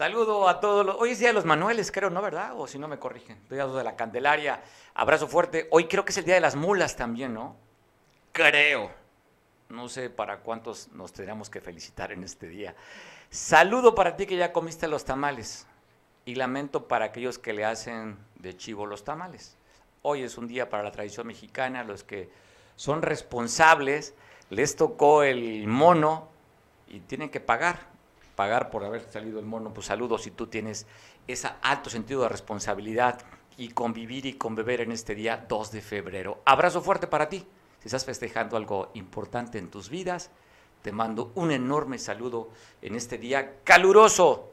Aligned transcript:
Saludo 0.00 0.48
a 0.48 0.60
todos 0.60 0.86
los. 0.86 0.96
Hoy 0.98 1.10
es 1.10 1.18
día 1.18 1.28
de 1.28 1.34
los 1.34 1.44
Manueles, 1.44 1.92
creo, 1.92 2.08
¿no? 2.08 2.22
¿Verdad? 2.22 2.52
O 2.56 2.66
si 2.66 2.78
no 2.78 2.88
me 2.88 2.98
corrigen. 2.98 3.38
Día 3.50 3.66
de 3.66 3.84
la 3.84 3.96
Candelaria. 3.96 4.62
Abrazo 4.94 5.28
fuerte. 5.28 5.68
Hoy 5.72 5.88
creo 5.88 6.06
que 6.06 6.12
es 6.12 6.16
el 6.16 6.24
día 6.24 6.36
de 6.36 6.40
las 6.40 6.56
mulas 6.56 6.96
también, 6.96 7.34
¿no? 7.34 7.54
Creo. 8.32 8.90
No 9.68 9.90
sé 9.90 10.08
para 10.08 10.38
cuántos 10.38 10.88
nos 10.92 11.12
tendríamos 11.12 11.50
que 11.50 11.60
felicitar 11.60 12.12
en 12.12 12.24
este 12.24 12.48
día. 12.48 12.74
Saludo 13.28 13.94
para 13.94 14.16
ti 14.16 14.24
que 14.24 14.38
ya 14.38 14.54
comiste 14.54 14.88
los 14.88 15.04
tamales. 15.04 15.66
Y 16.24 16.34
lamento 16.34 16.88
para 16.88 17.04
aquellos 17.04 17.38
que 17.38 17.52
le 17.52 17.66
hacen 17.66 18.16
de 18.36 18.56
chivo 18.56 18.86
los 18.86 19.04
tamales. 19.04 19.58
Hoy 20.00 20.22
es 20.22 20.38
un 20.38 20.48
día 20.48 20.70
para 20.70 20.82
la 20.82 20.92
tradición 20.92 21.26
mexicana. 21.26 21.84
Los 21.84 22.04
que 22.04 22.30
son 22.74 23.02
responsables, 23.02 24.14
les 24.48 24.76
tocó 24.76 25.24
el 25.24 25.66
mono 25.66 26.26
y 26.88 27.00
tienen 27.00 27.28
que 27.28 27.40
pagar 27.40 27.89
pagar 28.40 28.70
por 28.70 28.86
haber 28.86 29.02
salido 29.02 29.38
el 29.38 29.44
mono, 29.44 29.74
pues 29.74 29.88
saludos 29.88 30.22
si 30.22 30.30
tú 30.30 30.46
tienes 30.46 30.86
ese 31.26 31.50
alto 31.60 31.90
sentido 31.90 32.22
de 32.22 32.30
responsabilidad 32.30 33.20
y 33.58 33.68
convivir 33.68 34.24
y 34.24 34.32
conbeber 34.32 34.80
en 34.80 34.92
este 34.92 35.14
día 35.14 35.44
2 35.46 35.72
de 35.72 35.82
febrero. 35.82 36.40
Abrazo 36.46 36.80
fuerte 36.80 37.06
para 37.06 37.28
ti. 37.28 37.46
Si 37.80 37.88
estás 37.88 38.06
festejando 38.06 38.56
algo 38.56 38.92
importante 38.94 39.58
en 39.58 39.68
tus 39.68 39.90
vidas, 39.90 40.30
te 40.80 40.90
mando 40.90 41.32
un 41.34 41.50
enorme 41.50 41.98
saludo 41.98 42.48
en 42.80 42.94
este 42.94 43.18
día 43.18 43.56
caluroso. 43.62 44.52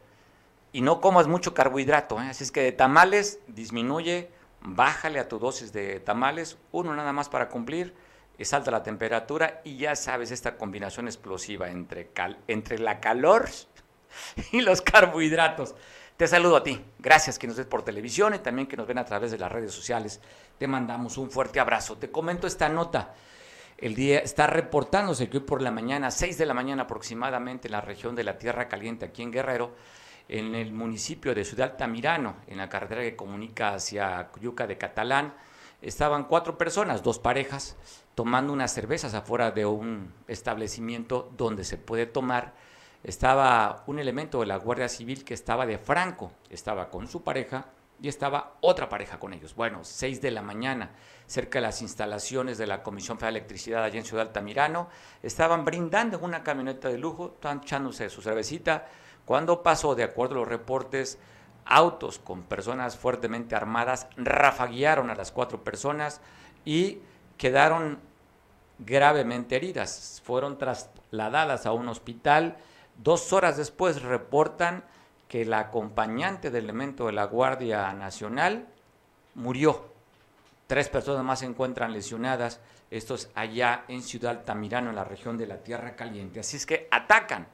Y 0.74 0.82
no 0.82 0.99
comas 0.99 1.27
mucho 1.27 1.54
carbohidrato, 1.54 2.20
¿eh? 2.22 2.27
así 2.27 2.44
es 2.44 2.52
que 2.52 2.63
de 2.63 2.74
tamales 2.74 3.40
disminuye, 3.48 4.30
bájale 4.60 5.18
a 5.20 5.30
tu 5.30 5.40
dosis 5.40 5.72
de 5.72 6.02
tamales, 6.02 6.58
uno 6.74 6.94
nada 6.94 7.13
más 7.13 7.30
para 7.30 7.48
cumplir, 7.48 7.96
es 8.38 8.54
alta 8.54 8.72
la 8.72 8.84
temperatura 8.84 9.62
y 9.63 9.77
ya 9.77 9.96
sabes 9.96 10.32
esta 10.32 10.57
combinación 10.57 11.07
explosiva 11.07 11.70
entre, 11.70 12.12
entre 12.48 12.79
la 12.79 12.99
calor 12.99 13.49
y 14.52 14.62
los 14.62 14.82
carbohidratos. 14.82 15.76
Te 16.18 16.27
saludo 16.27 16.57
a 16.57 16.63
ti. 16.63 16.84
Gracias 16.98 17.38
que 17.38 17.46
nos 17.46 17.57
ves 17.57 17.68
por 17.68 17.84
televisión 17.84 18.34
y 18.34 18.40
también 18.40 18.68
que 18.68 18.76
nos 18.76 18.88
ven 18.88 18.98
a 18.98 19.05
través 19.05 19.32
de 19.32 19.38
las 19.38 19.52
redes 19.52 19.71
sociales. 19.71 20.20
Te 20.57 20.68
mandamos 20.68 21.18
un 21.18 21.29
fuerte 21.29 21.60
abrazo. 21.60 21.98
Te 21.98 22.10
comento 22.10 22.48
esta 22.48 22.70
nota. 22.70 23.13
El 23.77 23.94
día 23.94 24.20
está 24.20 24.48
reportándose 24.48 25.29
que 25.29 25.38
hoy 25.38 25.44
por 25.44 25.62
la 25.62 25.70
mañana, 25.70 26.10
6 26.10 26.40
de 26.40 26.48
la 26.48 26.55
mañana 26.55 26.84
aproximadamente, 26.84 27.68
en 27.68 27.74
la 27.74 27.82
región 27.82 28.16
de 28.16 28.24
la 28.24 28.40
Tierra 28.40 28.68
Caliente, 28.68 29.05
aquí 29.05 29.22
en 29.22 29.32
Guerrero, 29.32 29.76
en 30.27 30.55
el 30.55 30.74
municipio 30.74 31.35
de 31.35 31.46
Ciudad 31.46 31.72
Altamirano, 31.72 32.38
en 32.48 32.57
la 32.57 32.70
carretera 32.70 33.04
que 33.04 33.16
comunica 33.16 33.76
hacia 33.76 34.29
Cuyuca 34.29 34.66
de 34.66 34.79
Catalán, 34.79 35.35
estaban 35.81 36.25
cuatro 36.25 36.57
personas, 36.57 37.03
dos 37.03 37.20
parejas, 37.20 37.75
tomando 38.15 38.53
unas 38.53 38.73
cervezas 38.73 39.13
afuera 39.13 39.51
de 39.51 39.65
un 39.65 40.13
establecimiento 40.27 41.31
donde 41.37 41.63
se 41.63 41.77
puede 41.77 42.05
tomar 42.05 42.53
estaba 43.03 43.83
un 43.87 43.99
elemento 43.99 44.39
de 44.39 44.48
la 44.48 44.57
Guardia 44.57 44.89
Civil 44.89 45.23
que 45.23 45.33
estaba 45.33 45.65
de 45.65 45.77
Franco, 45.77 46.31
estaba 46.49 46.89
con 46.89 47.07
su 47.07 47.23
pareja 47.23 47.67
y 48.01 48.09
estaba 48.09 48.57
otra 48.61 48.89
pareja 48.89 49.20
con 49.20 49.33
ellos. 49.33 49.55
Bueno, 49.55 49.83
6 49.83 50.21
de 50.21 50.31
la 50.31 50.41
mañana, 50.41 50.91
cerca 51.25 51.59
de 51.59 51.63
las 51.63 51.81
instalaciones 51.81 52.57
de 52.57 52.67
la 52.67 52.83
Comisión 52.83 53.17
Federal 53.17 53.35
de 53.35 53.39
Electricidad 53.39 53.83
allá 53.83 53.99
en 53.99 54.05
Ciudad 54.05 54.27
Altamirano, 54.27 54.89
estaban 55.23 55.63
brindando 55.63 56.17
en 56.17 56.23
una 56.23 56.43
camioneta 56.43 56.89
de 56.89 56.98
lujo, 56.98 57.33
estaban 57.35 57.61
echándose 57.63 58.09
su 58.09 58.21
cervecita, 58.21 58.87
cuando 59.25 59.63
pasó, 59.63 59.95
de 59.95 60.03
acuerdo 60.03 60.35
a 60.35 60.39
los 60.39 60.48
reportes, 60.48 61.17
autos 61.68 62.20
con 62.20 62.43
personas 62.43 62.98
fuertemente 62.98 63.55
armadas 63.55 64.07
rafaguearon 64.18 65.09
a 65.09 65.16
las 65.16 65.31
cuatro 65.31 65.63
personas 65.63 66.22
y 66.66 67.00
quedaron 67.38 68.00
gravemente 68.79 69.56
heridas. 69.56 70.22
Fueron 70.25 70.57
trasladadas 70.57 71.66
a 71.66 71.72
un 71.72 71.88
hospital 71.90 72.57
Dos 72.97 73.31
horas 73.31 73.57
después 73.57 74.01
reportan 74.01 74.83
que 75.28 75.45
la 75.45 75.59
acompañante 75.59 76.50
del 76.50 76.66
elemento 76.66 77.05
de 77.05 77.11
la 77.11 77.25
Guardia 77.25 77.94
Nacional 77.94 78.67
murió. 79.35 79.94
Tres 80.66 80.89
personas 80.89 81.23
más 81.23 81.39
se 81.39 81.45
encuentran 81.45 81.94
lesionadas. 81.94 82.59
Esto 82.89 83.16
es 83.16 83.29
allá 83.35 83.84
en 83.88 84.01
Ciudad 84.01 84.31
Altamirano, 84.31 84.89
en 84.89 84.95
la 84.95 85.03
región 85.03 85.38
de 85.38 85.45
la 85.45 85.57
Tierra 85.57 85.95
Caliente. 85.95 86.39
Así 86.39 86.57
es 86.57 86.66
que 86.66 86.88
atacan 86.89 87.47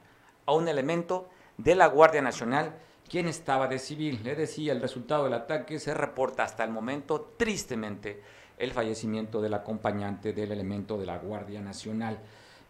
a 0.46 0.52
un 0.52 0.66
elemento 0.66 1.28
de 1.58 1.74
la 1.74 1.86
Guardia 1.88 2.22
Nacional, 2.22 2.74
quien 3.08 3.28
estaba 3.28 3.68
de 3.68 3.78
civil. 3.78 4.20
Le 4.22 4.34
decía, 4.34 4.72
el 4.72 4.80
resultado 4.80 5.24
del 5.24 5.34
ataque 5.34 5.78
se 5.78 5.94
reporta 5.94 6.42
hasta 6.42 6.64
el 6.64 6.70
momento, 6.70 7.34
tristemente, 7.36 8.22
el 8.58 8.72
fallecimiento 8.72 9.40
del 9.40 9.54
acompañante 9.54 10.32
del 10.32 10.52
elemento 10.52 10.98
de 10.98 11.06
la 11.06 11.18
Guardia 11.18 11.60
Nacional. 11.60 12.20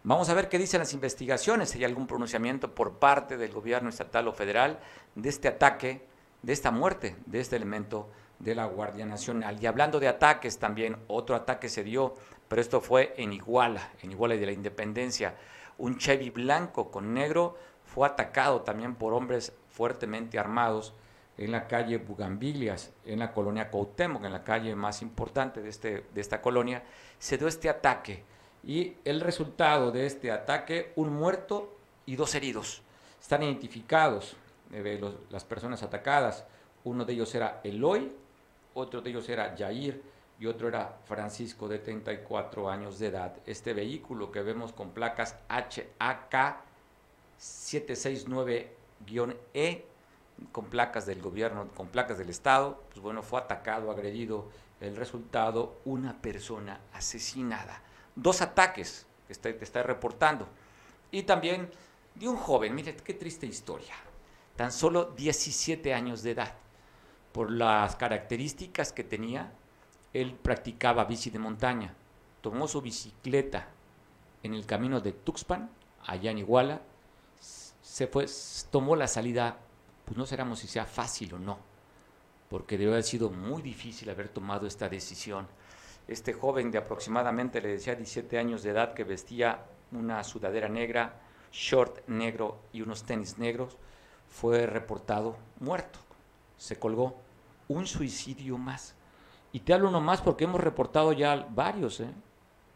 Vamos 0.02 0.28
a 0.28 0.34
ver 0.34 0.48
qué 0.48 0.58
dicen 0.58 0.80
las 0.80 0.92
investigaciones, 0.92 1.70
si 1.70 1.78
hay 1.78 1.84
algún 1.84 2.06
pronunciamiento 2.06 2.74
por 2.74 2.98
parte 2.98 3.36
del 3.36 3.52
gobierno 3.52 3.88
estatal 3.88 4.28
o 4.28 4.32
federal 4.32 4.78
de 5.14 5.28
este 5.28 5.48
ataque, 5.48 6.06
de 6.42 6.52
esta 6.52 6.70
muerte, 6.70 7.16
de 7.24 7.40
este 7.40 7.56
elemento 7.56 8.10
de 8.38 8.54
la 8.54 8.66
Guardia 8.66 9.06
Nacional. 9.06 9.56
Y 9.62 9.66
hablando 9.66 10.00
de 10.00 10.08
ataques 10.08 10.58
también, 10.58 10.96
otro 11.06 11.34
ataque 11.36 11.70
se 11.70 11.84
dio, 11.84 12.14
pero 12.48 12.60
esto 12.60 12.80
fue 12.82 13.14
en 13.16 13.32
Iguala, 13.32 13.92
en 14.02 14.12
Iguala 14.12 14.36
de 14.36 14.46
la 14.46 14.52
Independencia. 14.52 15.36
Un 15.78 15.96
Chevy 15.96 16.30
blanco 16.30 16.90
con 16.90 17.14
negro 17.14 17.56
fue 17.84 18.06
atacado 18.06 18.60
también 18.60 18.96
por 18.96 19.14
hombres 19.14 19.52
fuertemente 19.74 20.38
armados 20.38 20.94
en 21.36 21.50
la 21.50 21.66
calle 21.66 21.98
Bugambilias, 21.98 22.92
en 23.04 23.18
la 23.18 23.32
colonia 23.32 23.70
Cuauhtémoc, 23.70 24.24
en 24.24 24.32
la 24.32 24.44
calle 24.44 24.74
más 24.76 25.02
importante 25.02 25.60
de, 25.60 25.68
este, 25.68 26.06
de 26.14 26.20
esta 26.20 26.40
colonia, 26.40 26.84
se 27.18 27.36
dio 27.36 27.48
este 27.48 27.68
ataque 27.68 28.22
y 28.62 28.94
el 29.04 29.20
resultado 29.20 29.90
de 29.90 30.06
este 30.06 30.30
ataque, 30.30 30.92
un 30.94 31.12
muerto 31.12 31.76
y 32.06 32.14
dos 32.14 32.34
heridos. 32.36 32.82
Están 33.20 33.42
identificados 33.42 34.36
eh, 34.72 35.00
las 35.30 35.44
personas 35.44 35.82
atacadas. 35.82 36.44
Uno 36.84 37.04
de 37.04 37.14
ellos 37.14 37.34
era 37.34 37.60
Eloy, 37.64 38.12
otro 38.74 39.00
de 39.00 39.10
ellos 39.10 39.28
era 39.28 39.56
Jair 39.58 40.02
y 40.38 40.46
otro 40.46 40.68
era 40.68 40.98
Francisco 41.04 41.66
de 41.66 41.80
34 41.80 42.70
años 42.70 42.98
de 43.00 43.08
edad. 43.08 43.36
Este 43.44 43.74
vehículo 43.74 44.30
que 44.30 44.42
vemos 44.42 44.72
con 44.72 44.90
placas 44.90 45.36
HAK 45.48 46.58
769-E, 49.06 49.86
con 50.52 50.66
placas 50.66 51.06
del 51.06 51.22
gobierno, 51.22 51.68
con 51.74 51.88
placas 51.88 52.18
del 52.18 52.30
Estado, 52.30 52.82
pues 52.90 53.00
bueno, 53.00 53.22
fue 53.22 53.40
atacado, 53.40 53.90
agredido. 53.90 54.48
El 54.80 54.96
resultado, 54.96 55.78
una 55.84 56.20
persona 56.20 56.80
asesinada 56.92 57.80
dos 58.16 58.42
ataques 58.42 59.06
que 59.26 59.34
te 59.34 59.64
está 59.64 59.82
reportando. 59.82 60.48
Y 61.10 61.22
también 61.22 61.70
de 62.14 62.28
un 62.28 62.36
joven, 62.36 62.74
mire 62.74 62.96
qué 62.96 63.14
triste 63.14 63.46
historia, 63.46 63.94
tan 64.56 64.72
solo 64.72 65.12
17 65.16 65.94
años 65.94 66.22
de 66.22 66.32
edad. 66.32 66.54
Por 67.32 67.50
las 67.50 67.96
características 67.96 68.92
que 68.92 69.04
tenía, 69.04 69.52
él 70.12 70.34
practicaba 70.34 71.04
bici 71.04 71.30
de 71.30 71.40
montaña. 71.40 71.94
Tomó 72.40 72.68
su 72.68 72.80
bicicleta 72.80 73.68
en 74.42 74.54
el 74.54 74.66
camino 74.66 75.00
de 75.00 75.12
Tuxpan, 75.12 75.70
allá 76.06 76.30
en 76.30 76.38
Iguala, 76.38 76.82
se 77.84 78.06
fue, 78.06 78.24
tomó 78.70 78.96
la 78.96 79.06
salida, 79.06 79.58
pues 80.06 80.16
no 80.16 80.24
sabemos 80.24 80.58
si 80.58 80.66
sea 80.66 80.86
fácil 80.86 81.34
o 81.34 81.38
no, 81.38 81.58
porque 82.48 82.78
debe 82.78 82.92
haber 82.92 83.04
sido 83.04 83.28
muy 83.28 83.60
difícil 83.60 84.08
haber 84.08 84.30
tomado 84.30 84.66
esta 84.66 84.88
decisión 84.88 85.46
este 86.08 86.32
joven 86.32 86.70
de 86.70 86.78
aproximadamente, 86.78 87.60
le 87.60 87.68
decía, 87.68 87.94
17 87.94 88.38
años 88.38 88.62
de 88.62 88.70
edad, 88.70 88.94
que 88.94 89.04
vestía 89.04 89.64
una 89.92 90.22
sudadera 90.24 90.68
negra, 90.68 91.20
short 91.52 92.06
negro 92.08 92.58
y 92.72 92.82
unos 92.82 93.04
tenis 93.04 93.38
negros, 93.38 93.76
fue 94.28 94.66
reportado 94.66 95.36
muerto. 95.60 95.98
Se 96.56 96.78
colgó. 96.78 97.16
Un 97.66 97.86
suicidio 97.86 98.58
más. 98.58 98.94
Y 99.52 99.60
te 99.60 99.72
hablo 99.72 99.90
más 100.00 100.20
porque 100.20 100.44
hemos 100.44 100.60
reportado 100.60 101.12
ya 101.12 101.46
varios. 101.50 102.00
¿eh? 102.00 102.10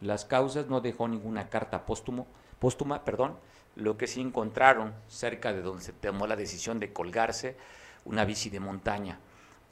Las 0.00 0.24
causas 0.24 0.68
no 0.68 0.80
dejó 0.80 1.06
ninguna 1.08 1.50
carta 1.50 1.84
póstumo, 1.84 2.26
póstuma, 2.58 3.04
perdón. 3.04 3.36
Lo 3.78 3.96
que 3.96 4.08
sí 4.08 4.20
encontraron 4.20 4.92
cerca 5.06 5.52
de 5.52 5.62
donde 5.62 5.84
se 5.84 5.92
tomó 5.92 6.26
la 6.26 6.34
decisión 6.34 6.80
de 6.80 6.92
colgarse, 6.92 7.56
una 8.04 8.24
bici 8.24 8.50
de 8.50 8.58
montaña. 8.58 9.20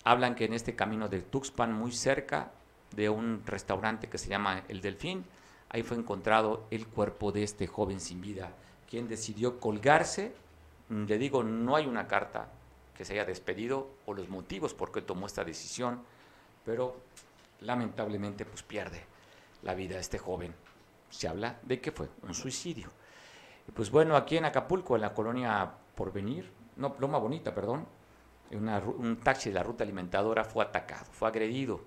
Hablan 0.04 0.36
que 0.36 0.44
en 0.44 0.54
este 0.54 0.76
camino 0.76 1.08
de 1.08 1.22
Tuxpan, 1.22 1.72
muy 1.72 1.90
cerca, 1.90 2.52
de 2.92 3.10
un 3.10 3.42
restaurante 3.44 4.08
que 4.08 4.18
se 4.18 4.28
llama 4.28 4.62
El 4.68 4.80
Delfín. 4.80 5.24
Ahí 5.70 5.82
fue 5.82 5.96
encontrado 5.96 6.68
el 6.70 6.86
cuerpo 6.86 7.32
de 7.32 7.42
este 7.42 7.66
joven 7.66 7.98
sin 7.98 8.20
vida, 8.20 8.52
quien 8.88 9.08
decidió 9.08 9.58
colgarse. 9.58 10.32
Mm, 10.88 11.06
le 11.06 11.18
digo, 11.18 11.42
no 11.42 11.74
hay 11.74 11.86
una 11.86 12.06
carta 12.06 12.48
que 12.96 13.04
se 13.04 13.14
haya 13.14 13.24
despedido 13.24 13.90
o 14.06 14.14
los 14.14 14.28
motivos 14.28 14.72
por 14.72 14.92
qué 14.92 15.02
tomó 15.02 15.26
esta 15.26 15.42
decisión, 15.42 16.00
pero 16.64 16.96
lamentablemente 17.60 18.44
pues 18.44 18.62
pierde 18.62 19.02
la 19.64 19.74
vida 19.74 19.98
este 19.98 20.18
joven. 20.18 20.54
Se 21.10 21.26
habla 21.26 21.58
de 21.64 21.80
que 21.80 21.90
fue 21.90 22.08
un 22.22 22.34
suicidio. 22.34 22.88
Pues 23.74 23.90
bueno, 23.90 24.16
aquí 24.16 24.36
en 24.36 24.44
Acapulco, 24.44 24.96
en 24.96 25.02
la 25.02 25.12
colonia 25.12 25.70
Porvenir, 25.94 26.50
no, 26.76 26.94
Loma 26.98 27.18
Bonita, 27.18 27.54
perdón, 27.54 27.86
un 28.50 29.20
taxi 29.22 29.50
de 29.50 29.54
la 29.54 29.62
ruta 29.62 29.84
alimentadora 29.84 30.44
fue 30.44 30.64
atacado, 30.64 31.06
fue 31.12 31.28
agredido 31.28 31.80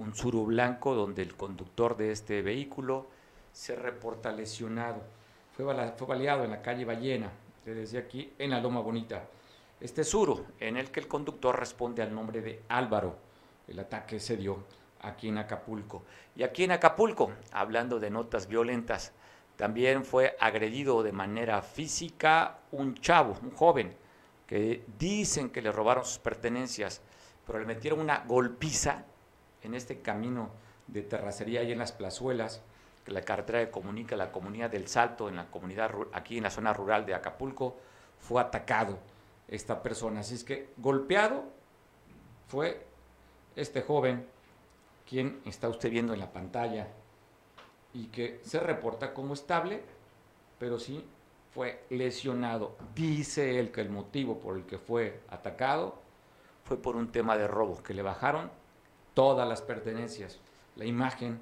un 0.00 0.14
suru 0.14 0.46
blanco 0.46 0.94
donde 0.94 1.22
el 1.22 1.36
conductor 1.36 1.96
de 1.96 2.10
este 2.12 2.40
vehículo 2.40 3.06
se 3.52 3.76
reporta 3.76 4.32
lesionado. 4.32 5.02
Fue, 5.52 5.64
baleado 5.64 6.44
en 6.44 6.50
la 6.50 6.62
calle 6.62 6.86
Ballena, 6.86 7.30
desde 7.66 7.98
aquí 7.98 8.32
en 8.38 8.50
la 8.50 8.60
Loma 8.60 8.80
Bonita. 8.80 9.24
este 9.78 10.04
Suro, 10.04 10.46
en 10.58 10.78
el 10.78 10.90
que 10.90 11.00
el 11.00 11.08
conductor 11.08 11.58
responde 11.58 12.02
al 12.02 12.14
nombre 12.14 12.40
de 12.40 12.62
Álvaro. 12.68 13.16
El 13.68 13.78
ataque 13.78 14.18
se 14.20 14.38
dio 14.38 14.64
aquí 15.02 15.28
en 15.28 15.36
Acapulco. 15.36 16.02
Y 16.34 16.44
aquí 16.44 16.64
en 16.64 16.72
Acapulco, 16.72 17.32
hablando 17.52 18.00
de 18.00 18.10
notas 18.10 18.46
violentas, 18.46 19.12
también 19.60 20.06
fue 20.06 20.38
agredido 20.40 21.02
de 21.02 21.12
manera 21.12 21.60
física 21.60 22.60
un 22.72 22.94
chavo, 22.94 23.36
un 23.42 23.50
joven, 23.50 23.94
que 24.46 24.86
dicen 24.98 25.50
que 25.50 25.60
le 25.60 25.70
robaron 25.70 26.02
sus 26.02 26.18
pertenencias, 26.18 27.02
pero 27.46 27.58
le 27.58 27.66
metieron 27.66 28.00
una 28.00 28.24
golpiza 28.26 29.04
en 29.62 29.74
este 29.74 30.00
camino 30.00 30.48
de 30.86 31.02
terracería 31.02 31.62
y 31.62 31.72
en 31.72 31.78
las 31.78 31.92
plazuelas, 31.92 32.62
que 33.04 33.12
la 33.12 33.20
carretera 33.20 33.60
que 33.62 33.70
comunica 33.70 34.16
la 34.16 34.32
comunidad 34.32 34.70
del 34.70 34.88
Salto, 34.88 35.28
en 35.28 35.36
la 35.36 35.50
comunidad 35.50 35.90
aquí 36.14 36.38
en 36.38 36.44
la 36.44 36.50
zona 36.50 36.72
rural 36.72 37.04
de 37.04 37.12
Acapulco, 37.12 37.76
fue 38.18 38.40
atacado 38.40 38.98
esta 39.46 39.82
persona. 39.82 40.20
Así 40.20 40.36
es 40.36 40.42
que 40.44 40.70
golpeado 40.78 41.44
fue 42.48 42.86
este 43.56 43.82
joven, 43.82 44.26
quien 45.06 45.42
está 45.44 45.68
usted 45.68 45.90
viendo 45.90 46.14
en 46.14 46.20
la 46.20 46.32
pantalla, 46.32 46.88
y 47.92 48.06
que 48.06 48.40
se 48.44 48.60
reporta 48.60 49.12
como 49.14 49.34
estable, 49.34 49.82
pero 50.58 50.78
sí 50.78 51.04
fue 51.52 51.82
lesionado. 51.90 52.76
Dice 52.94 53.58
él 53.58 53.72
que 53.72 53.80
el 53.80 53.90
motivo 53.90 54.38
por 54.38 54.56
el 54.56 54.64
que 54.64 54.78
fue 54.78 55.20
atacado 55.28 55.96
fue 56.64 56.76
por 56.76 56.96
un 56.96 57.10
tema 57.10 57.36
de 57.36 57.48
robo, 57.48 57.82
que 57.82 57.94
le 57.94 58.02
bajaron 58.02 58.50
todas 59.14 59.48
las 59.48 59.62
pertenencias. 59.62 60.38
La 60.76 60.84
imagen 60.84 61.40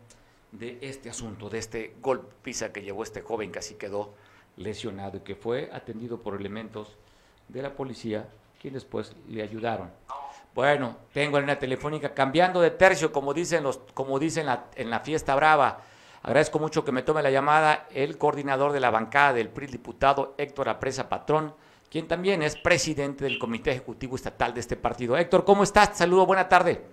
de 0.53 0.79
este 0.81 1.11
asunto, 1.11 1.51
de 1.51 1.59
este 1.59 1.97
golpiza 2.01 2.73
que 2.73 2.83
llevó 2.83 3.03
este 3.03 3.21
joven 3.21 3.53
que 3.53 3.59
así 3.59 3.75
quedó 3.75 4.15
lesionado 4.57 5.19
y 5.19 5.21
que 5.21 5.35
fue 5.35 5.71
atendido 5.73 6.19
por 6.21 6.35
elementos 6.35 6.97
de 7.49 7.63
la 7.63 7.75
policía, 7.75 8.29
quienes 8.61 8.85
pues 8.85 9.15
le 9.29 9.43
ayudaron. 9.43 9.91
Bueno, 10.55 10.97
tengo 11.13 11.39
en 11.39 11.47
la 11.47 11.59
telefónica 11.59 12.15
cambiando 12.15 12.61
de 12.61 12.71
tercio, 12.71 13.13
como 13.13 13.33
dicen 13.35 13.63
los, 13.63 13.79
como 13.95 14.19
dicen 14.19 14.47
la, 14.47 14.67
en 14.75 14.91
la 14.91 15.01
fiesta 15.01 15.35
brava. 15.35 15.83
Agradezco 16.23 16.59
mucho 16.59 16.85
que 16.85 16.93
me 16.93 17.03
tome 17.03 17.23
la 17.23 17.31
llamada 17.31 17.87
el 17.95 18.19
coordinador 18.19 18.73
de 18.73 18.81
la 18.81 18.91
bancada 18.91 19.33
del 19.33 19.49
PRI, 19.49 19.67
diputado 19.67 20.35
Héctor 20.37 20.69
Apresa 20.69 21.09
Patrón, 21.09 21.55
quien 21.91 22.09
también 22.09 22.43
es 22.43 22.57
presidente 22.57 23.25
del 23.25 23.39
Comité 23.39 23.71
Ejecutivo 23.71 24.17
Estatal 24.17 24.53
de 24.53 24.61
este 24.61 24.77
partido. 24.77 25.17
Héctor, 25.17 25.45
¿cómo 25.45 25.63
estás? 25.63 25.97
Saludo, 25.97 26.27
buena 26.27 26.49
tarde. 26.49 26.85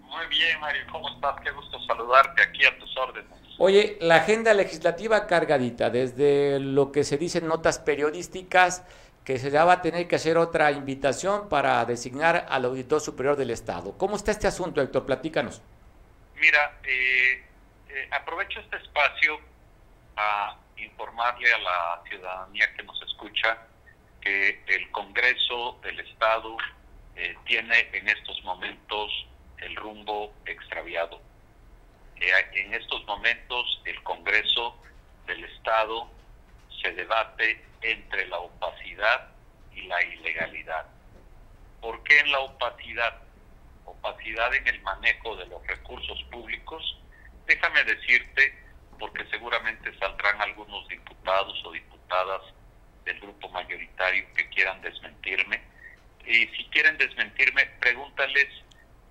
Muy 0.00 0.26
bien, 0.28 0.60
Mario, 0.60 0.82
¿cómo 0.92 1.08
estás? 1.08 1.36
Qué 1.42 1.50
gusto 1.50 1.78
saludarte 1.86 2.42
aquí 2.42 2.64
a 2.66 2.78
tus 2.78 2.96
órdenes. 2.96 3.30
Oye, 3.58 3.98
la 4.00 4.16
agenda 4.16 4.54
legislativa 4.54 5.26
cargadita, 5.26 5.90
desde 5.90 6.58
lo 6.60 6.92
que 6.92 7.04
se 7.04 7.18
dice 7.18 7.38
en 7.38 7.48
notas 7.48 7.78
periodísticas, 7.78 8.84
que 9.24 9.38
se 9.38 9.50
va 9.50 9.70
a 9.70 9.82
tener 9.82 10.08
que 10.08 10.16
hacer 10.16 10.38
otra 10.38 10.72
invitación 10.72 11.48
para 11.48 11.84
designar 11.84 12.46
al 12.48 12.64
auditor 12.64 13.00
superior 13.00 13.36
del 13.36 13.50
Estado. 13.50 13.92
¿Cómo 13.98 14.16
está 14.16 14.30
este 14.30 14.46
asunto, 14.46 14.80
Héctor? 14.80 15.04
Platícanos. 15.04 15.60
Mira, 16.40 16.78
eh, 16.84 17.44
eh, 17.92 18.08
aprovecho 18.12 18.60
este 18.60 18.76
espacio 18.76 19.40
a 20.16 20.56
informarle 20.76 21.52
a 21.52 21.58
la 21.58 22.02
ciudadanía 22.08 22.72
que 22.74 22.82
nos 22.82 23.00
escucha 23.02 23.58
que 24.20 24.62
el 24.66 24.90
Congreso 24.90 25.78
del 25.82 25.98
Estado 26.00 26.56
eh, 27.16 27.36
tiene 27.44 27.88
en 27.92 28.08
estos 28.08 28.42
momentos 28.44 29.10
el 29.58 29.74
rumbo 29.76 30.32
extraviado. 30.46 31.20
en 32.16 32.74
estos 32.74 33.04
momentos 33.06 33.82
el 33.84 34.02
Congreso 34.02 34.76
del 35.26 35.44
Estado 35.44 36.10
se 36.82 36.92
debate 36.92 37.64
entre 37.82 38.26
la 38.28 38.38
opacidad 38.38 39.28
y 39.72 39.82
la 39.82 40.02
ilegalidad. 40.04 40.86
¿Por 41.80 42.02
qué 42.04 42.20
en 42.20 42.30
la 42.30 42.40
opacidad? 42.40 43.16
Opacidad 43.84 44.54
en 44.54 44.68
el 44.68 44.80
manejo 44.82 45.36
de 45.36 45.46
los 45.46 45.66
recursos 45.66 46.22
públicos. 46.30 46.99
Déjame 47.50 47.82
decirte, 47.82 48.54
porque 48.96 49.26
seguramente 49.26 49.92
saldrán 49.98 50.40
algunos 50.40 50.86
diputados 50.86 51.60
o 51.64 51.72
diputadas 51.72 52.42
del 53.04 53.18
grupo 53.18 53.48
mayoritario 53.48 54.24
que 54.36 54.48
quieran 54.50 54.80
desmentirme. 54.82 55.60
Y 56.24 56.46
si 56.46 56.64
quieren 56.66 56.96
desmentirme, 56.96 57.66
pregúntales 57.80 58.46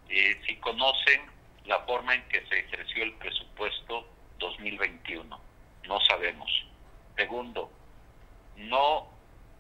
eh, 0.07 0.39
si 0.47 0.55
conocen 0.55 1.21
la 1.65 1.79
forma 1.79 2.15
en 2.15 2.23
que 2.29 2.39
se 2.47 2.59
ejerció 2.59 3.03
el 3.03 3.13
presupuesto 3.15 4.07
2021. 4.37 5.41
No 5.89 5.99
sabemos. 6.07 6.49
Segundo, 7.17 7.69
no 8.55 9.11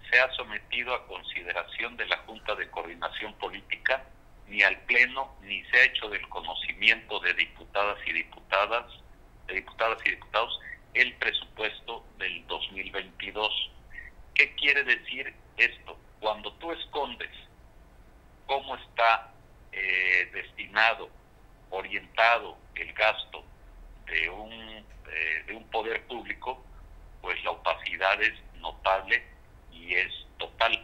se 0.09 0.21
ha 0.21 0.31
sometido 0.35 0.93
a 0.93 1.05
consideración 1.05 1.97
de 1.97 2.05
la 2.05 2.17
Junta 2.19 2.55
de 2.55 2.69
Coordinación 2.69 3.33
Política 3.39 4.05
ni 4.49 4.63
al 4.63 4.77
Pleno, 4.81 5.35
ni 5.41 5.63
se 5.65 5.77
ha 5.77 5.83
hecho 5.85 6.09
del 6.09 6.27
conocimiento 6.29 7.19
de 7.19 7.33
diputadas 7.35 7.97
y 8.05 8.13
diputadas, 8.13 8.85
de 9.47 9.55
diputadas 9.55 9.99
y 10.05 10.09
diputados, 10.11 10.59
el 10.93 11.13
presupuesto 11.15 12.03
del 12.17 12.45
2022. 12.47 13.71
¿Qué 14.33 14.53
quiere 14.55 14.83
decir 14.83 15.33
esto? 15.57 15.97
Cuando 16.19 16.51
tú 16.53 16.71
escondes 16.71 17.29
cómo 18.47 18.75
está 18.75 19.31
eh, 19.71 20.29
destinado, 20.33 21.09
orientado 21.69 22.57
el 22.75 22.91
gasto 22.93 23.43
de 24.07 24.29
un, 24.29 24.51
eh, 24.51 25.43
de 25.45 25.55
un 25.55 25.63
poder 25.69 26.05
público, 26.07 26.63
pues 27.21 27.41
la 27.43 27.51
opacidad 27.51 28.21
es 28.21 28.33
notable 28.55 29.23
y 29.71 29.93
es 29.93 30.11
total. 30.37 30.83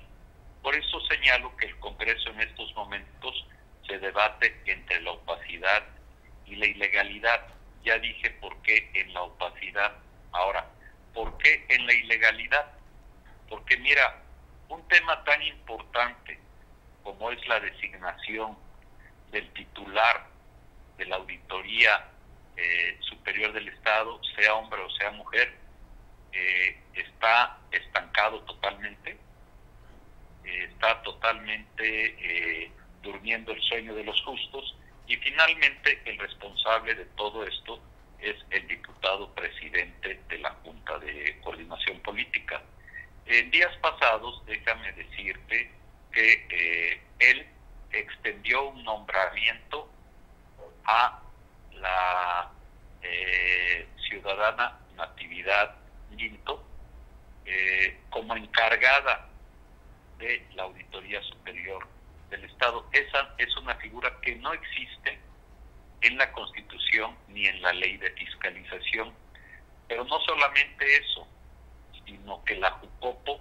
Por 0.62 0.76
eso 0.76 1.00
señalo 1.02 1.56
que 1.58 1.68
el 1.68 1.80
Congreso 1.80 2.30
en 2.30 2.42
estos 2.42 2.74
momentos 2.76 3.46
se 3.88 4.00
debate 4.00 4.62
entre 4.66 5.02
la 5.02 5.12
opacidad 5.12 5.84
y 6.46 6.56
la 6.56 6.66
ilegalidad. 6.68 7.48
Ya 7.84 7.98
dije 8.00 8.32
por 8.42 8.62
qué 8.62 8.90
en 8.94 9.14
la 9.14 9.22
opacidad. 9.24 9.94
Ahora, 10.32 10.66
¿por 11.14 11.38
qué 11.38 11.66
en 11.70 11.86
la 11.86 11.94
ilegalidad? 11.94 12.72
Porque 13.50 13.78
mira, 13.78 14.22
un 14.70 14.88
tema 14.88 15.24
tan 15.24 15.42
importante 15.44 16.40
como 17.04 17.32
es 17.32 17.48
la 17.48 17.60
designación 17.60 18.58
del 19.32 19.48
titular 19.54 20.28
de 20.98 21.06
la 21.06 21.18
Auditoría 21.18 22.10
eh, 22.58 22.98
Superior 23.02 23.54
del 23.54 23.68
Estado, 23.68 24.20
sea 24.36 24.56
hombre 24.56 24.82
o 24.82 24.90
sea 24.92 25.12
mujer, 25.12 25.54
eh, 26.32 26.78
está 26.94 27.58
estancado 27.72 28.42
totalmente, 28.42 29.18
eh, 30.44 30.70
está 30.72 31.02
totalmente 31.02 32.64
eh, 32.64 32.72
durmiendo 33.06 33.54
el 33.54 33.62
sueño 33.62 33.96
de 33.96 34.04
los 34.04 34.22
justos 34.24 34.76
y 35.08 35.16
finalmente 35.16 36.02
el 36.04 36.18
responsable 36.18 36.94
de 36.96 37.06
todo 37.16 37.46
esto 37.46 37.80
es 38.20 38.36
el 38.50 38.68
diputado 38.68 39.34
presidente 39.34 40.20
de 40.28 40.38
la 40.40 40.50
Junta 40.64 40.98
de 41.00 41.40
Coordinación 41.44 42.00
Política. 42.02 42.62
En 43.28 43.50
días 43.52 43.74
pasados, 43.78 44.44
déjame 44.46 44.92
decirte 44.94 45.72
que 46.12 47.02
él 47.20 47.46
extendió 47.92 48.70
un 48.70 48.84
nombramiento 48.84 49.90
a 50.86 51.22
la 51.74 52.52
ciudadana 54.08 54.80
Natividad 54.96 55.76
eh, 57.46 58.00
como 58.10 58.36
encargada 58.36 59.28
de 60.18 60.46
la 60.56 60.64
Auditoría 60.64 61.22
Superior 61.24 61.88
del 62.36 62.50
Estado. 62.50 62.86
Esa 62.92 63.34
es 63.38 63.56
una 63.58 63.76
figura 63.76 64.12
que 64.22 64.36
no 64.36 64.54
existe 64.54 65.20
en 66.02 66.18
la 66.18 66.32
Constitución 66.32 67.16
ni 67.30 67.48
en 67.48 67.62
la 67.62 67.74
ley 67.74 67.98
de 67.98 68.12
fiscalización. 68.12 69.14
Pero 69.88 70.04
no 70.06 70.20
solamente 70.22 70.86
eso, 70.98 71.28
sino 72.06 72.44
que 72.44 72.56
la 72.56 72.72
Jucopo, 72.72 73.40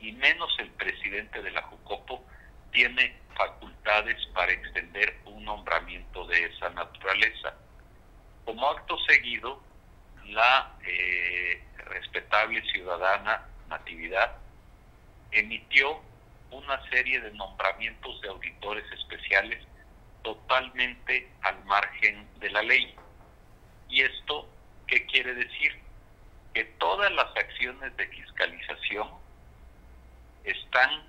y 0.00 0.12
menos 0.12 0.54
el 0.58 0.70
presidente 0.72 1.42
de 1.42 1.50
la 1.50 1.62
Jucopo, 1.62 2.24
tiene 2.72 3.16
facultades 3.34 4.24
para 4.34 4.52
extender 4.52 5.18
un 5.24 5.44
nombramiento 5.44 6.26
de 6.26 6.44
esa 6.44 6.70
naturaleza. 6.70 7.54
Como 8.44 8.68
acto 8.68 8.98
seguido, 9.06 9.60
la 10.26 10.76
eh, 10.86 11.62
respetable 11.78 12.62
ciudadana 12.70 13.46
Natividad 13.68 14.36
emitió 15.32 16.00
una 16.50 16.82
serie 16.88 17.20
de 17.20 17.32
nombramientos 17.32 18.20
de 18.20 18.28
auditores 18.28 18.84
especiales 18.92 19.64
totalmente 20.22 21.28
al 21.42 21.64
margen 21.64 22.26
de 22.40 22.50
la 22.50 22.62
ley. 22.62 22.94
¿Y 23.88 24.02
esto 24.02 24.48
qué 24.86 25.06
quiere 25.06 25.34
decir? 25.34 25.80
Que 26.54 26.64
todas 26.78 27.12
las 27.12 27.36
acciones 27.36 27.96
de 27.96 28.06
fiscalización 28.08 29.08
están, 30.44 31.04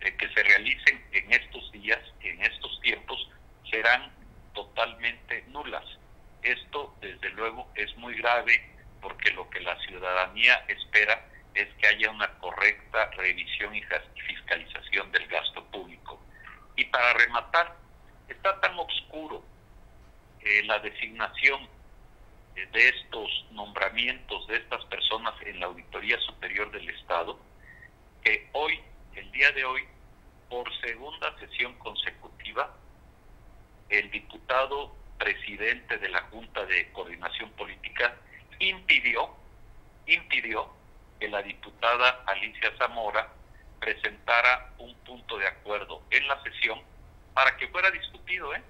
eh, 0.00 0.14
que 0.16 0.28
se 0.28 0.42
realicen 0.42 1.04
en 1.12 1.32
estos 1.32 1.72
días, 1.72 2.00
en 2.22 2.40
estos 2.42 2.80
tiempos, 2.80 3.28
serán 3.70 4.10
totalmente 4.54 5.44
nulas. 5.48 5.84
Esto, 6.42 6.94
desde 7.00 7.30
luego, 7.30 7.68
es 7.74 7.94
muy 7.96 8.14
grave 8.16 8.64
porque 9.00 9.30
lo 9.32 9.48
que 9.50 9.60
la 9.60 9.78
ciudadanía 9.80 10.64
espera 10.68 11.22
es 11.54 11.68
que 11.74 11.86
haya 11.86 12.10
una 12.10 12.28
correcta 12.38 13.10
revisión 13.16 13.74
y 13.74 13.82
fiscalización 14.26 15.10
del 15.12 15.26
gasto 15.26 15.64
público. 15.66 16.20
Y 16.76 16.84
para 16.84 17.12
rematar, 17.14 17.76
está 18.28 18.60
tan 18.60 18.78
oscuro 18.78 19.42
eh, 20.40 20.62
la 20.64 20.78
designación 20.78 21.68
de 22.54 22.88
estos 22.88 23.46
nombramientos 23.52 24.46
de 24.48 24.56
estas 24.56 24.84
personas 24.86 25.34
en 25.42 25.60
la 25.60 25.66
Auditoría 25.66 26.18
Superior 26.20 26.70
del 26.70 26.88
Estado, 26.90 27.38
que 28.22 28.48
hoy, 28.52 28.80
el 29.14 29.30
día 29.32 29.50
de 29.52 29.64
hoy, 29.64 29.82
por 30.48 30.68
segunda 30.80 31.36
sesión 31.38 31.74
consecutiva, 31.78 32.74
el 33.88 34.10
diputado 34.10 34.94
presidente 35.18 35.98
de 35.98 36.08
la 36.08 36.22
Junta 36.22 36.64
de 36.66 36.90
Coordinación 36.92 37.50
Política 37.52 38.16
impidió, 38.58 39.30
impidió 40.06 40.79
que 41.20 41.28
la 41.28 41.42
diputada 41.42 42.24
Alicia 42.26 42.72
Zamora 42.78 43.28
presentara 43.78 44.72
un 44.78 44.94
punto 45.00 45.38
de 45.38 45.46
acuerdo 45.46 46.02
en 46.10 46.26
la 46.26 46.42
sesión 46.42 46.80
para 47.34 47.56
que 47.56 47.68
fuera 47.68 47.90
discutido, 47.90 48.54
¿eh? 48.54 48.62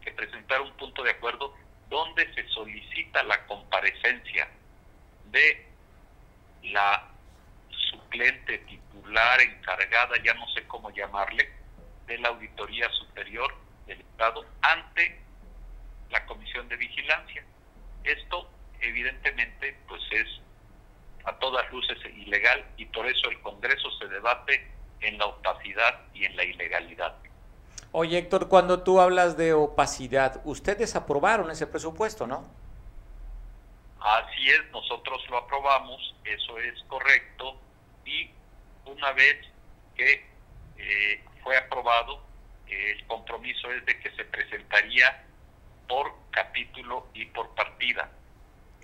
que 0.00 0.12
presentara 0.12 0.62
un 0.62 0.72
punto 0.76 1.02
de 1.02 1.10
acuerdo 1.10 1.54
donde 1.90 2.32
se 2.34 2.46
solicita 2.48 3.22
la 3.24 3.44
comparecencia 3.46 4.48
de 5.30 5.66
la 6.62 7.08
suplente 7.90 8.58
titular 8.58 9.40
encargada, 9.40 10.16
ya 10.22 10.34
no 10.34 10.48
sé 10.50 10.66
cómo 10.66 10.90
llamarle, 10.90 11.50
de 12.06 12.18
la 12.18 12.28
Auditoría 12.28 12.88
Superior 12.90 13.54
del 13.86 14.00
Estado 14.00 14.44
ante 14.62 15.20
la 16.10 16.24
Comisión 16.26 16.68
de 16.68 16.76
Vigilancia. 16.76 17.44
Esto 18.04 18.50
evidentemente 18.80 19.76
pues 19.88 20.02
es 20.10 20.28
a 21.24 21.32
todas 21.38 21.70
luces 21.72 21.98
ilegal 22.16 22.64
y 22.76 22.84
por 22.86 23.06
eso 23.06 23.30
el 23.30 23.40
Congreso 23.40 23.90
se 23.98 24.08
debate 24.08 24.70
en 25.00 25.18
la 25.18 25.26
opacidad 25.26 26.00
y 26.14 26.24
en 26.24 26.36
la 26.36 26.44
ilegalidad. 26.44 27.14
Oye, 27.92 28.18
Héctor, 28.18 28.48
cuando 28.48 28.82
tú 28.82 29.00
hablas 29.00 29.36
de 29.36 29.52
opacidad, 29.52 30.40
ustedes 30.44 30.96
aprobaron 30.96 31.50
ese 31.50 31.66
presupuesto, 31.66 32.26
¿no? 32.26 32.44
Así 34.00 34.50
es, 34.50 34.70
nosotros 34.72 35.22
lo 35.30 35.38
aprobamos, 35.38 36.14
eso 36.24 36.58
es 36.58 36.82
correcto, 36.88 37.56
y 38.04 38.30
una 38.84 39.12
vez 39.12 39.36
que 39.96 40.26
eh, 40.76 41.24
fue 41.42 41.56
aprobado, 41.56 42.20
el 42.66 43.06
compromiso 43.06 43.70
es 43.70 43.86
de 43.86 43.98
que 44.00 44.10
se 44.10 44.24
presentaría 44.24 45.24
por 45.88 46.12
capítulo 46.32 47.06
y 47.14 47.26
por 47.26 47.54
partida 47.54 48.10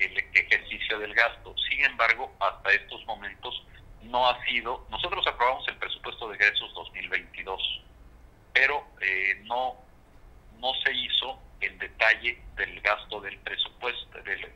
el 0.01 0.17
ejercicio 0.35 0.99
del 0.99 1.15
gasto. 1.15 1.55
Sin 1.69 1.85
embargo, 1.85 2.33
hasta 2.41 2.73
estos 2.73 3.05
momentos 3.07 3.63
no 4.03 4.29
ha 4.29 4.45
sido, 4.45 4.87
nosotros 4.91 5.27
aprobamos 5.27 5.67
el 5.69 5.77
presupuesto 5.77 6.29
de 6.29 6.37
egresos 6.37 6.73
2022 6.75 7.81
pero 8.53 8.85
eh, 9.01 9.41
no, 9.45 9.77
no 10.59 10.75
se 10.85 10.93
hizo 10.93 11.39
el 11.61 11.79
detalle 11.79 12.43
del 12.57 12.81
gasto 12.81 13.21
del 13.21 13.39
presupuesto, 13.39 14.23
del 14.23 14.47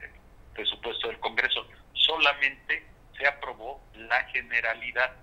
presupuesto 0.53 1.09
del 1.09 1.19
Congreso. 1.21 1.67
Solamente 1.93 2.87
se 3.17 3.27
aprobó 3.27 3.81
la 3.95 4.25
generalidad, 4.25 5.15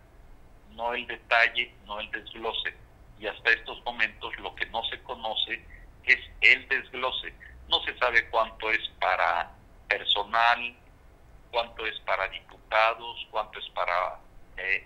no 0.72 0.94
el 0.94 1.06
detalle, 1.08 1.74
no 1.86 2.00
el 2.00 2.10
desglose. 2.12 2.74
Y 3.20 3.28
hasta 3.28 3.52
estos 3.52 3.84
momentos 3.84 4.36
lo 4.40 4.56
que 4.56 4.66
no 4.68 4.84
se 4.86 5.02
conoce 5.04 5.64
es 6.06 6.20
el 6.42 6.68
desglose. 6.68 7.34
No 7.68 7.84
se 7.84 7.98
sabe 7.98 8.28
cuánto 8.30 8.72
es 8.72 8.88
para 9.00 9.52
personal, 9.98 10.74
cuánto 11.52 11.86
es 11.86 12.00
para 12.02 12.28
diputados, 12.30 13.28
cuánto 13.30 13.60
es 13.60 13.70
para 13.70 14.20
eh, 14.58 14.86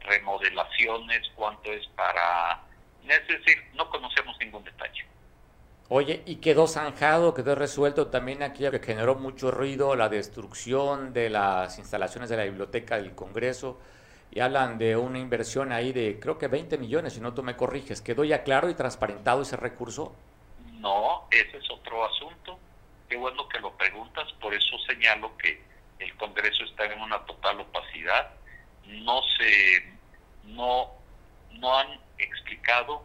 remodelaciones, 0.00 1.30
cuánto 1.34 1.72
es 1.72 1.86
para 1.88 2.62
es 3.08 3.28
decir, 3.28 3.56
no 3.74 3.88
conocemos 3.88 4.36
ningún 4.40 4.64
detalle. 4.64 5.04
Oye, 5.88 6.22
y 6.26 6.36
quedó 6.36 6.66
zanjado, 6.66 7.34
quedó 7.34 7.54
resuelto 7.54 8.08
también 8.08 8.42
aquello 8.42 8.72
que 8.72 8.80
generó 8.80 9.14
mucho 9.14 9.52
ruido, 9.52 9.94
la 9.94 10.08
destrucción 10.08 11.12
de 11.12 11.30
las 11.30 11.78
instalaciones 11.78 12.28
de 12.28 12.36
la 12.36 12.42
biblioteca 12.42 12.96
del 12.96 13.14
Congreso, 13.14 13.78
y 14.32 14.40
hablan 14.40 14.78
de 14.78 14.96
una 14.96 15.20
inversión 15.20 15.70
ahí 15.70 15.92
de 15.92 16.18
creo 16.18 16.36
que 16.36 16.48
20 16.48 16.78
millones, 16.78 17.12
si 17.12 17.20
no 17.20 17.32
tú 17.32 17.44
me 17.44 17.56
corriges. 17.56 18.02
¿Quedó 18.02 18.24
ya 18.24 18.42
claro 18.42 18.68
y 18.68 18.74
transparentado 18.74 19.42
ese 19.42 19.56
recurso? 19.56 20.12
No, 20.72 21.28
ese 21.30 21.58
es 21.58 21.70
otro 21.70 22.04
asunto. 22.04 22.58
Qué 23.08 23.16
bueno 23.16 23.48
que 23.48 23.60
lo 23.60 23.76
preguntas, 23.76 24.32
por 24.40 24.52
eso 24.52 24.78
señalo 24.86 25.36
que 25.38 25.62
el 25.98 26.14
Congreso 26.16 26.64
está 26.64 26.84
en 26.86 27.00
una 27.00 27.18
total 27.24 27.60
opacidad. 27.60 28.30
No 28.84 29.20
se, 29.38 29.92
no, 30.44 30.90
no 31.52 31.78
han 31.78 32.00
explicado 32.18 33.04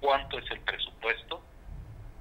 cuánto 0.00 0.38
es 0.38 0.50
el 0.50 0.60
presupuesto, 0.60 1.42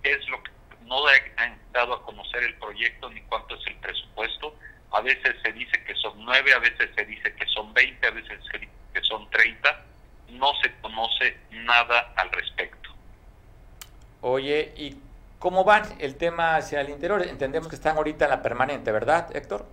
es 0.04 0.28
lo 0.30 0.42
que 0.42 0.52
no 0.86 1.06
han 1.38 1.60
dado 1.72 1.94
a 1.94 2.04
conocer 2.04 2.44
el 2.44 2.56
proyecto 2.56 3.10
ni 3.10 3.22
cuánto 3.22 3.56
es 3.56 3.68
el 3.68 3.76
presupuesto. 3.76 4.56
A 4.92 5.02
veces 5.02 5.36
se 5.44 5.52
dice 5.54 5.84
que 5.84 5.96
son 5.96 6.24
nueve, 6.24 6.54
a 6.54 6.60
veces 6.60 6.90
se 6.96 7.06
dice 7.06 7.34
que 7.36 7.46
son 7.48 7.74
veinte, 7.74 8.08
a 8.08 8.12
veces 8.12 8.40
se 8.52 8.60
dice 8.60 8.72
que 8.94 9.02
son 9.02 9.30
treinta. 9.30 9.86
No 10.30 10.52
se 10.62 10.74
conoce 10.82 11.38
nada 11.52 12.14
al 12.16 12.32
respecto. 12.32 12.90
Oye, 14.22 14.74
¿y 14.78 14.96
cómo 15.44 15.66
van 15.66 15.84
el 16.00 16.16
tema 16.16 16.56
hacia 16.56 16.80
el 16.80 16.90
interior? 16.90 17.22
Entendemos 17.22 17.68
que 17.68 17.76
están 17.76 17.98
ahorita 17.98 18.24
en 18.24 18.32
la 18.32 18.42
permanente, 18.42 18.94
¿verdad, 18.94 19.28
Héctor? 19.36 19.68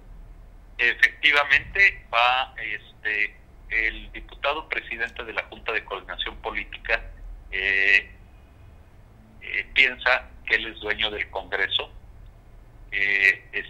Efectivamente, 0.76 2.04
va 2.12 2.52
este 2.60 3.36
el 3.70 4.10
diputado 4.10 4.68
presidente 4.68 5.22
de 5.22 5.32
la 5.32 5.44
Junta 5.44 5.70
de 5.70 5.84
Coordinación 5.84 6.34
Política 6.38 7.00
eh, 7.52 8.10
eh, 9.42 9.66
piensa 9.72 10.28
que 10.44 10.56
él 10.56 10.66
es 10.66 10.80
dueño 10.80 11.08
del 11.08 11.30
Congreso, 11.30 11.88
eh, 12.90 13.64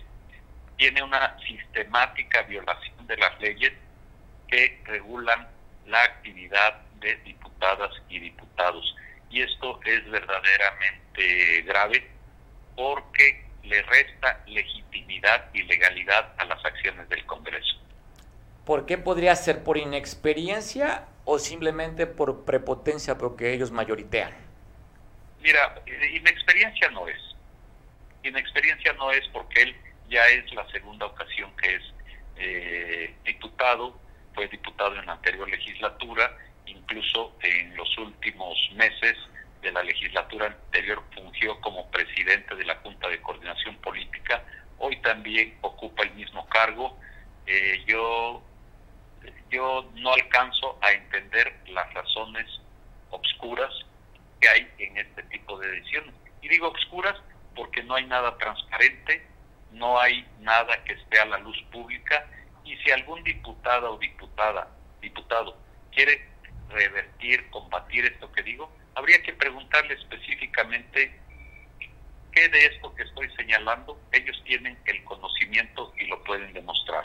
tiene 0.79 1.03
una 1.03 1.39
sistemática 1.41 2.41
violación 2.45 3.07
de 3.07 3.17
las 3.19 3.39
leyes 3.41 3.73
que 4.49 4.81
regulan 4.87 5.49
la 5.85 6.03
actividad 6.05 6.81
de 7.01 7.17
diputadas 7.17 7.93
y 8.09 8.21
diputados. 8.21 8.97
Y 9.29 9.43
esto 9.43 9.79
es 9.85 10.11
verdaderamente 10.11 11.00
grave 11.65 12.09
porque 12.77 13.45
le 13.63 13.83
resta 13.83 14.43
legitimidad 14.47 15.49
y 15.53 15.63
legalidad 15.63 16.33
a 16.39 16.45
las 16.45 16.65
acciones 16.65 17.09
del 17.09 17.25
Congreso. 17.27 17.77
¿Por 18.65 18.87
qué 18.87 18.99
podría 18.99 19.35
ser? 19.37 19.63
¿Por 19.65 19.79
inexperiencia 19.79 21.07
o 21.25 21.39
simplemente 21.39 22.07
por 22.07 22.45
prepotencia 22.45 23.19
porque 23.19 23.53
ellos 23.53 23.71
mayoritean? 23.71 24.33
Mira, 25.43 25.83
inexperiencia 26.13 26.89
no 26.91 27.09
es. 27.09 27.19
Inexperiencia 28.23 28.93
no 28.95 29.11
es 29.11 29.27
porque 29.29 29.63
él 29.63 29.77
ya 30.09 30.27
es 30.29 30.53
la 30.55 30.67
segunda 30.71 31.07
ocasión 31.07 31.51
que 31.57 31.75
es 31.77 31.83
eh, 32.37 33.15
diputado, 33.25 33.99
fue 34.35 34.49
diputado 34.49 34.97
en 34.97 35.07
la 35.07 35.13
anterior 35.13 35.49
legislatura, 35.49 36.37
incluso 36.67 37.37
en 37.43 37.77
los 37.77 37.99
últimos 37.99 38.57
meses 38.75 39.17
de 39.61 39.73
la 39.73 39.83
legislatura 39.83 40.47
anterior 40.47 41.03
fungió 41.15 41.61
como 41.61 41.91
presidente 41.91 42.55
de 42.55 42.65
la 42.65 42.77
Junta 42.77 43.09
de 43.09 43.21
Coordinación 43.21 43.77
Política, 43.77 44.43
hoy 44.79 44.97
también 45.03 45.59
ocupa 45.61 46.03
el 46.03 46.15
mismo 46.15 46.49
cargo. 46.49 46.99
Eh, 47.47 47.83
yo 47.87 48.43
yo 49.51 49.91
no 49.97 50.13
alcanzo 50.13 50.79
a 50.81 50.93
entender 50.93 51.53
las 51.69 51.93
razones 51.93 52.47
obscuras 53.11 53.73
que 54.41 54.49
hay 54.49 54.69
en 54.79 54.97
este 54.97 55.23
tipo 55.25 55.59
de 55.59 55.69
decisiones. 55.69 56.15
Y 56.41 56.49
digo 56.49 56.69
obscuras 56.69 57.17
porque 57.55 57.83
no 57.83 57.97
hay 57.97 58.07
nada 58.07 58.37
transparente, 58.39 59.27
no 59.73 59.99
hay 60.01 60.27
nada 60.41 60.83
que 60.85 60.95
esté 60.95 61.19
a 61.21 61.27
la 61.27 61.39
luz 61.39 61.61
pública 61.71 62.27
y 62.65 62.77
si 62.77 62.91
algún 62.91 63.23
diputada 63.25 63.91
o 63.91 63.99
diputada, 63.99 64.69
diputado 65.01 65.57
quiere 65.93 66.29
revertir, 66.69 67.51
combatir 67.51 68.05
esto 68.05 68.31
que 68.33 68.43
digo, 68.43 68.71
habría 68.95 69.23
que 69.23 69.33
preguntarle 69.33 69.95
específicamente 69.95 71.13
qué 72.33 72.49
de 72.49 72.67
esto 72.67 72.95
que 72.95 73.03
estoy 73.03 73.29
señalando 73.37 74.01
ellos 74.13 74.41
tienen 74.45 74.79
el 74.85 75.05
conocimiento 75.05 75.93
y 75.99 76.07
lo 76.07 76.23
pueden 76.25 76.53
demostrar. 76.53 77.05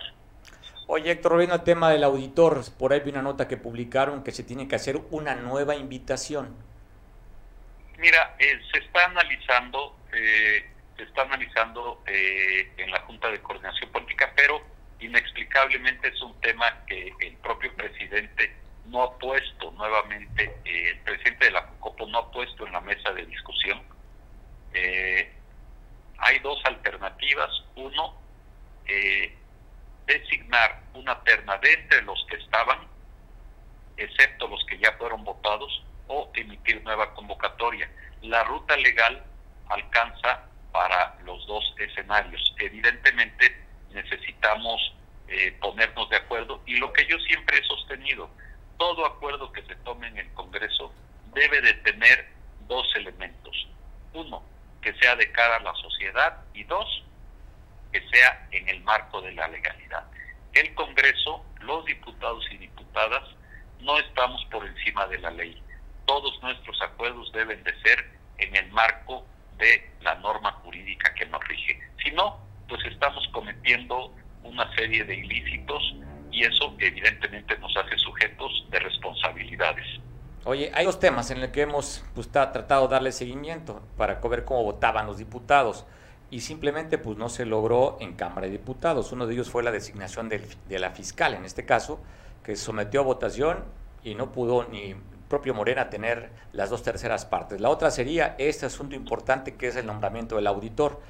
Oye, 0.88 1.12
Héctor, 1.12 1.32
volviendo 1.32 1.56
al 1.56 1.64
tema 1.64 1.90
del 1.90 2.04
auditor, 2.04 2.62
por 2.78 2.94
ahí 2.94 3.00
vi 3.00 3.10
una 3.10 3.24
nota 3.24 3.48
que 3.48 3.58
publicaron 3.58 4.24
que 4.24 4.32
se 4.32 4.44
tiene 4.44 4.68
que 4.68 4.76
hacer 4.76 5.00
una 5.10 5.34
nueva 5.34 5.76
invitación. 5.76 6.56
Mira, 7.98 8.36
eh, 8.38 8.60
se 8.72 8.80
está 8.80 9.06
analizando, 9.06 9.98
eh, 10.14 10.70
se 10.96 11.04
está 11.04 11.24
analizando 11.24 12.04
eh, 12.06 12.72
en 12.78 12.92
la 12.92 13.00
Junta 13.02 13.32
de 13.32 13.42
Coordinación 13.42 13.90
Política, 13.90 14.32
pero 14.36 14.62
inexplicablemente 15.00 16.10
es 16.10 16.22
un 16.22 16.40
tema 16.40 16.84
que 16.86 17.12
el 17.20 17.34
propio 17.38 17.74
presidente 17.74 18.54
no 18.88 19.04
ha 19.04 19.18
puesto 19.18 19.72
nuevamente, 19.72 20.56
el 20.66 21.00
presidente 21.00 21.46
de 21.46 21.52
la 21.52 21.66
COPO 21.80 22.08
no 22.08 22.20
ha 22.20 22.32
puesto 22.32 22.66
en 22.66 22.74
la 22.74 22.82
mesa 22.82 23.12
de 23.12 23.26
discusión. 23.26 23.82
hay 26.18 26.40
dos 26.40 26.60
alternativas. 26.66 27.50
Uno, 27.76 28.16
designar 30.06 30.82
una 30.94 31.14
interna 31.14 31.58
de 31.58 31.74
entre 31.74 32.02
los 32.04 32.26
que 32.30 32.38
estaban, 32.38 32.80
excepto 33.98 34.48
los 34.48 34.64
que 34.66 34.78
ya 34.78 34.92
fueron 34.94 35.24
votados, 35.24 35.84
o 36.08 36.30
emitir 36.36 36.84
nueva 36.84 37.14
convocatoria. 37.14 37.90
La 38.22 38.44
ruta 38.44 38.78
legal 38.78 39.24
alcanza 39.70 40.44
para 40.72 41.18
los 41.24 41.46
dos 41.48 41.64
escenarios. 41.80 42.54
Evidentemente 42.60 43.56
necesitamos 43.92 44.94
eh, 45.28 45.52
ponernos 45.60 46.10
de 46.10 46.18
acuerdo 46.18 46.62
y 46.66 46.78
lo 46.78 46.92
que 46.94 47.06
yo 47.08 47.18
siempre 47.20 47.58
he 47.58 47.64
sostenido, 47.64 48.30
todo 48.78 49.06
acuerdo 49.06 49.52
que 49.52 49.64
se 49.64 49.76
tome 49.78 50.08
en 50.08 50.18
el 50.18 50.34
Congreso 50.34 50.94
debe 51.34 51.62
de 51.62 51.74
tener 51.76 52.28
dos 52.68 52.88
elementos. 52.96 53.68
Uno, 54.14 54.44
que 54.82 54.94
sea 54.96 55.16
de 55.16 55.32
cara 55.32 55.58
a 55.58 55.62
la 55.62 55.74
sociedad 55.76 56.44
y 56.54 56.64
dos, 56.64 57.04
que 57.92 58.02
sea 58.10 58.48
en 58.52 58.68
el 58.70 58.82
marco 58.84 59.22
de 59.22 59.34
la 59.34 59.48
legalidad. 59.48 60.06
El 60.54 60.74
Congreso, 60.76 61.46
los 61.62 61.86
diputados 61.86 62.46
y 62.52 62.58
diputadas, 62.58 63.24
no 63.82 63.98
estamos 64.00 64.44
por 64.46 64.66
encima 64.66 65.06
de 65.08 65.20
la 65.20 65.32
ley. 65.32 65.62
Todos 66.06 66.42
nuestros 66.42 66.82
acuerdos 66.82 67.32
deben 67.34 67.64
de 67.64 67.82
ser 67.82 68.10
en 68.38 68.56
el 68.56 68.72
marco 68.72 69.26
de 69.58 69.90
la 70.02 70.16
norma 70.16 70.52
jurídica 70.64 71.14
que 71.14 71.26
nos 71.26 71.46
rige. 71.48 71.80
Si 72.04 72.12
no, 72.12 72.40
pues 72.68 72.84
estamos 72.86 73.28
cometiendo 73.32 74.14
una 74.44 74.74
serie 74.76 75.04
de 75.04 75.16
ilícitos 75.16 75.96
y 76.36 76.44
eso 76.44 76.76
evidentemente 76.80 77.58
nos 77.60 77.76
hace 77.78 77.98
sujetos 77.98 78.68
de 78.70 78.80
responsabilidades. 78.80 79.86
Oye, 80.44 80.70
hay 80.76 80.86
dos 80.86 81.00
temas 81.00 81.32
en 81.32 81.40
los 81.40 81.50
que 81.50 81.62
hemos 81.62 82.04
pues, 82.14 82.30
tratado 82.30 82.88
de 82.88 82.94
darle 82.94 83.12
seguimiento 83.14 83.82
para 83.96 84.16
ver 84.16 84.44
cómo 84.44 84.64
votaban 84.64 85.08
los 85.08 85.18
diputados 85.18 85.86
y 86.30 86.42
simplemente 86.42 86.98
pues 86.98 87.18
no 87.18 87.30
se 87.30 87.46
logró 87.46 87.98
en 88.02 88.14
Cámara 88.14 88.48
de 88.48 88.52
Diputados. 88.52 89.14
Uno 89.14 89.26
de 89.26 89.34
ellos 89.34 89.50
fue 89.50 89.64
la 89.64 89.72
designación 89.72 90.28
de 90.28 90.80
la 90.80 90.92
fiscal, 90.92 91.34
en 91.34 91.46
este 91.46 91.66
caso, 91.66 92.00
que 92.44 92.58
sometió 92.58 93.00
a 93.00 93.04
votación 93.04 93.64
y 94.04 94.14
no 94.16 94.34
pudo 94.34 94.66
ni 94.66 94.94
propio 95.30 95.54
Morena 95.54 95.90
tener 95.90 96.30
las 96.52 96.70
dos 96.70 96.84
terceras 96.84 97.26
partes. 97.26 97.62
La 97.62 97.70
otra 97.70 97.90
sería 97.92 98.36
este 98.38 98.66
asunto 98.66 98.96
importante 98.96 99.56
que 99.56 99.68
es 99.68 99.76
el 99.78 99.86
nombramiento 99.86 100.36
del 100.36 100.48
auditor. 100.48 101.02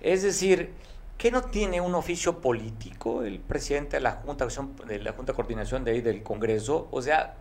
Es 0.00 0.22
decir, 0.22 0.74
¿qué 1.18 1.30
no 1.30 1.42
tiene 1.42 1.80
un 1.80 1.94
oficio 1.94 2.40
político 2.40 3.22
el 3.22 3.40
presidente 3.40 3.96
de 3.96 4.02
la 4.02 4.12
Junta 4.12 4.46
de 4.46 4.98
la 4.98 5.12
Junta 5.12 5.32
de 5.32 5.36
Coordinación 5.36 5.84
de 5.84 5.92
ahí 5.92 6.00
del 6.00 6.22
Congreso? 6.22 6.88
O 6.90 7.00
sea, 7.02 7.36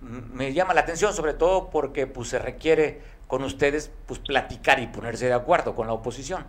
me 0.00 0.52
llama 0.52 0.74
la 0.74 0.80
atención 0.80 1.12
sobre 1.12 1.34
todo 1.34 1.70
porque 1.70 2.06
pues 2.06 2.28
se 2.28 2.38
requiere 2.38 3.00
con 3.26 3.42
ustedes 3.44 3.92
pues 4.06 4.20
platicar 4.20 4.80
y 4.80 4.86
ponerse 4.86 5.26
de 5.26 5.34
acuerdo 5.34 5.74
con 5.74 5.86
la 5.86 5.92
oposición. 5.92 6.46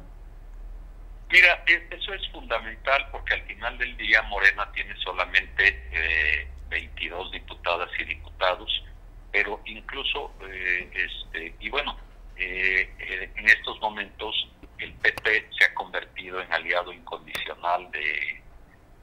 Mira, 1.31 1.63
e, 1.67 1.87
eso 1.95 2.13
es 2.13 2.27
fundamental 2.31 3.07
porque 3.11 3.35
al 3.35 3.41
final 3.43 3.77
del 3.77 3.95
día 3.97 4.21
Morena 4.23 4.71
tiene 4.71 4.95
solamente 4.97 5.83
eh, 5.91 6.47
22 6.69 7.31
diputadas 7.31 7.89
y 7.99 8.05
diputados, 8.05 8.83
pero 9.31 9.61
incluso, 9.65 10.33
eh, 10.41 10.89
este, 10.93 11.55
y 11.59 11.69
bueno, 11.69 11.97
eh, 12.37 12.89
eh, 12.99 13.31
en 13.35 13.49
estos 13.49 13.79
momentos 13.81 14.47
el 14.79 14.93
PP 14.93 15.49
se 15.57 15.65
ha 15.65 15.73
convertido 15.73 16.41
en 16.41 16.51
aliado 16.51 16.93
incondicional 16.93 17.91
de, 17.91 18.41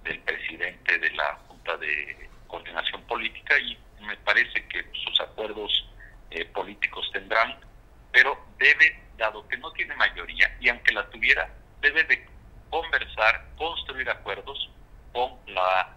del 0.04 0.18
presidente 0.21 0.99
de 0.99 1.11
la 1.11 1.35
Junta 1.47 1.76
de 1.76 2.28
Coordinación 2.47 3.02
Política 3.02 3.59
y 3.59 3.78
me 4.00 4.16
parece 4.18 4.66
que 4.68 4.85
sus 5.04 5.21
acuerdos 5.21 5.88
eh, 6.30 6.45
políticos 6.47 7.09
tendrán, 7.12 7.59
pero 8.12 8.38
debe, 8.59 9.00
dado 9.16 9.47
que 9.49 9.56
no 9.59 9.71
tiene 9.73 9.95
mayoría, 9.97 10.56
y 10.61 10.68
aunque 10.68 10.95
la 10.95 11.09
tuviera, 11.11 11.49
debe 11.80 12.04
de 12.04 12.26
conversar, 12.71 13.45
construir 13.56 14.08
acuerdos 14.08 14.71
con 15.12 15.32
la, 15.47 15.95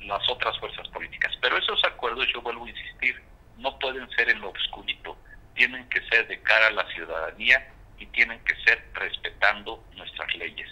las 0.00 0.30
otras 0.30 0.58
fuerzas 0.58 0.88
políticas. 0.88 1.32
Pero 1.40 1.56
esos 1.58 1.82
acuerdos, 1.84 2.26
yo 2.32 2.40
vuelvo 2.40 2.64
a 2.66 2.70
insistir, 2.70 3.22
no 3.58 3.78
pueden 3.78 4.08
ser 4.10 4.30
en 4.30 4.40
lo 4.40 4.48
obscurito, 4.48 5.16
tienen 5.54 5.88
que 5.88 6.00
ser 6.08 6.26
de 6.28 6.40
cara 6.40 6.68
a 6.68 6.70
la 6.70 6.86
ciudadanía 6.92 7.74
y 8.00 8.06
tienen 8.06 8.40
que 8.40 8.54
ser 8.64 8.82
respetando 8.94 9.84
nuestras 9.96 10.34
leyes. 10.34 10.68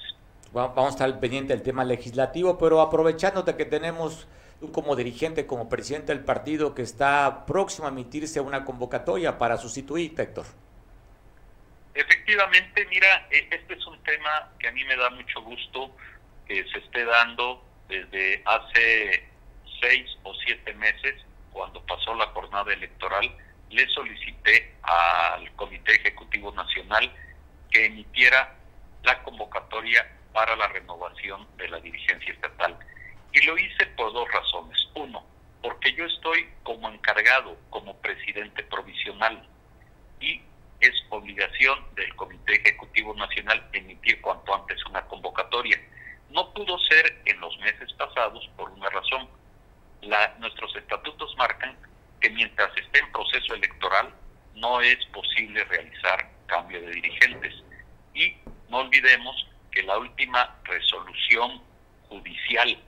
Vamos 0.52 0.86
a 0.86 0.88
estar 0.88 1.20
pendiente 1.20 1.52
del 1.52 1.62
tema 1.62 1.84
legislativo, 1.84 2.58
pero 2.58 2.80
aprovechando 2.80 3.42
de 3.42 3.54
que 3.54 3.66
tenemos 3.66 4.26
tú 4.58 4.72
como 4.72 4.96
dirigente, 4.96 5.46
como 5.46 5.68
presidente 5.68 6.12
del 6.12 6.24
partido 6.24 6.74
que 6.74 6.82
está 6.82 7.44
próximo 7.46 7.86
a 7.86 7.90
emitirse 7.90 8.40
una 8.40 8.64
convocatoria 8.64 9.38
para 9.38 9.58
sustituir, 9.58 10.18
Héctor. 10.18 10.46
Efectivamente, 11.94 12.86
mira, 12.86 13.26
e, 13.30 13.46
este 13.50 13.74
es 13.74 13.86
un 13.86 14.02
tema 14.02 14.50
que 14.58 14.68
a 14.68 14.72
mí 14.72 14.82
me 14.84 14.96
da 14.96 15.10
mucho 15.10 15.42
gusto 15.42 15.90
que 16.46 16.64
se 16.72 16.78
esté 16.78 17.04
dando 17.04 17.62
desde 17.88 18.42
hace 18.46 19.28
seis 19.80 20.06
o 20.22 20.34
siete 20.46 20.72
meses, 20.74 21.22
cuando 21.52 21.84
pasó 21.84 22.14
la 22.14 22.26
jornada 22.28 22.72
electoral, 22.72 23.30
le 23.70 23.88
solicité 23.88 24.74
al 24.82 25.50
Comité 25.52 25.94
Ejecutivo 25.96 26.52
Nacional 26.52 27.10
que 27.70 27.86
emitiera 27.86 28.54
la 29.04 29.22
convocatoria 29.22 30.06
para 30.32 30.56
la 30.56 30.68
renovación 30.68 31.46
de 31.56 31.68
la 31.68 31.80
dirigencia 31.80 32.32
estatal. 32.32 32.78
Y 33.32 33.44
lo 33.44 33.58
hice 33.58 33.86
por 33.96 34.12
dos 34.12 34.30
razones. 34.32 34.78
Uno, 34.94 35.24
porque 35.62 35.92
yo 35.92 36.04
estoy 36.06 36.48
como 36.62 36.88
encargado, 36.88 37.56
como 37.70 37.96
presidente 37.98 38.62
provisional, 38.64 39.46
y 40.20 40.40
es 40.80 40.92
obligación 41.10 41.78
del 41.94 42.14
Comité 42.16 42.54
Ejecutivo 42.56 43.14
Nacional 43.14 43.68
emitir 43.72 44.20
cuanto 44.20 44.54
antes 44.54 44.84
una 44.86 45.02
convocatoria. 45.02 45.80
No 46.30 46.52
pudo 46.52 46.78
ser 46.78 47.20
en 47.24 47.40
los 47.40 47.56
meses 47.58 47.92
pasados 47.94 48.48
por 48.56 48.70
una 48.70 48.88
razón. 48.90 49.28
La, 50.02 50.36
nuestros 50.38 50.74
estatutos 50.76 51.34
marcan 51.36 51.76
que 52.20 52.30
mientras 52.30 52.76
esté 52.76 53.00
en 53.00 53.12
proceso 53.12 53.54
electoral 53.54 54.12
no 54.54 54.80
es 54.80 55.04
posible 55.06 55.64
realizar 55.64 56.30
cambio 56.46 56.80
de 56.80 56.90
dirigentes. 56.90 57.54
Y 58.14 58.34
no 58.68 58.78
olvidemos 58.78 59.46
que 59.70 59.82
la 59.82 59.98
última 59.98 60.56
resolución 60.64 61.62
judicial 62.08 62.78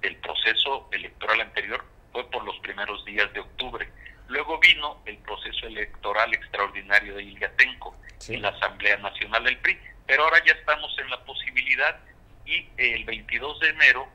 del 0.00 0.16
proceso 0.16 0.88
electoral 0.92 1.40
anterior 1.40 1.84
fue 2.12 2.28
por 2.30 2.44
los 2.44 2.58
primeros 2.60 3.04
días 3.04 3.32
de 3.32 3.40
octubre. 3.40 3.88
Luego 4.28 4.58
vino 4.58 5.02
el 5.06 5.18
proceso 5.18 5.66
electoral 5.66 6.32
extraordinario 6.34 7.16
de 7.16 7.24
Iliatenco 7.24 7.96
en 8.28 8.42
la 8.42 8.48
Asamblea 8.48 8.96
Nacional 8.98 9.44
del 9.44 9.58
PRI, 9.58 9.78
pero 10.06 10.24
ahora 10.24 10.42
ya 10.44 10.52
estamos 10.52 10.96
en 10.98 11.10
la 11.10 11.24
posibilidad 11.24 11.98
y 12.44 12.68
el 12.76 13.04
22 13.04 13.60
de 13.60 13.68
enero 13.68 14.08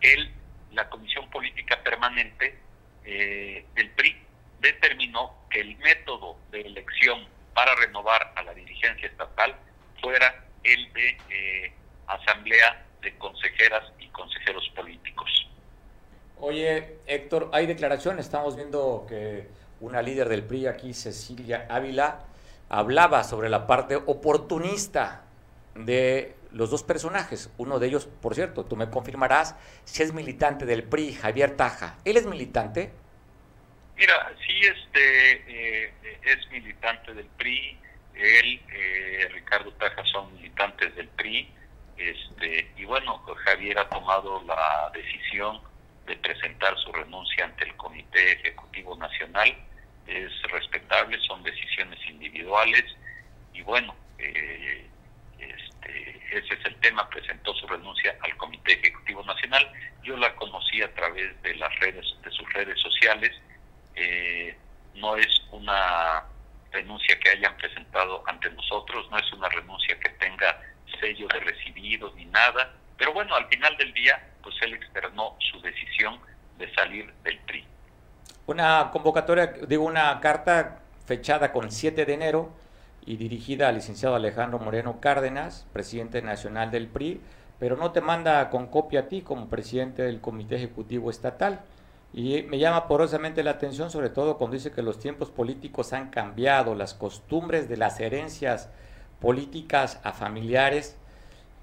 el, 0.00 0.32
la 0.72 0.88
Comisión 0.88 1.28
Política 1.30 1.82
Permanente 1.82 2.58
eh, 3.10 3.64
del 3.74 3.90
PRI 3.92 4.16
determinó 4.60 5.34
que 5.50 5.60
el 5.60 5.78
método 5.78 6.36
de 6.50 6.60
elección 6.60 7.26
para 7.54 7.74
renovar 7.74 8.32
a 8.36 8.42
la 8.42 8.52
dirigencia 8.52 9.08
estatal 9.08 9.56
fuera 10.02 10.44
el 10.62 10.92
de 10.92 11.16
eh, 11.30 11.72
asamblea 12.06 12.84
de 13.00 13.16
consejeras 13.16 13.82
y 13.98 14.08
consejeros 14.08 14.70
políticos. 14.76 15.48
Oye, 16.38 16.98
Héctor, 17.06 17.48
hay 17.54 17.66
declaraciones, 17.66 18.26
estamos 18.26 18.56
viendo 18.56 19.06
que 19.08 19.48
una 19.80 20.02
líder 20.02 20.28
del 20.28 20.44
PRI 20.44 20.66
aquí, 20.66 20.92
Cecilia 20.92 21.66
Ávila, 21.70 22.20
hablaba 22.68 23.24
sobre 23.24 23.48
la 23.48 23.66
parte 23.66 23.96
oportunista 23.96 25.22
de 25.74 26.34
los 26.52 26.70
dos 26.70 26.82
personajes. 26.82 27.50
Uno 27.58 27.78
de 27.78 27.86
ellos, 27.88 28.06
por 28.06 28.34
cierto, 28.34 28.64
tú 28.64 28.76
me 28.76 28.90
confirmarás, 28.90 29.56
si 29.84 30.02
es 30.02 30.12
militante 30.12 30.66
del 30.66 30.84
PRI, 30.84 31.14
Javier 31.14 31.56
Taja. 31.56 31.98
¿Él 32.04 32.16
es 32.16 32.26
militante? 32.26 32.92
Mira, 33.96 34.32
sí, 34.46 34.60
este, 34.60 35.86
eh, 35.86 35.92
es 36.22 36.50
militante 36.50 37.14
del 37.14 37.26
PRI. 37.26 37.78
Él, 38.14 38.60
eh, 38.72 39.28
Ricardo 39.32 39.72
Taja, 39.72 40.04
son 40.04 40.34
militantes 40.34 40.94
del 40.96 41.08
PRI. 41.08 41.52
Este, 41.96 42.70
y 42.76 42.84
bueno, 42.84 43.18
Javier 43.44 43.78
ha 43.78 43.88
tomado 43.88 44.42
la 44.44 44.90
decisión 44.94 45.60
de 46.06 46.16
presentar 46.16 46.76
su 46.78 46.92
renuncia 46.92 47.44
ante 47.44 47.64
el 47.64 47.76
Comité 47.76 48.32
Ejecutivo 48.32 48.96
Nacional. 48.96 49.54
Es 50.06 50.30
respetable, 50.50 51.18
son 51.26 51.42
decisiones 51.42 51.98
individuales 52.08 52.84
y 53.52 53.62
bueno, 53.62 53.94
eh, 54.18 54.86
este, 55.82 56.38
ese 56.38 56.54
es 56.54 56.64
el 56.66 56.74
tema, 56.76 57.08
presentó 57.08 57.54
su 57.54 57.66
renuncia 57.66 58.16
al 58.20 58.36
Comité 58.36 58.74
Ejecutivo 58.74 59.22
Nacional. 59.24 59.70
Yo 60.02 60.16
la 60.16 60.34
conocí 60.36 60.82
a 60.82 60.92
través 60.94 61.40
de 61.42 61.54
las 61.56 61.74
redes, 61.80 62.04
de 62.22 62.30
sus 62.30 62.52
redes 62.52 62.80
sociales. 62.80 63.32
Eh, 63.94 64.56
no 64.94 65.16
es 65.16 65.28
una 65.52 66.24
renuncia 66.70 67.18
que 67.18 67.30
hayan 67.30 67.56
presentado 67.56 68.22
ante 68.26 68.50
nosotros, 68.50 69.10
no 69.10 69.18
es 69.18 69.32
una 69.32 69.48
renuncia 69.48 69.98
que 69.98 70.10
tenga 70.10 70.60
sello 71.00 71.26
de 71.28 71.40
recibido 71.40 72.12
ni 72.14 72.24
nada, 72.26 72.74
pero 72.96 73.12
bueno, 73.12 73.34
al 73.34 73.46
final 73.48 73.76
del 73.76 73.92
día, 73.94 74.20
pues 74.42 74.54
él 74.62 74.74
externó 74.74 75.36
su 75.38 75.60
decisión 75.60 76.20
de 76.58 76.72
salir 76.74 77.12
del 77.22 77.38
PRI. 77.40 77.64
Una 78.46 78.90
convocatoria, 78.92 79.46
digo, 79.46 79.84
una 79.84 80.20
carta 80.20 80.80
fechada 81.06 81.52
con 81.52 81.70
7 81.70 82.04
de 82.04 82.12
enero 82.12 82.57
y 83.08 83.16
dirigida 83.16 83.68
al 83.68 83.76
licenciado 83.76 84.14
Alejandro 84.14 84.58
Moreno 84.58 85.00
Cárdenas, 85.00 85.66
presidente 85.72 86.20
nacional 86.20 86.70
del 86.70 86.88
PRI, 86.88 87.22
pero 87.58 87.74
no 87.74 87.90
te 87.90 88.02
manda 88.02 88.50
con 88.50 88.66
copia 88.66 89.00
a 89.00 89.08
ti 89.08 89.22
como 89.22 89.48
presidente 89.48 90.02
del 90.02 90.20
Comité 90.20 90.56
Ejecutivo 90.56 91.08
Estatal. 91.08 91.60
Y 92.12 92.42
me 92.42 92.58
llama 92.58 92.86
porosamente 92.86 93.42
la 93.42 93.52
atención, 93.52 93.90
sobre 93.90 94.10
todo 94.10 94.36
cuando 94.36 94.56
dice 94.56 94.72
que 94.72 94.82
los 94.82 94.98
tiempos 94.98 95.30
políticos 95.30 95.94
han 95.94 96.10
cambiado, 96.10 96.74
las 96.74 96.92
costumbres 96.92 97.66
de 97.66 97.78
las 97.78 97.98
herencias 97.98 98.68
políticas 99.20 100.00
a 100.04 100.12
familiares, 100.12 100.98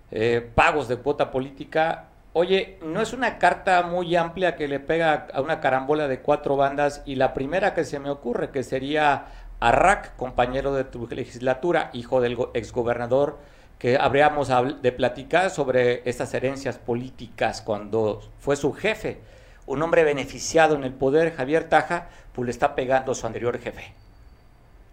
eh, 0.10 0.50
pagos 0.56 0.88
de 0.88 0.98
cuota 0.98 1.30
política. 1.30 2.06
Oye, 2.34 2.80
¿no 2.84 3.04
es 3.04 3.14
una 3.14 3.38
carta 3.38 3.84
muy 3.84 4.16
amplia 4.16 4.56
que 4.56 4.68
le 4.68 4.80
pega 4.80 5.28
a 5.32 5.42
una 5.42 5.62
carambola 5.62 6.08
de 6.08 6.22
cuatro 6.22 6.58
bandas? 6.58 7.04
Y 7.06 7.16
la 7.16 7.36
primera 7.36 7.76
que 7.76 7.84
se 7.84 8.00
me 8.00 8.10
ocurre, 8.10 8.50
que 8.50 8.64
sería 8.64 9.28
Arrac, 9.68 10.16
compañero 10.16 10.74
de 10.74 10.84
tu 10.84 11.08
legislatura, 11.08 11.90
hijo 11.94 12.22
del 12.22 12.38
exgobernador, 12.54 13.40
que 13.80 13.98
habríamos 13.98 14.50
de 14.82 14.92
platicar 14.92 15.50
sobre 15.50 16.08
estas 16.08 16.34
herencias 16.34 16.78
políticas 16.78 17.62
cuando 17.62 18.22
fue 18.40 18.56
su 18.56 18.74
jefe 18.74 19.20
un 19.66 19.82
hombre 19.82 20.04
beneficiado 20.04 20.76
en 20.76 20.84
el 20.84 20.94
poder, 20.94 21.36
Javier 21.36 21.68
Taja, 21.70 22.10
pues 22.34 22.46
le 22.46 22.52
está 22.52 22.76
pegando 22.76 23.12
a 23.12 23.16
su 23.16 23.26
anterior 23.26 23.60
jefe. 23.60 23.94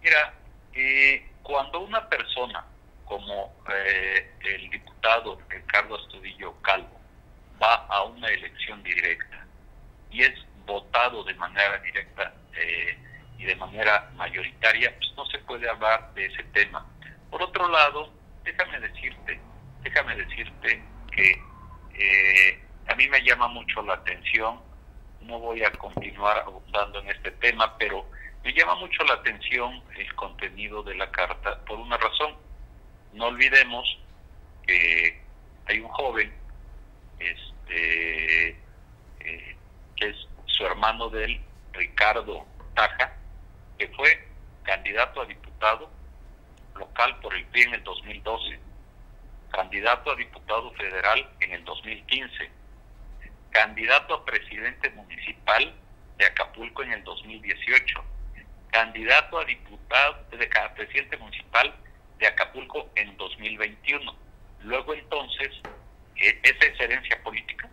Mira, 0.01 0.33
eh, 0.73 1.29
cuando 1.43 1.81
una 1.81 2.07
persona 2.09 2.65
como 3.05 3.53
eh, 3.71 4.31
el 4.41 4.69
diputado 4.71 5.37
Ricardo 5.49 5.95
Astudillo 5.95 6.53
Calvo 6.61 6.99
va 7.61 7.85
a 7.87 8.03
una 8.03 8.27
elección 8.27 8.81
directa 8.81 9.45
y 10.09 10.23
es 10.23 10.33
votado 10.65 11.23
de 11.23 11.35
manera 11.35 11.77
directa 11.79 12.33
eh, 12.55 12.97
y 13.43 13.45
de 13.45 13.55
manera 13.57 14.09
mayoritaria, 14.15 14.95
pues 14.97 15.11
no 15.17 15.25
se 15.25 15.37
puede 15.39 15.69
hablar 15.69 16.13
de 16.13 16.27
ese 16.27 16.43
tema. 16.53 16.85
Por 17.29 17.41
otro 17.43 17.67
lado, 17.67 18.09
déjame 18.43 18.79
decirte, 18.79 19.39
déjame 19.81 20.15
decirte 20.15 20.81
que 21.11 21.41
a 22.87 22.95
mí 22.95 23.07
me 23.09 23.21
llama 23.21 23.47
mucho 23.49 23.81
la 23.81 23.95
atención, 23.95 24.59
no 25.21 25.39
voy 25.39 25.63
a 25.63 25.71
continuar 25.71 26.39
abundando 26.39 26.99
en 26.99 27.09
este 27.09 27.31
tema, 27.31 27.77
pero 27.77 28.05
me 28.43 28.53
llama 28.53 28.75
mucho 28.75 29.03
la 29.03 29.15
atención 29.15 29.83
el 29.97 30.15
contenido 30.15 30.83
de 30.83 30.95
la 30.95 31.11
carta 31.11 31.59
por 31.65 31.79
una 31.79 31.97
razón. 31.97 32.35
No 33.13 33.25
olvidemos 33.27 33.99
que 34.65 35.21
hay 35.65 35.79
un 35.79 35.89
joven, 35.89 36.33
este, 37.19 38.49
eh, 39.19 39.57
que 39.97 40.09
es 40.09 40.15
su 40.45 40.65
hermano 40.65 41.09
del 41.09 41.41
Ricardo 41.73 42.45
Taja, 42.73 43.17
que 43.83 43.95
fue 43.95 44.27
candidato 44.63 45.21
a 45.21 45.25
diputado 45.25 45.91
local 46.75 47.19
por 47.19 47.33
el 47.33 47.45
PRI 47.47 47.63
en 47.63 47.73
el 47.73 47.83
2012, 47.83 48.57
candidato 49.51 50.11
a 50.11 50.15
diputado 50.15 50.71
federal 50.75 51.29
en 51.41 51.51
el 51.51 51.65
2015, 51.65 52.49
candidato 53.49 54.13
a 54.13 54.25
presidente 54.25 54.89
municipal 54.91 55.73
de 56.17 56.25
Acapulco 56.25 56.83
en 56.83 56.93
el 56.93 57.03
2018, 57.03 58.03
candidato 58.71 59.39
a 59.39 59.43
diputado, 59.43 60.23
de 60.31 60.49
presidente 60.75 61.17
municipal 61.17 61.75
de 62.19 62.27
Acapulco 62.27 62.89
en 62.95 63.17
2021. 63.17 64.15
Luego 64.61 64.93
entonces, 64.93 65.51
¿e-, 66.15 66.39
¿esa 66.41 66.65
es 66.67 66.79
herencia 66.79 67.21
política? 67.21 67.69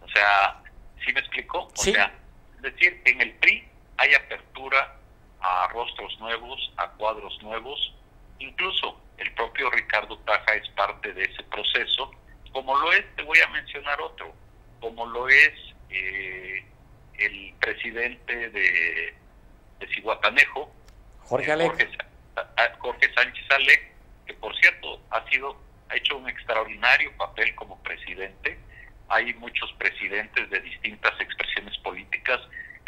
O 0.00 0.08
sea, 0.08 0.62
¿sí 1.04 1.12
me 1.12 1.20
explico? 1.20 1.68
O 1.76 1.76
sea, 1.76 2.14
es 2.56 2.62
decir, 2.62 3.02
en 3.04 3.20
el 3.20 3.32
PRI 3.34 3.69
hay 4.00 4.14
apertura 4.14 4.96
a 5.40 5.68
rostros 5.68 6.18
nuevos, 6.20 6.72
a 6.76 6.88
cuadros 6.92 7.38
nuevos, 7.42 7.94
incluso 8.38 8.98
el 9.18 9.30
propio 9.34 9.70
Ricardo 9.70 10.16
Taja 10.20 10.54
es 10.54 10.68
parte 10.70 11.12
de 11.12 11.24
ese 11.24 11.42
proceso 11.44 12.10
como 12.52 12.76
lo 12.76 12.92
es, 12.92 13.04
te 13.14 13.22
voy 13.22 13.38
a 13.38 13.48
mencionar 13.48 14.00
otro, 14.00 14.34
como 14.80 15.06
lo 15.06 15.28
es 15.28 15.52
eh, 15.90 16.64
el 17.18 17.54
presidente 17.60 18.50
de, 18.50 19.14
de 19.78 19.86
Cihuatanejo, 19.94 20.72
Jorge, 21.24 21.52
eh, 21.52 21.88
Jorge, 22.78 23.14
Sánchez 23.14 23.50
Alec, 23.50 23.92
que 24.26 24.34
por 24.34 24.56
cierto 24.56 25.00
ha 25.10 25.24
sido 25.28 25.56
ha 25.90 25.96
hecho 25.96 26.16
un 26.16 26.28
extraordinario 26.28 27.12
papel 27.16 27.54
como 27.56 27.80
presidente. 27.82 28.58
Hay 29.08 29.34
muchos 29.34 29.72
presidentes 29.72 30.48
de 30.50 30.60
distintas 30.60 31.20
expresiones 31.20 31.76
políticas 31.78 32.40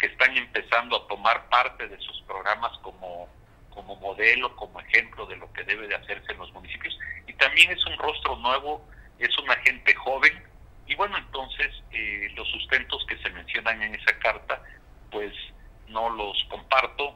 que 0.03 0.07
están 0.07 0.35
empezando 0.35 0.97
a 0.97 1.07
tomar 1.07 1.47
parte 1.47 1.87
de 1.87 1.97
sus 1.99 2.21
programas 2.23 2.77
como, 2.79 3.29
como 3.69 3.95
modelo, 3.95 4.53
como 4.57 4.81
ejemplo 4.81 5.25
de 5.27 5.37
lo 5.37 5.49
que 5.53 5.63
debe 5.63 5.87
de 5.87 5.95
hacerse 5.95 6.33
en 6.33 6.39
los 6.39 6.51
municipios. 6.51 6.99
Y 7.25 7.31
también 7.35 7.71
es 7.71 7.85
un 7.85 7.97
rostro 7.97 8.35
nuevo 8.35 8.85
es 9.17 9.37
una 9.37 9.55
gente 9.61 9.95
joven. 9.95 10.43
Y 10.87 10.95
bueno, 10.95 11.17
entonces 11.17 11.71
eh, 11.91 12.29
los 12.35 12.45
sustentos 12.49 13.05
que 13.07 13.17
se 13.19 13.29
mencionan 13.29 13.81
en 13.81 13.95
esa 13.95 14.19
carta, 14.19 14.61
pues 15.09 15.33
no 15.87 16.09
los 16.09 16.35
comparto, 16.49 17.15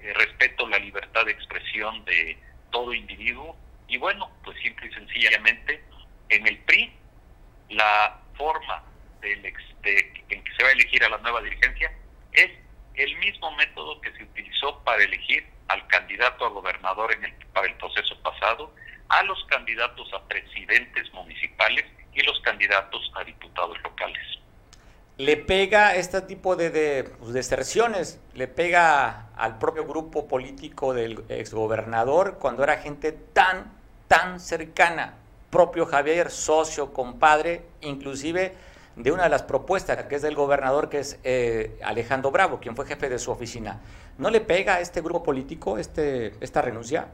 eh, 0.00 0.12
respeto 0.12 0.68
la 0.68 0.78
libertad 0.78 1.24
de 1.24 1.32
expresión 1.32 2.04
de 2.04 2.38
todo 2.70 2.92
individuo. 2.92 3.56
Y 3.88 3.96
bueno, 3.96 4.30
pues 4.44 4.58
simple 4.60 4.88
y 4.88 4.92
sencillamente 4.92 5.82
en 6.28 6.46
el 6.46 6.58
PRI 6.64 6.92
la 7.70 8.20
forma 8.36 8.82
del 9.22 9.40
de, 9.40 10.24
en 10.28 10.44
que 10.44 10.52
se 10.54 10.62
va 10.62 10.68
a 10.68 10.72
elegir 10.72 11.02
a 11.02 11.08
la 11.08 11.16
nueva 11.16 11.40
dirigencia 11.40 11.90
es 12.36 12.50
el 12.94 13.16
mismo 13.18 13.50
método 13.56 14.00
que 14.00 14.12
se 14.12 14.22
utilizó 14.22 14.78
para 14.84 15.02
elegir 15.02 15.44
al 15.68 15.86
candidato 15.88 16.46
a 16.46 16.50
gobernador 16.50 17.12
en 17.12 17.24
el, 17.24 17.32
para 17.52 17.66
el 17.66 17.74
proceso 17.74 18.16
pasado, 18.22 18.72
a 19.08 19.22
los 19.24 19.44
candidatos 19.46 20.12
a 20.14 20.22
presidentes 20.28 21.12
municipales 21.12 21.84
y 22.12 22.22
los 22.22 22.38
candidatos 22.40 23.12
a 23.14 23.24
diputados 23.24 23.76
locales. 23.82 24.22
Le 25.18 25.36
pega 25.36 25.94
este 25.96 26.20
tipo 26.22 26.56
de, 26.56 26.70
de 26.70 27.04
pues, 27.04 27.32
deserciones, 27.32 28.20
le 28.34 28.48
pega 28.48 29.30
al 29.36 29.58
propio 29.58 29.86
grupo 29.86 30.28
político 30.28 30.92
del 30.92 31.24
exgobernador 31.28 32.38
cuando 32.38 32.62
era 32.62 32.76
gente 32.78 33.12
tan, 33.12 33.72
tan 34.08 34.40
cercana, 34.40 35.14
propio 35.50 35.86
Javier, 35.86 36.30
socio, 36.30 36.92
compadre, 36.92 37.62
inclusive 37.80 38.54
de 38.96 39.12
una 39.12 39.24
de 39.24 39.28
las 39.28 39.42
propuestas 39.42 40.04
que 40.06 40.14
es 40.16 40.22
del 40.22 40.34
gobernador, 40.34 40.88
que 40.88 40.98
es 40.98 41.20
eh, 41.22 41.78
Alejandro 41.84 42.30
Bravo, 42.30 42.58
quien 42.60 42.74
fue 42.74 42.86
jefe 42.86 43.08
de 43.10 43.18
su 43.18 43.30
oficina. 43.30 43.80
¿No 44.16 44.30
le 44.30 44.40
pega 44.40 44.76
a 44.76 44.80
este 44.80 45.02
grupo 45.02 45.22
político 45.22 45.78
este, 45.78 46.32
esta 46.40 46.62
renuncia? 46.62 47.08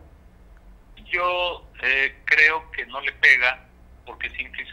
Yo 1.04 1.66
eh, 1.82 2.14
creo 2.24 2.70
que 2.70 2.86
no 2.86 3.00
le 3.00 3.12
pega 3.12 3.66
porque 4.06 4.30
simple 4.30 4.64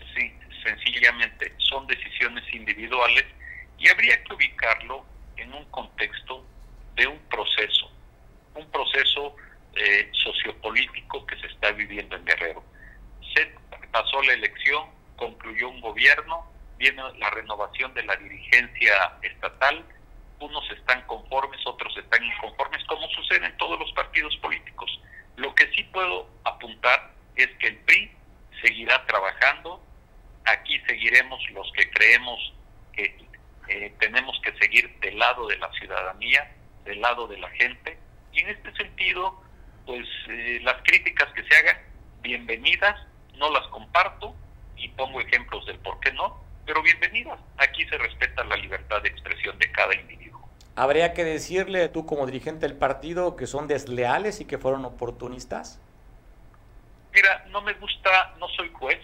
sencillamente 0.64 1.54
son 1.58 1.88
decisiones 1.88 2.44
individuales 2.54 3.26
y 3.78 3.90
habría 3.90 4.22
que 4.24 4.34
ubicarlo 4.34 5.04
en 5.38 5.54
un 5.54 5.66
contexto 5.66 6.46
de 6.96 7.08
un 7.08 7.18
proceso, 7.30 7.92
un 8.56 8.70
proceso 8.70 9.36
eh, 9.76 10.10
sociopolítico 10.12 11.26
que 11.26 11.38
se 11.40 11.48
está 11.48 11.72
viviendo 11.72 12.16
en 12.16 12.26
Guerrero. 12.26 12.64
Se 13.34 13.52
pasó 13.92 14.22
la 14.24 14.34
elección, 14.34 14.90
concluyó 15.16 15.70
un 15.70 15.82
gobierno, 15.82 16.46
viene 16.80 17.04
la 17.18 17.30
renovación 17.30 17.94
de 17.94 18.04
la 18.04 18.16
dirigencia 18.16 19.14
estatal, 19.22 19.86
unos 20.40 20.64
están 20.72 21.02
conformes, 21.06 21.60
otros 21.68 21.96
están 21.98 22.24
inconformes, 22.24 22.84
como 22.86 23.06
sucede 23.10 23.46
en 23.46 23.58
todos 23.58 23.78
los 23.78 23.92
partidos 23.92 24.36
políticos. 24.38 24.90
Lo 25.36 25.54
que 25.54 25.70
sí 25.74 25.84
puedo 25.84 26.30
apuntar 26.46 27.12
es 27.36 27.50
que 27.60 27.68
el 27.68 27.78
PRI 27.80 28.12
seguirá 28.62 29.06
trabajando, 29.06 29.84
aquí 30.46 30.80
seguiremos 30.88 31.40
los 31.52 31.70
que 31.74 31.92
creemos 31.92 32.54
que 32.94 33.28
eh, 33.68 33.94
tenemos 34.00 34.40
que 34.42 34.58
seguir 34.58 34.98
del 35.02 35.20
lado 35.20 35.48
de 35.48 35.58
la 35.58 35.70
ciudadanía, 35.74 36.50
del 36.86 37.02
lado 37.02 37.28
de 37.28 37.38
la 37.38 37.50
gente, 37.52 38.00
y 38.32 38.40
en 38.40 38.50
este 38.50 38.74
sentido, 38.76 39.44
pues 39.86 40.08
eh, 40.30 40.62
las 40.64 40.82
críticas 40.84 41.32
que 41.34 41.44
se 41.44 41.56
hagan, 41.58 41.78
bienvenidas, 42.22 42.96
no 43.36 43.52
las 43.52 43.68
comparto 43.68 44.34
y 44.78 44.88
pongo 44.90 45.20
ejemplos 45.20 45.66
del 45.66 45.78
por 45.80 46.00
qué 46.00 46.14
no, 46.14 46.49
pero 46.70 46.84
bienvenidas, 46.84 47.40
aquí 47.58 47.84
se 47.86 47.98
respeta 47.98 48.44
la 48.44 48.56
libertad 48.56 49.02
de 49.02 49.10
expresión 49.10 49.58
de 49.58 49.72
cada 49.72 49.92
individuo. 49.96 50.48
¿Habría 50.76 51.16
que 51.16 51.24
decirle 51.24 51.90
tú 51.90 52.06
como 52.06 52.28
dirigente 52.28 52.68
del 52.68 52.78
partido 52.78 53.36
que 53.36 53.48
son 53.48 53.68
desleales 53.68 54.40
y 54.40 54.46
que 54.46 54.60
fueron 54.60 54.86
oportunistas? 54.86 55.82
Mira, 57.12 57.44
no 57.50 57.64
me 57.64 57.74
gusta, 57.74 58.36
no 58.38 58.48
soy 58.50 58.70
juez, 58.72 59.00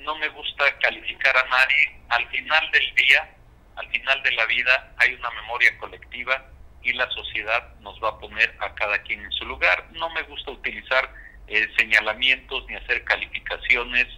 no 0.00 0.18
me 0.18 0.28
gusta 0.30 0.76
calificar 0.78 1.36
a 1.36 1.44
nadie. 1.44 2.00
Al 2.08 2.26
final 2.30 2.68
del 2.72 2.94
día, 2.96 3.30
al 3.76 3.88
final 3.88 4.20
de 4.24 4.32
la 4.32 4.46
vida, 4.46 4.92
hay 4.96 5.14
una 5.14 5.30
memoria 5.30 5.78
colectiva 5.78 6.46
y 6.82 6.94
la 6.94 7.08
sociedad 7.12 7.74
nos 7.78 8.02
va 8.02 8.08
a 8.08 8.18
poner 8.18 8.56
a 8.58 8.74
cada 8.74 9.00
quien 9.04 9.24
en 9.24 9.30
su 9.30 9.44
lugar. 9.44 9.86
No 9.92 10.10
me 10.10 10.22
gusta 10.24 10.50
utilizar 10.50 11.14
eh, 11.46 11.68
señalamientos 11.78 12.66
ni 12.66 12.74
hacer 12.74 13.04
calificaciones, 13.04 14.08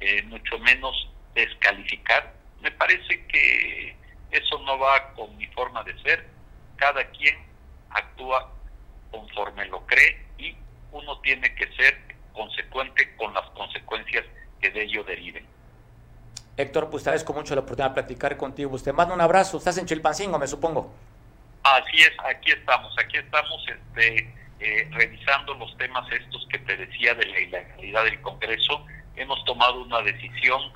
eh, 0.00 0.22
mucho 0.24 0.58
menos 0.58 1.08
descalificar. 1.38 2.32
Me 2.60 2.70
parece 2.72 3.24
que 3.26 3.96
eso 4.30 4.58
no 4.60 4.78
va 4.78 5.12
con 5.14 5.36
mi 5.36 5.46
forma 5.48 5.82
de 5.84 5.98
ser. 6.02 6.26
Cada 6.76 7.04
quien 7.10 7.36
actúa 7.90 8.52
conforme 9.10 9.66
lo 9.66 9.86
cree 9.86 10.24
y 10.38 10.56
uno 10.92 11.18
tiene 11.20 11.54
que 11.54 11.72
ser 11.74 11.98
consecuente 12.32 13.14
con 13.16 13.32
las 13.34 13.48
consecuencias 13.50 14.24
que 14.60 14.70
de 14.70 14.82
ello 14.82 15.04
deriven. 15.04 15.46
Héctor, 16.56 16.90
pues 16.90 17.04
te 17.04 17.10
agradezco 17.10 17.32
mucho 17.32 17.54
la 17.54 17.60
oportunidad 17.60 17.90
de 17.90 17.94
platicar 17.94 18.36
contigo. 18.36 18.74
Usted 18.74 18.92
manda 18.92 19.14
un 19.14 19.20
abrazo. 19.20 19.58
Estás 19.58 19.78
en 19.78 19.86
Chilpancingo, 19.86 20.38
me 20.38 20.48
supongo. 20.48 20.92
Así 21.62 21.98
es, 21.98 22.12
aquí 22.24 22.50
estamos, 22.50 22.94
aquí 22.98 23.18
estamos 23.18 23.64
este, 23.68 24.34
eh, 24.58 24.88
revisando 24.90 25.54
los 25.54 25.76
temas 25.76 26.10
estos 26.10 26.46
que 26.50 26.58
te 26.58 26.76
decía 26.76 27.14
de 27.14 27.26
la 27.26 27.40
ilegalidad 27.40 28.04
del 28.04 28.20
Congreso. 28.22 28.84
Hemos 29.16 29.44
tomado 29.44 29.82
una 29.82 30.00
decisión 30.02 30.72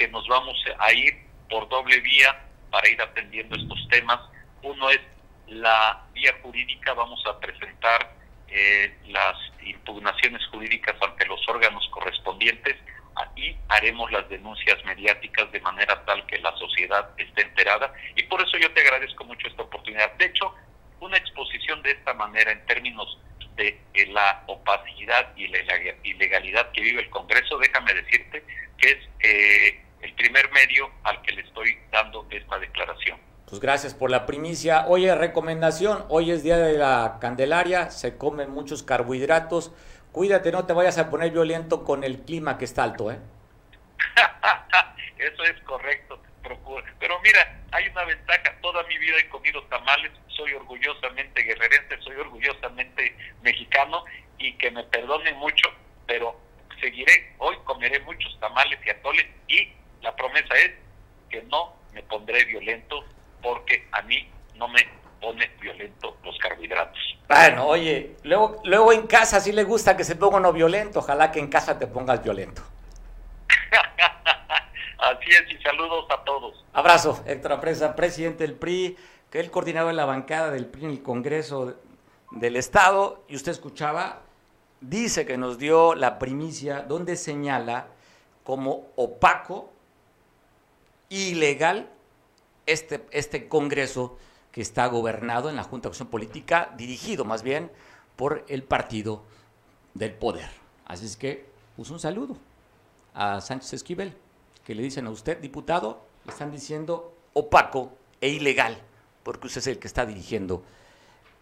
que 0.00 0.08
nos 0.08 0.26
vamos 0.28 0.56
a 0.78 0.92
ir 0.94 1.14
por 1.50 1.68
doble 1.68 2.00
vía 2.00 2.34
para 2.70 2.88
ir 2.88 3.00
atendiendo 3.02 3.54
estos 3.54 3.86
temas. 3.90 4.18
Uno 4.62 4.88
es 4.88 5.00
la 5.46 6.06
vía 6.14 6.34
jurídica, 6.42 6.94
vamos 6.94 7.22
a 7.26 7.38
presentar 7.38 8.14
eh, 8.48 8.96
las 9.08 9.36
impugnaciones 9.62 10.40
jurídicas 10.46 10.96
ante 11.02 11.26
los 11.26 11.46
órganos 11.48 11.86
correspondientes 11.90 12.76
y 13.36 13.54
haremos 13.68 14.10
las 14.10 14.26
denuncias 14.30 14.82
mediáticas 14.86 15.52
de 15.52 15.60
manera 15.60 16.02
tal 16.06 16.24
que 16.26 16.38
la 16.38 16.56
sociedad 16.56 17.10
esté 17.18 17.42
enterada 17.42 17.92
y 18.16 18.22
por 18.22 18.40
eso 18.40 18.56
yo 18.56 18.72
te 18.72 18.80
agradezco 18.80 19.24
mucho 19.24 19.48
esta 19.48 19.62
oportunidad. 19.62 20.14
De 20.14 20.26
hecho, 20.26 20.54
una 21.00 21.18
exposición 21.18 21.82
de 21.82 21.90
esta 21.90 22.14
manera 22.14 22.52
en 22.52 22.64
términos 22.64 23.18
de 23.56 23.78
eh, 23.92 24.06
la 24.06 24.44
opacidad 24.46 25.36
y 25.36 25.48
la 25.48 25.58
ilegalidad 26.04 26.72
que 26.72 26.80
vive 26.80 27.02
el 27.02 27.10
Congreso, 27.10 27.58
déjame 27.58 27.92
decirte 27.92 28.42
que 28.78 28.88
es 28.88 28.98
eh, 29.20 29.89
el 30.02 30.14
primer 30.14 30.50
medio 30.52 30.90
al 31.04 31.20
que 31.22 31.32
le 31.32 31.42
estoy 31.42 31.78
dando 31.90 32.26
esta 32.30 32.58
declaración. 32.58 33.18
Pues 33.50 33.60
gracias 33.60 33.94
por 33.94 34.10
la 34.10 34.26
primicia. 34.26 34.86
Oye, 34.86 35.12
recomendación, 35.14 36.04
hoy 36.08 36.30
es 36.30 36.44
día 36.44 36.56
de 36.56 36.78
la 36.78 37.18
Candelaria, 37.20 37.90
se 37.90 38.16
comen 38.16 38.50
muchos 38.50 38.84
carbohidratos. 38.84 39.72
Cuídate, 40.12 40.52
no 40.52 40.66
te 40.66 40.72
vayas 40.72 40.98
a 40.98 41.10
poner 41.10 41.32
violento 41.32 41.84
con 41.84 42.04
el 42.04 42.20
clima 42.22 42.58
que 42.58 42.64
está 42.64 42.84
alto, 42.84 43.10
¿eh? 43.10 43.18
Eso 45.18 45.42
es 45.42 45.60
correcto, 45.62 46.22
Pero 47.00 47.20
mira, 47.20 47.60
hay 47.72 47.88
una 47.88 48.04
ventaja, 48.04 48.54
toda 48.62 48.82
mi 48.84 48.96
vida 48.98 49.16
he 49.18 49.28
comido 49.28 49.62
tamales, 49.64 50.12
soy 50.28 50.52
orgullosamente 50.54 51.42
guerrerense, 51.42 52.00
soy 52.02 52.16
orgullosamente 52.16 53.16
mexicano 53.42 54.04
y 54.38 54.52
que 54.54 54.70
me 54.70 54.84
perdonen 54.84 55.36
mucho, 55.36 55.68
pero 56.06 56.40
seguiré, 56.80 57.34
hoy 57.38 57.56
comeré 57.64 58.00
muchos 58.00 58.38
tamales 58.40 58.78
y 58.86 58.90
atoles 58.90 59.26
y 59.48 59.72
la 60.02 60.14
promesa 60.16 60.54
es 60.54 60.72
que 61.28 61.42
no 61.44 61.74
me 61.92 62.02
pondré 62.02 62.44
violento 62.44 63.04
porque 63.42 63.88
a 63.92 64.02
mí 64.02 64.28
no 64.56 64.68
me 64.68 64.80
pone 65.20 65.50
violento 65.60 66.16
los 66.24 66.38
carbohidratos. 66.38 66.98
Bueno, 67.28 67.66
oye, 67.66 68.16
luego, 68.24 68.60
luego 68.64 68.92
en 68.92 69.06
casa 69.06 69.40
sí 69.40 69.52
le 69.52 69.64
gusta 69.64 69.96
que 69.96 70.04
se 70.04 70.16
ponga 70.16 70.38
uno 70.38 70.52
violento, 70.52 71.00
ojalá 71.00 71.30
que 71.30 71.38
en 71.38 71.48
casa 71.48 71.78
te 71.78 71.86
pongas 71.86 72.22
violento. 72.22 72.62
Así 74.98 75.30
es, 75.30 75.50
y 75.50 75.62
saludos 75.62 76.06
a 76.10 76.24
todos. 76.24 76.64
Abrazo, 76.72 77.22
Héctor 77.26 77.52
Apresa, 77.52 77.94
presidente 77.94 78.46
del 78.46 78.54
PRI, 78.54 78.96
que 79.30 79.38
es 79.38 79.44
el 79.44 79.50
coordinador 79.50 79.90
de 79.90 79.96
la 79.96 80.04
bancada 80.04 80.50
del 80.50 80.66
PRI 80.66 80.86
en 80.86 80.90
el 80.90 81.02
Congreso 81.02 81.76
del 82.32 82.56
Estado, 82.56 83.24
y 83.28 83.36
usted 83.36 83.52
escuchaba, 83.52 84.22
dice 84.80 85.26
que 85.26 85.36
nos 85.36 85.58
dio 85.58 85.94
la 85.94 86.18
primicia 86.18 86.82
donde 86.82 87.16
señala 87.16 87.88
como 88.44 88.88
opaco, 88.96 89.72
ilegal, 91.10 91.90
este, 92.66 93.06
este 93.10 93.48
Congreso 93.48 94.16
que 94.52 94.62
está 94.62 94.86
gobernado 94.86 95.50
en 95.50 95.56
la 95.56 95.64
Junta 95.64 95.88
de 95.88 95.90
Acción 95.90 96.08
Política, 96.08 96.72
dirigido 96.76 97.24
más 97.24 97.42
bien 97.42 97.70
por 98.16 98.44
el 98.48 98.62
partido 98.62 99.22
del 99.94 100.14
poder. 100.14 100.48
Así 100.86 101.06
es 101.06 101.16
que, 101.16 101.46
pues 101.76 101.90
un 101.90 102.00
saludo 102.00 102.36
a 103.14 103.40
Sánchez 103.40 103.74
Esquivel, 103.74 104.16
que 104.64 104.74
le 104.74 104.82
dicen 104.82 105.06
a 105.06 105.10
usted, 105.10 105.38
diputado, 105.38 106.04
le 106.24 106.32
están 106.32 106.50
diciendo 106.50 107.14
opaco 107.32 107.92
e 108.20 108.28
ilegal, 108.28 108.80
porque 109.22 109.46
usted 109.46 109.60
es 109.60 109.66
el 109.68 109.78
que 109.78 109.86
está 109.86 110.06
dirigiendo 110.06 110.62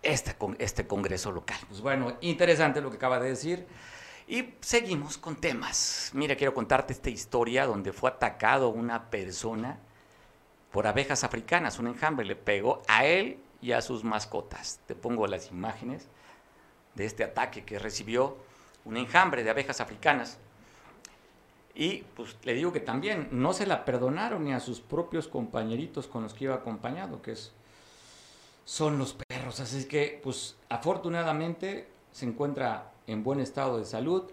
este, 0.03 0.37
este 0.59 0.87
Congreso 0.87 1.33
local. 1.33 1.59
Pues 1.69 1.81
bueno, 1.81 2.17
interesante 2.21 2.81
lo 2.81 2.91
que 2.91 2.97
acaba 2.97 3.19
de 3.21 3.31
decir. 3.31 3.67
Y 4.29 4.57
seguimos 4.61 5.17
con 5.17 5.37
temas. 5.37 6.11
Mira, 6.13 6.37
quiero 6.37 6.53
contarte 6.53 6.93
esta 6.93 7.09
historia 7.09 7.65
donde 7.65 7.95
fue 7.95 8.11
atacado 8.11 8.69
una 8.69 9.09
persona 9.09 9.79
por 10.71 10.87
abejas 10.87 11.25
africanas. 11.25 11.79
Un 11.79 11.87
enjambre 11.87 12.27
le 12.27 12.37
pegó 12.37 12.83
a 12.89 13.07
él 13.07 13.41
y 13.63 13.73
a 13.73 13.81
sus 13.81 14.05
mascotas. 14.05 14.81
Te 14.87 14.95
pongo 14.95 15.27
las 15.27 15.51
imágenes 15.51 16.09
de 16.95 17.07
este 17.07 17.25
ataque 17.25 17.65
que 17.65 17.79
recibió 17.79 18.37
un 18.85 18.99
enjambre 18.99 19.43
de 19.43 19.49
abejas 19.49 19.81
africanas. 19.81 20.37
Y 21.75 22.03
pues 22.15 22.37
le 22.43 22.53
digo 22.53 22.71
que 22.71 22.81
también 22.81 23.29
no 23.31 23.55
se 23.55 23.65
la 23.65 23.87
perdonaron 23.87 24.45
ni 24.45 24.53
a 24.53 24.61
sus 24.61 24.81
propios 24.81 25.27
compañeritos 25.27 26.07
con 26.07 26.25
los 26.25 26.35
que 26.35 26.45
iba 26.45 26.55
acompañado, 26.55 27.23
que 27.23 27.33
es, 27.33 27.53
son 28.67 28.99
los 28.99 29.15
perros. 29.15 29.59
Así 29.61 29.89
que 29.89 30.21
pues 30.23 30.59
afortunadamente 30.69 31.89
se 32.13 32.27
encuentra 32.27 32.93
en 33.09 33.25
buen 33.25 33.41
estado 33.41 33.79
de 33.79 33.85
salud. 33.85 34.31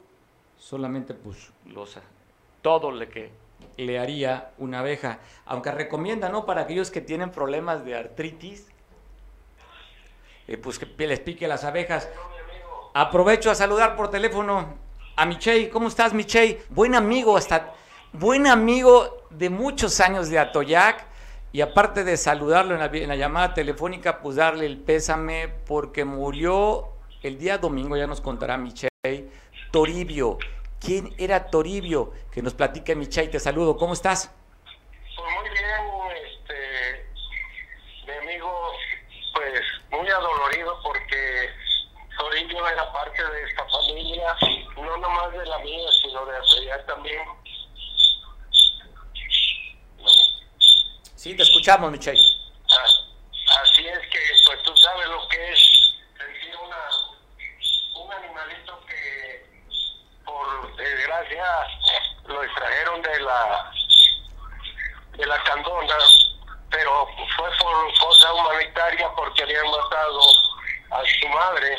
Solamente 0.57 1.15
pues 1.15 1.51
los, 1.65 1.97
todo 2.61 2.91
lo 2.91 3.09
que 3.09 3.31
le 3.77 3.97
haría 3.97 4.51
una 4.59 4.79
abeja. 4.79 5.19
Aunque 5.45 5.71
recomienda, 5.71 6.29
¿no? 6.29 6.45
Para 6.45 6.61
aquellos 6.61 6.91
que 6.91 7.01
tienen 7.01 7.31
problemas 7.31 7.83
de 7.83 7.95
artritis, 7.95 8.67
eh, 10.47 10.57
pues 10.57 10.77
que 10.77 11.07
les 11.07 11.19
pique 11.19 11.47
las 11.47 11.63
abejas. 11.63 12.07
Aprovecho 12.93 13.49
a 13.49 13.55
saludar 13.55 13.95
por 13.95 14.09
teléfono 14.11 14.75
a 15.15 15.25
Michei. 15.25 15.69
¿Cómo 15.69 15.87
estás, 15.87 16.13
Michei? 16.13 16.61
Buen 16.69 16.95
amigo, 16.95 17.35
hasta 17.35 17.73
buen 18.13 18.45
amigo 18.45 19.25
de 19.29 19.49
muchos 19.49 19.99
años 19.99 20.29
de 20.29 20.39
Atoyac. 20.39 21.05
Y 21.51 21.61
aparte 21.61 22.03
de 22.03 22.17
saludarlo 22.17 22.73
en 22.73 22.81
la, 22.81 22.87
en 22.87 23.07
la 23.07 23.15
llamada 23.15 23.53
telefónica, 23.53 24.19
pues 24.19 24.35
darle 24.35 24.65
el 24.65 24.77
pésame 24.77 25.47
porque 25.65 26.03
murió 26.03 26.94
el 27.27 27.39
día 27.39 27.57
domingo, 27.57 27.97
ya 27.97 28.05
nos 28.05 28.21
contará 28.21 28.55
Michei, 28.55 28.89
Toribio, 29.71 30.37
quién 30.79 31.13
era 31.17 31.49
Toribio, 31.49 32.13
que 32.31 32.43
nos 32.43 32.53
platique 32.53 32.95
Michay, 32.95 33.29
te 33.29 33.39
saludo, 33.39 33.77
¿cómo 33.77 33.93
estás? 33.93 34.31
Pues 35.15 35.33
muy 35.33 35.49
bien, 35.49 36.17
este, 36.23 37.05
mi 38.05 38.13
amigo, 38.13 38.71
pues 39.33 39.61
muy 39.89 40.07
adolorido 40.07 40.79
porque 40.83 41.49
Toribio 42.15 42.67
era 42.67 42.91
parte 42.93 43.23
de 43.23 43.43
esta 43.43 43.65
familia, 43.69 44.35
no 44.75 44.97
nomás 44.97 45.31
de 45.31 45.45
la 45.45 45.57
mía, 45.59 45.89
sino 46.03 46.25
de 46.27 46.35
allá 46.35 46.85
también. 46.85 47.23
Sí, 51.15 51.35
te 51.35 51.41
escuchamos, 51.41 51.91
Michay. 51.91 52.19
Ah, 52.69 53.61
así 53.63 53.87
es 53.87 53.99
que, 54.11 54.19
pues 54.45 54.61
tú 54.61 54.77
sabes 54.77 55.07
lo 55.07 55.27
que 55.27 55.51
es 55.51 55.85
sentir 56.17 56.55
una, 56.57 57.05
un 57.95 58.11
animalito 58.11 58.79
que 58.85 59.45
por 60.25 60.75
desgracia 60.75 61.45
lo 62.25 62.43
extrajeron 62.43 63.01
de 63.01 63.19
la 63.21 63.71
de 65.13 65.25
la 65.25 65.43
candona 65.43 65.97
pero 66.69 67.07
fue 67.37 67.49
por 67.57 67.97
cosa 67.99 68.33
humanitaria 68.33 69.09
porque 69.15 69.43
habían 69.43 69.69
matado 69.71 70.21
a 70.91 71.01
su 71.05 71.27
madre 71.29 71.77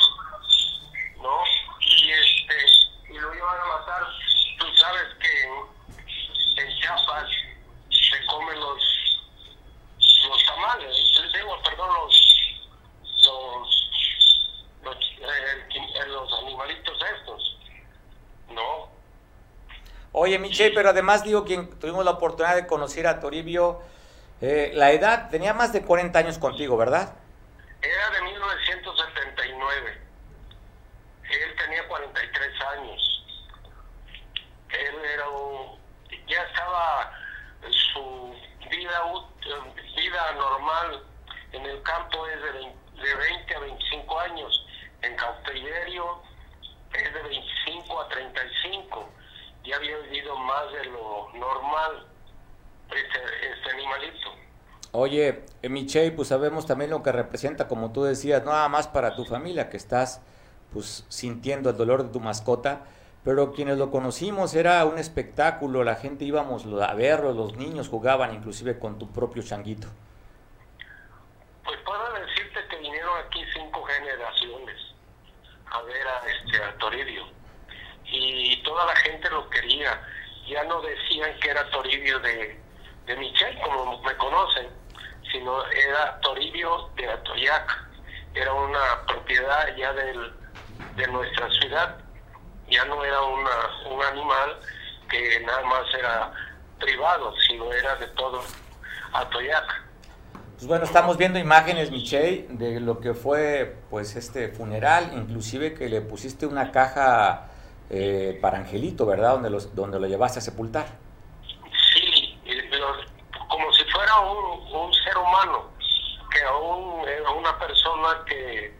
no 1.20 1.42
y 1.80 2.10
este 2.10 2.56
y 3.10 3.18
lo 3.18 3.34
iban 3.34 3.60
a 3.60 3.78
matar 3.78 4.06
tú 4.58 4.66
sabes 4.76 5.14
que 5.20 5.42
en, 6.62 6.76
Chiapas 6.80 7.28
se 7.90 8.26
comen 8.26 8.58
los 8.60 8.82
los 10.28 10.44
tamales 10.46 10.96
digo 11.34 11.62
perdón 11.62 11.94
los 11.94 12.36
los 13.24 13.90
los, 14.82 14.96
eh, 14.96 16.06
los 16.06 16.32
animalitos 16.38 16.98
estos 17.20 17.56
no. 18.50 18.88
Oye, 20.38 20.70
pero 20.74 20.90
además 20.90 21.24
digo 21.24 21.44
que 21.44 21.56
tuvimos 21.80 22.04
la 22.04 22.12
oportunidad 22.12 22.54
de 22.54 22.66
conocer 22.66 23.06
a 23.06 23.20
Toribio, 23.20 23.80
eh, 24.40 24.70
la 24.74 24.92
edad, 24.92 25.30
tenía 25.30 25.54
más 25.54 25.72
de 25.72 25.82
40 25.82 26.18
años 26.18 26.38
contigo, 26.38 26.76
¿verdad? 26.76 27.14
Era 27.82 28.10
de 28.10 28.22
1979. 28.22 29.98
Él 31.30 31.56
tenía 31.58 31.88
43 31.88 32.52
años. 32.78 33.24
Él 34.68 34.94
era 35.14 35.28
un, 35.28 35.78
ya 36.28 36.42
estaba 36.42 37.12
su 37.70 38.34
vida 38.70 39.02
vida 39.96 40.32
normal 40.34 41.02
en 41.52 41.64
el 41.64 41.82
campo 41.82 42.26
es 42.26 42.42
de, 42.42 43.02
de 43.02 43.14
20 43.14 43.54
a 43.54 43.58
25 43.60 44.20
años. 44.20 44.66
En 45.02 45.16
cautiverio 45.16 46.22
es 46.92 47.14
de 47.14 47.22
25 47.22 48.00
a 48.00 48.08
35. 48.08 49.10
Ya 49.64 49.76
había 49.76 49.96
vivido 49.98 50.36
más 50.36 50.72
de 50.72 50.84
lo 50.84 51.30
normal 51.34 52.06
este, 52.90 53.52
este 53.52 53.70
animalito. 53.70 54.34
Oye, 54.92 55.44
eh, 55.62 55.68
Michelle, 55.86 56.10
pues 56.10 56.26
sabemos 56.26 56.66
también 56.66 56.90
lo 56.90 57.04
que 57.04 57.12
representa, 57.12 57.68
como 57.68 57.92
tú 57.92 58.02
decías, 58.02 58.44
nada 58.44 58.68
más 58.68 58.88
para 58.88 59.14
tu 59.14 59.24
familia, 59.24 59.70
que 59.70 59.76
estás 59.76 60.20
pues 60.72 61.06
sintiendo 61.08 61.70
el 61.70 61.76
dolor 61.76 62.02
de 62.02 62.12
tu 62.12 62.18
mascota, 62.18 62.80
pero 63.24 63.52
quienes 63.52 63.78
lo 63.78 63.92
conocimos 63.92 64.52
era 64.56 64.84
un 64.84 64.98
espectáculo, 64.98 65.84
la 65.84 65.94
gente 65.94 66.24
íbamos 66.24 66.66
a 66.66 66.92
verlo, 66.94 67.32
los 67.34 67.56
niños 67.56 67.88
jugaban 67.88 68.34
inclusive 68.34 68.80
con 68.80 68.98
tu 68.98 69.12
propio 69.12 69.44
changuito. 69.44 69.86
Pues 71.64 71.78
puedo 71.84 72.12
decirte 72.14 72.58
que 72.68 72.78
vinieron 72.78 73.12
aquí 73.24 73.44
cinco 73.54 73.84
generaciones 73.84 74.76
a 75.70 75.82
ver 75.82 76.08
a, 76.08 76.26
este, 76.26 76.64
a 76.64 76.78
Toribio 76.78 77.26
y 78.06 78.60
toda 78.64 78.86
la 78.86 78.96
gente 78.96 79.30
lo 79.30 79.48
quería. 79.50 80.02
Ya 80.48 80.64
no 80.64 80.80
decían 80.82 81.38
que 81.38 81.50
era 81.50 81.70
Toribio 81.70 82.18
de, 82.18 82.60
de 83.06 83.16
Michel, 83.18 83.56
como 83.60 84.02
me 84.02 84.16
conocen, 84.16 84.66
sino 85.36 85.66
era 85.66 86.18
Toribio 86.20 86.90
de 86.96 87.10
Atoyac. 87.10 87.86
Era 88.34 88.52
una 88.52 89.06
propiedad 89.06 89.76
ya 89.76 89.92
del, 89.92 90.32
de 90.96 91.06
nuestra 91.08 91.48
ciudad 91.50 91.96
ya 92.70 92.84
no 92.84 93.04
era 93.04 93.22
una, 93.22 93.94
un 93.94 94.02
animal 94.02 94.58
que 95.08 95.40
nada 95.40 95.64
más 95.64 95.84
era 95.98 96.32
privado, 96.80 97.32
sino 97.46 97.72
era 97.72 97.96
de 97.96 98.06
todo 98.08 98.42
Atoyac. 99.12 99.84
Pues 100.54 100.66
bueno, 100.66 100.84
estamos 100.84 101.16
viendo 101.18 101.38
imágenes, 101.38 101.90
Michelle, 101.90 102.46
de 102.48 102.80
lo 102.80 102.98
que 103.00 103.14
fue 103.14 103.76
pues 103.90 104.16
este 104.16 104.48
funeral, 104.48 105.12
inclusive 105.14 105.74
que 105.74 105.88
le 105.88 106.00
pusiste 106.00 106.46
una 106.46 106.72
caja 106.72 107.48
eh, 107.90 108.38
para 108.40 108.58
Angelito, 108.58 109.04
¿verdad? 109.04 109.32
Donde, 109.34 109.50
los, 109.50 109.74
donde 109.74 110.00
lo 110.00 110.06
llevaste 110.06 110.38
a 110.38 110.42
sepultar. 110.42 110.86
Sí, 111.92 112.40
como 113.48 113.72
si 113.72 113.84
fuera 113.84 114.18
un, 114.20 114.74
un 114.74 114.94
humano, 115.18 115.70
que 116.30 116.42
aún 116.42 117.04
una 117.36 117.58
persona 117.58 118.24
que, 118.26 118.74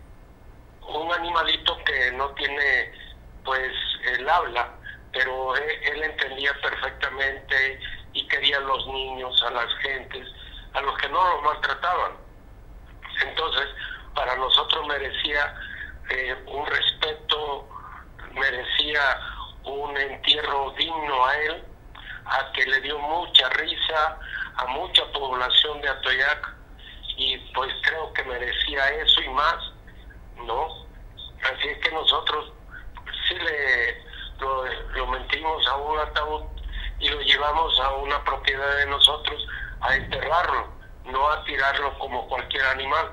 un 0.89 1.13
animalito 1.13 1.77
que 1.85 2.13
no 2.13 2.31
tiene 2.31 2.93
pues 3.45 3.73
él 4.05 4.29
habla, 4.29 4.69
pero 5.13 5.57
él, 5.57 6.03
entendía 6.03 6.53
perfectamente 6.61 7.81
y 8.13 8.27
quería 8.29 8.59
a 8.59 8.61
los 8.61 8.87
niños, 8.89 9.43
a 9.45 9.51
las 9.51 9.73
gentes, 9.79 10.29
a 10.75 10.81
los 10.81 10.99
que 10.99 11.09
no 11.09 11.35
los 11.35 11.43
maltrataban. 11.43 12.13
Entonces, 13.23 13.69
para 14.15 14.37
nosotros 14.37 14.87
merecía 14.89 15.55
eh, 16.11 16.37
un 16.47 16.67
respeto, 16.67 17.69
merecía 18.33 19.21
un 19.65 19.97
entierro 19.97 20.73
digno 20.77 21.25
a 21.25 21.37
él, 21.39 21.65
a 22.27 22.53
que 22.53 22.65
le 22.67 22.81
dio 22.81 22.99
mucha 22.99 23.49
risa 23.51 24.19
a 24.57 24.67
mucha 24.67 25.05
población 25.13 25.81
de 25.81 25.89
Atoyac 25.89 26.55
y 27.17 27.39
pues 27.55 27.73
creo 27.83 28.13
que 28.13 28.25
merecía 28.25 28.89
eso 28.91 29.23
y 29.23 29.29
más, 29.31 29.73
¿no? 30.45 30.87
Así 31.43 31.69
es 31.69 31.79
que 31.79 31.91
nosotros 31.93 32.53
sí 33.29 33.35
le 33.35 34.07
lo, 34.41 35.07
mentimos 35.07 35.67
a 35.67 35.77
un 35.77 35.99
ataúd 35.99 36.43
y 36.99 37.09
lo 37.09 37.21
llevamos 37.21 37.81
a 37.81 37.95
una 37.95 38.23
propiedad 38.25 38.77
de 38.77 38.87
nosotros 38.87 39.47
a 39.81 39.95
enterrarlo, 39.97 40.69
no 41.05 41.29
a 41.31 41.45
tirarlo 41.45 41.99
como 41.99 42.27
cualquier 42.29 42.65
animal, 42.67 43.13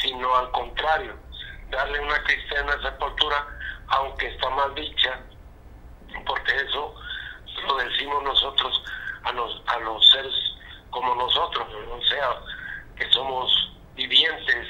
sino 0.00 0.34
al 0.36 0.50
contrario, 0.52 1.16
darle 1.70 2.00
una 2.00 2.22
cristiana 2.24 2.80
sepultura, 2.82 3.46
aunque 3.88 4.28
está 4.28 4.48
mal 4.50 4.74
dicha, 4.74 5.20
porque 6.26 6.56
eso 6.56 6.94
lo 7.66 7.76
decimos 7.76 8.22
nosotros 8.22 8.82
a 9.24 9.32
los, 9.32 9.62
a 9.66 9.78
los 9.80 10.10
seres 10.10 10.34
como 10.90 11.14
nosotros, 11.14 11.66
o 11.90 12.02
sea, 12.04 12.28
que 12.96 13.10
somos 13.12 13.72
vivientes, 13.94 14.66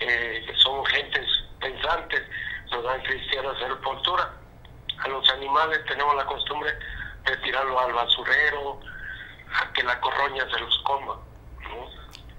eh, 0.00 0.44
que 0.46 0.54
somos 0.56 0.88
gentes 0.88 1.26
pensantes, 1.60 2.22
nos 2.70 2.84
dan 2.84 3.00
cristiana 3.02 3.50
sepultura. 3.58 4.32
A 4.98 5.08
los 5.08 5.28
animales 5.30 5.80
tenemos 5.86 6.14
la 6.16 6.26
costumbre 6.26 6.70
de 7.24 7.36
tirarlo 7.38 7.78
al 7.78 7.92
basurero, 7.92 8.80
a 9.54 9.72
que 9.72 9.82
la 9.82 10.00
corroña 10.00 10.44
se 10.52 10.60
los 10.60 10.78
coma. 10.84 11.18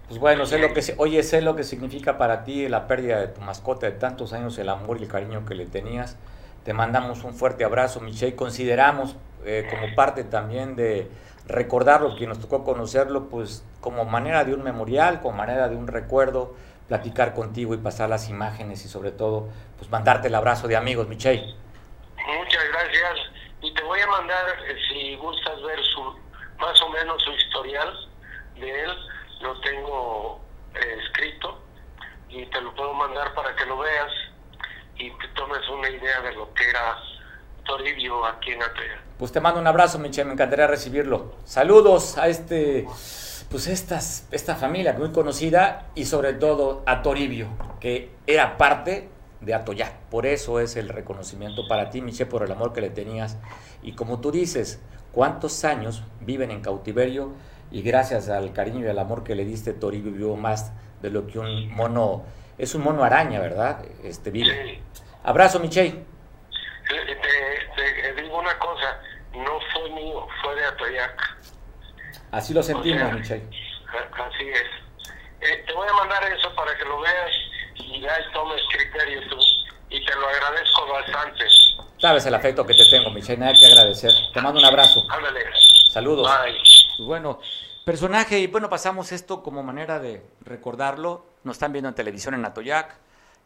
Pues 0.07 0.19
bueno, 0.19 0.45
sé 0.45 0.59
lo 0.59 0.73
que, 0.73 0.81
oye, 0.97 1.23
sé 1.23 1.41
lo 1.41 1.55
que 1.55 1.63
significa 1.63 2.17
para 2.17 2.43
ti 2.43 2.67
la 2.67 2.87
pérdida 2.87 3.19
de 3.19 3.27
tu 3.29 3.41
mascota 3.41 3.85
de 3.85 3.93
tantos 3.93 4.33
años, 4.33 4.57
el 4.57 4.69
amor 4.69 4.97
y 4.99 5.03
el 5.03 5.09
cariño 5.09 5.45
que 5.45 5.55
le 5.55 5.65
tenías. 5.65 6.17
Te 6.65 6.73
mandamos 6.73 7.23
un 7.23 7.33
fuerte 7.33 7.63
abrazo, 7.63 7.99
Michelle. 7.99 8.35
Consideramos 8.35 9.15
eh, 9.45 9.67
como 9.69 9.93
parte 9.95 10.23
también 10.23 10.75
de 10.75 11.09
recordarlo, 11.47 12.15
que 12.15 12.27
nos 12.27 12.39
tocó 12.39 12.63
conocerlo, 12.63 13.29
pues 13.29 13.65
como 13.81 14.05
manera 14.05 14.43
de 14.43 14.53
un 14.53 14.63
memorial, 14.63 15.21
como 15.21 15.37
manera 15.37 15.67
de 15.69 15.75
un 15.75 15.87
recuerdo 15.87 16.55
platicar 16.87 17.33
contigo 17.33 17.73
y 17.73 17.77
pasar 17.77 18.09
las 18.09 18.29
imágenes 18.29 18.85
y 18.85 18.87
sobre 18.87 19.11
todo, 19.11 19.49
pues 19.77 19.89
mandarte 19.89 20.27
el 20.27 20.35
abrazo 20.35 20.67
de 20.67 20.75
amigos, 20.75 21.07
Michelle. 21.07 21.55
Muchas 22.37 22.63
gracias. 22.69 23.31
Y 23.61 23.73
te 23.73 23.83
voy 23.83 23.99
a 23.99 24.07
mandar, 24.07 24.45
eh, 24.67 24.75
si 24.89 25.15
gustas 25.15 25.61
ver 25.63 25.79
su 25.83 26.23
más 26.59 26.81
o 26.81 26.89
menos 26.89 27.21
su 27.23 27.31
historial 27.31 28.09
de 28.55 28.83
él, 28.83 28.91
lo 29.41 29.59
tengo 29.61 30.41
eh, 30.75 30.97
escrito 31.03 31.61
y 32.29 32.45
te 32.47 32.61
lo 32.61 32.73
puedo 32.75 32.93
mandar 32.93 33.33
para 33.33 33.55
que 33.55 33.65
lo 33.65 33.77
veas 33.77 34.11
y 34.95 35.09
te 35.09 35.27
tomes 35.29 35.67
una 35.69 35.89
idea 35.89 36.21
de 36.21 36.33
lo 36.33 36.53
que 36.53 36.69
era 36.69 36.97
Toribio 37.63 38.25
aquí 38.25 38.51
en. 38.51 38.59
Pues 39.17 39.31
te 39.31 39.39
mando 39.39 39.59
un 39.59 39.67
abrazo, 39.67 39.99
Michelle, 39.99 40.25
me 40.25 40.33
encantaría 40.33 40.67
recibirlo. 40.67 41.33
Saludos 41.45 42.17
a 42.17 42.27
este 42.27 42.85
pues 43.53 43.67
estas, 43.67 44.27
esta 44.31 44.55
familia 44.55 44.93
muy 44.93 45.11
conocida 45.11 45.85
y 45.93 46.05
sobre 46.05 46.33
todo 46.33 46.81
a 46.87 47.03
Toribio, 47.03 47.49
que 47.79 48.09
era 48.25 48.57
parte 48.57 49.09
de 49.41 49.53
Atoyac. 49.53 49.93
Por 50.09 50.25
eso 50.25 50.59
es 50.59 50.75
el 50.75 50.89
reconocimiento 50.89 51.67
para 51.67 51.91
ti, 51.91 52.01
Miche, 52.01 52.25
por 52.25 52.41
el 52.41 52.51
amor 52.51 52.73
que 52.73 52.81
le 52.81 52.89
tenías. 52.89 53.37
Y 53.83 53.93
como 53.93 54.19
tú 54.21 54.31
dices, 54.31 54.81
¿cuántos 55.11 55.63
años 55.65 56.03
viven 56.21 56.49
en 56.49 56.61
cautiverio? 56.61 57.33
Y 57.69 57.83
gracias 57.83 58.27
al 58.27 58.53
cariño 58.53 58.87
y 58.87 58.89
al 58.89 58.97
amor 58.97 59.23
que 59.23 59.35
le 59.35 59.45
diste, 59.45 59.71
Toribio 59.73 60.11
vivió 60.11 60.35
más 60.35 60.71
de 61.03 61.11
lo 61.11 61.27
que 61.27 61.37
un 61.37 61.71
mono, 61.75 62.23
es 62.57 62.73
un 62.73 62.81
mono 62.81 63.03
araña, 63.03 63.39
¿verdad? 63.39 63.85
Este 64.03 64.31
vive. 64.31 64.81
Abrazo, 65.23 65.59
Miche. 65.59 66.05
Te, 67.75 68.21
digo 68.21 68.39
una 68.39 68.57
cosa, 68.59 69.01
no 69.33 69.59
fue 69.73 69.89
mío, 69.91 70.27
fue 70.41 70.55
de 70.55 70.65
Atoyac. 70.65 71.37
Así 72.31 72.53
lo 72.53 72.63
sentimos, 72.63 73.13
Michelle. 73.13 73.47
Así 74.13 74.49
es. 74.49 74.63
Eh, 75.41 75.63
te 75.67 75.73
voy 75.73 75.87
a 75.87 75.93
mandar 75.93 76.23
eso 76.31 76.53
para 76.55 76.75
que 76.77 76.85
lo 76.85 76.99
veas 77.01 77.31
y 77.75 78.01
ya 78.01 78.15
tomes 78.33 78.61
criterio 78.71 79.21
tú. 79.29 79.37
Y 79.89 80.03
te 80.03 80.15
lo 80.15 80.27
agradezco 80.27 80.87
bastante. 80.87 81.45
Sabes 81.97 82.25
el 82.25 82.33
afecto 82.33 82.65
que 82.65 82.73
te 82.73 82.85
tengo, 82.89 83.11
Michelle, 83.11 83.37
nada 83.37 83.53
que 83.53 83.65
agradecer. 83.65 84.11
Te 84.33 84.41
mando 84.41 84.59
un 84.59 84.65
abrazo. 84.65 85.03
Ándale. 85.09 85.41
Saludos. 85.89 86.29
Bueno, 86.99 87.39
personaje, 87.85 88.39
y 88.39 88.47
bueno, 88.47 88.69
pasamos 88.69 89.11
esto 89.11 89.43
como 89.43 89.61
manera 89.63 89.99
de 89.99 90.25
recordarlo. 90.41 91.25
Nos 91.43 91.57
están 91.57 91.71
viendo 91.71 91.89
en 91.89 91.95
televisión 91.95 92.33
en 92.33 92.45
Atoyac 92.45 92.97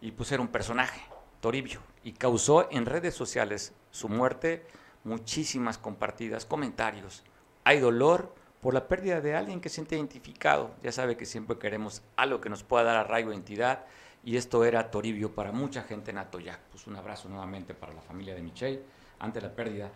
y 0.02 0.12
pues 0.12 0.32
era 0.32 0.42
un 0.42 0.48
personaje, 0.50 1.02
Toribio, 1.42 1.82
y 2.08 2.14
causó 2.14 2.72
en 2.72 2.86
redes 2.86 3.14
sociales 3.16 3.74
su 3.92 4.08
muerte 4.08 4.66
muchísimas 5.04 5.78
compartidas, 5.78 6.46
comentarios. 6.46 7.22
Hay 7.66 7.82
dolor, 7.82 8.34
por 8.62 8.74
la 8.74 8.88
pérdida 8.88 9.20
de 9.20 9.36
alguien 9.36 9.60
que 9.60 9.68
se 9.68 9.76
siente 9.76 9.98
identificado. 9.98 10.72
Ya 10.82 10.94
sabe 10.94 11.18
que 11.18 11.26
siempre 11.26 11.60
queremos 11.60 12.02
algo 12.16 12.40
que 12.40 12.50
nos 12.50 12.64
pueda 12.64 12.86
dar 12.86 12.96
arraigo 12.96 13.32
de 13.32 13.36
entidad 13.36 13.84
y 14.24 14.38
esto 14.38 14.64
era 14.64 14.90
Toribio 14.90 15.36
para 15.36 15.52
mucha 15.52 15.84
gente 15.84 16.12
en 16.12 16.20
Atoyac. 16.20 16.62
Pues 16.72 16.88
un 16.88 16.96
abrazo 16.96 17.28
nuevamente 17.28 17.74
para 17.74 17.94
la 17.94 18.02
familia 18.02 18.36
de 18.36 18.42
Michelle 18.42 18.84
ante 19.20 19.42
la 19.42 19.54
pérdida 19.54 19.92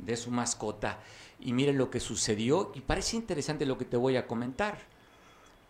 de 0.00 0.16
su 0.16 0.32
mascota. 0.32 0.98
Y 1.38 1.52
miren 1.52 1.78
lo 1.78 1.90
que 1.90 2.00
sucedió 2.00 2.72
y 2.74 2.80
parece 2.80 3.14
interesante 3.14 3.66
lo 3.66 3.78
que 3.78 3.84
te 3.84 3.96
voy 3.96 4.16
a 4.16 4.26
comentar, 4.26 4.78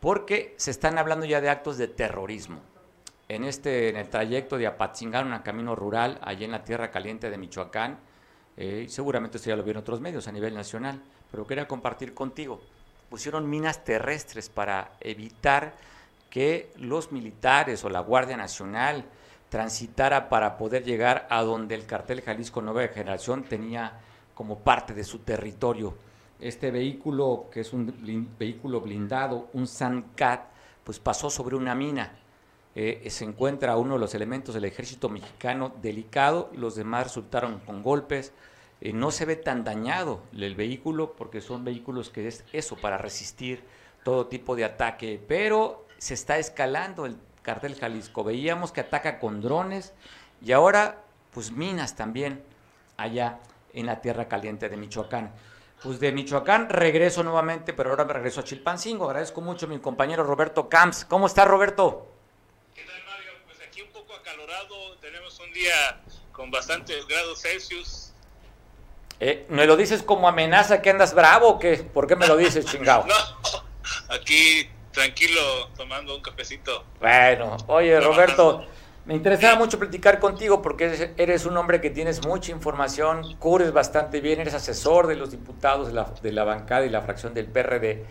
porque 0.00 0.54
se 0.56 0.70
están 0.70 0.96
hablando 0.96 1.26
ya 1.26 1.42
de 1.42 1.50
actos 1.50 1.76
de 1.76 1.88
terrorismo. 1.88 2.71
En, 3.28 3.44
este, 3.44 3.88
en 3.88 3.96
el 3.96 4.08
trayecto 4.08 4.58
de 4.58 4.66
Apatzingán, 4.66 5.32
un 5.32 5.38
camino 5.40 5.74
rural, 5.74 6.18
allá 6.22 6.44
en 6.44 6.52
la 6.52 6.64
Tierra 6.64 6.90
Caliente 6.90 7.30
de 7.30 7.38
Michoacán, 7.38 7.98
eh, 8.56 8.86
seguramente 8.88 9.38
esto 9.38 9.48
ya 9.48 9.56
lo 9.56 9.62
vieron 9.62 9.80
otros 9.80 10.00
medios 10.00 10.28
a 10.28 10.32
nivel 10.32 10.54
nacional, 10.54 11.00
pero 11.30 11.46
quería 11.46 11.66
compartir 11.66 12.14
contigo. 12.14 12.60
Pusieron 13.08 13.48
minas 13.48 13.84
terrestres 13.84 14.48
para 14.48 14.92
evitar 15.00 15.74
que 16.28 16.72
los 16.76 17.12
militares 17.12 17.84
o 17.84 17.90
la 17.90 18.00
Guardia 18.00 18.36
Nacional 18.36 19.04
transitara 19.48 20.30
para 20.30 20.56
poder 20.56 20.82
llegar 20.82 21.26
a 21.28 21.42
donde 21.42 21.74
el 21.74 21.84
cartel 21.84 22.22
Jalisco 22.22 22.62
Nueva 22.62 22.88
Generación 22.88 23.44
tenía 23.44 24.00
como 24.34 24.60
parte 24.60 24.94
de 24.94 25.04
su 25.04 25.18
territorio. 25.18 25.94
Este 26.40 26.70
vehículo, 26.70 27.48
que 27.52 27.60
es 27.60 27.72
un 27.74 27.94
vehículo 28.38 28.80
blindado, 28.80 29.50
un 29.52 29.66
Sancat, 29.66 30.46
pues 30.82 30.98
pasó 30.98 31.28
sobre 31.28 31.54
una 31.54 31.74
mina. 31.74 32.12
Eh, 32.74 33.06
se 33.10 33.24
encuentra 33.24 33.76
uno 33.76 33.94
de 33.94 34.00
los 34.00 34.14
elementos 34.14 34.54
del 34.54 34.64
ejército 34.64 35.08
mexicano 35.08 35.74
delicado, 35.82 36.50
los 36.54 36.74
demás 36.74 37.04
resultaron 37.04 37.60
con 37.60 37.82
golpes, 37.82 38.32
eh, 38.80 38.92
no 38.92 39.10
se 39.10 39.26
ve 39.26 39.36
tan 39.36 39.62
dañado 39.62 40.22
el 40.36 40.54
vehículo 40.54 41.12
porque 41.12 41.40
son 41.40 41.64
vehículos 41.64 42.08
que 42.10 42.26
es 42.26 42.44
eso, 42.52 42.76
para 42.76 42.96
resistir 42.98 43.62
todo 44.04 44.26
tipo 44.26 44.56
de 44.56 44.64
ataque, 44.64 45.22
pero 45.28 45.86
se 45.98 46.14
está 46.14 46.38
escalando 46.38 47.06
el 47.06 47.16
cartel 47.42 47.74
Jalisco. 47.74 48.24
Veíamos 48.24 48.72
que 48.72 48.80
ataca 48.80 49.18
con 49.18 49.40
drones 49.40 49.92
y 50.40 50.52
ahora 50.52 51.04
pues 51.32 51.52
minas 51.52 51.96
también. 51.96 52.42
allá 52.96 53.40
en 53.72 53.86
la 53.86 54.00
tierra 54.00 54.28
caliente 54.28 54.68
de 54.68 54.76
Michoacán. 54.76 55.32
Pues 55.82 55.98
de 55.98 56.12
Michoacán 56.12 56.68
regreso 56.68 57.22
nuevamente, 57.22 57.72
pero 57.72 57.90
ahora 57.90 58.04
me 58.04 58.12
regreso 58.12 58.40
a 58.40 58.44
Chilpancingo. 58.44 59.06
Agradezco 59.06 59.40
mucho 59.40 59.66
a 59.66 59.68
mi 59.68 59.78
compañero 59.78 60.22
Roberto 60.24 60.68
Camps. 60.68 61.04
¿Cómo 61.04 61.26
está 61.26 61.44
Roberto? 61.44 62.06
¿Qué 62.74 62.82
tal 62.84 63.02
Mario? 63.04 63.30
Pues 63.46 63.58
aquí 63.66 63.82
un 63.82 63.90
poco 63.90 64.11
acalorado, 64.22 64.96
tenemos 65.00 65.38
un 65.40 65.52
día 65.52 66.00
con 66.30 66.50
bastantes 66.50 67.06
grados 67.06 67.42
Celsius. 67.42 68.12
Eh, 69.18 69.46
¿Me 69.48 69.66
lo 69.66 69.76
dices 69.76 70.02
como 70.02 70.28
amenaza 70.28 70.80
que 70.80 70.90
andas 70.90 71.12
bravo 71.12 71.48
o 71.48 71.58
qué? 71.58 71.76
¿Por 71.78 72.06
qué 72.06 72.16
me 72.16 72.26
lo 72.26 72.36
dices, 72.36 72.64
chingado? 72.72 73.04
no, 73.06 73.14
aquí 74.14 74.68
tranquilo, 74.92 75.70
tomando 75.76 76.14
un 76.14 76.22
cafecito. 76.22 76.84
Bueno, 77.00 77.56
oye 77.66 78.00
Roberto, 78.00 78.64
me 79.06 79.14
interesaba 79.14 79.56
mucho 79.56 79.78
platicar 79.78 80.20
contigo 80.20 80.62
porque 80.62 81.12
eres 81.16 81.44
un 81.44 81.56
hombre 81.56 81.80
que 81.80 81.90
tienes 81.90 82.24
mucha 82.24 82.52
información, 82.52 83.36
cubres 83.36 83.72
bastante 83.72 84.20
bien, 84.20 84.40
eres 84.40 84.54
asesor 84.54 85.08
de 85.08 85.16
los 85.16 85.32
diputados 85.32 85.88
de 85.88 85.94
la, 85.94 86.04
de 86.22 86.32
la 86.32 86.44
bancada 86.44 86.86
y 86.86 86.90
la 86.90 87.02
fracción 87.02 87.34
del 87.34 87.46
PRD. 87.46 88.04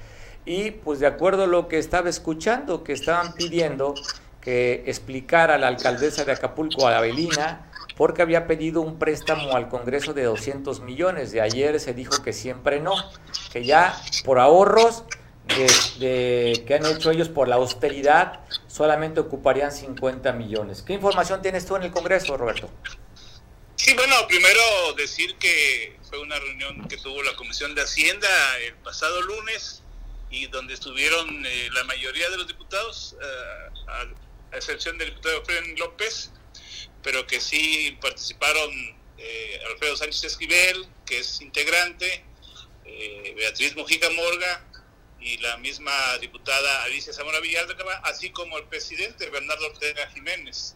Y 0.44 0.72
pues 0.72 1.00
de 1.00 1.08
acuerdo 1.08 1.44
a 1.44 1.48
lo 1.48 1.68
que 1.68 1.78
estaba 1.78 2.10
escuchando, 2.10 2.84
que 2.84 2.94
estaban 2.94 3.34
pidiendo 3.34 3.94
que 4.42 4.84
explicara 4.88 5.56
a 5.56 5.58
la 5.58 5.68
alcaldesa 5.68 6.26
de 6.26 6.32
Acapulco, 6.32 6.88
a 6.88 6.98
Avelina, 6.98 7.72
porque 7.96 8.22
había 8.22 8.48
pedido 8.48 8.82
un 8.82 8.98
préstamo 8.98 9.56
al 9.56 9.70
Congreso 9.70 10.14
de 10.14 10.24
200 10.24 10.82
millones. 10.82 11.32
De 11.32 11.42
ayer 11.42 11.80
se 11.80 11.94
dijo 11.94 12.24
que 12.24 12.34
siempre 12.34 12.80
no, 12.80 12.94
que 13.52 13.64
ya 13.64 13.96
por 14.26 14.40
ahorros 14.40 15.04
de, 16.00 16.64
que 16.66 16.74
han 16.74 16.86
hecho 16.86 17.12
ellos 17.12 17.30
por 17.30 17.48
la 17.48 17.56
austeridad, 17.56 18.40
solamente 18.68 19.20
ocuparían 19.20 19.72
50 19.72 20.32
millones. 20.34 20.82
¿Qué 20.82 20.94
información 20.94 21.42
tienes 21.42 21.66
tú 21.66 21.76
en 21.76 21.84
el 21.84 21.92
Congreso, 21.92 22.38
Roberto? 22.38 22.70
Sí, 23.76 23.94
bueno, 23.96 24.16
primero 24.28 24.62
decir 24.98 25.36
que 25.38 25.98
fue 26.08 26.20
una 26.20 26.38
reunión 26.40 26.88
que 26.88 26.98
tuvo 26.98 27.22
la 27.24 27.36
Comisión 27.36 27.74
de 27.74 27.82
Hacienda 27.82 28.28
el 28.60 28.76
pasado 28.76 29.22
lunes 29.22 29.82
y 30.30 30.48
donde 30.48 30.74
estuvieron 30.74 31.46
eh, 31.46 31.70
la 31.74 31.84
mayoría 31.84 32.30
de 32.30 32.38
los 32.38 32.48
diputados, 32.48 33.16
a, 33.88 34.06
excepción 34.58 34.98
del 34.98 35.10
diputado 35.10 35.44
Fren 35.46 35.76
López, 35.78 36.32
pero 37.04 37.26
que 37.28 37.40
sí 37.40 37.98
participaron 38.02 38.72
eh, 39.18 39.62
Alfredo 39.68 39.98
Sánchez 39.98 40.24
Esquivel, 40.24 40.88
que 41.06 41.20
es 41.20 41.42
integrante, 41.42 42.26
Beatriz 43.36 43.76
Mojica 43.76 44.10
Morga, 44.10 44.64
y 45.22 45.38
la 45.38 45.58
misma 45.58 46.18
diputada 46.20 46.84
Alicia 46.84 47.14
Zamora 47.14 47.40
Villalba, 47.40 48.02
así 48.04 48.32
como 48.32 48.58
el 48.58 48.66
presidente 48.66 49.30
Bernardo 49.30 49.68
Ortega 49.68 50.08
Jiménez. 50.08 50.76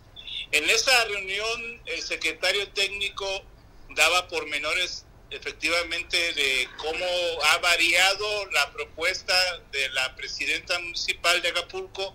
En 0.52 0.70
esa 0.70 1.06
reunión, 1.06 1.82
el 1.86 2.02
secretario 2.02 2.68
técnico 2.70 3.44
daba 3.90 4.28
pormenores 4.28 5.06
efectivamente 5.32 6.34
de 6.34 6.70
cómo 6.78 7.06
ha 7.46 7.58
variado 7.58 8.46
la 8.52 8.72
propuesta 8.72 9.34
de 9.72 9.90
la 9.90 10.16
presidenta 10.16 10.78
municipal 10.80 11.42
de 11.42 11.50
Acapulco 11.50 12.14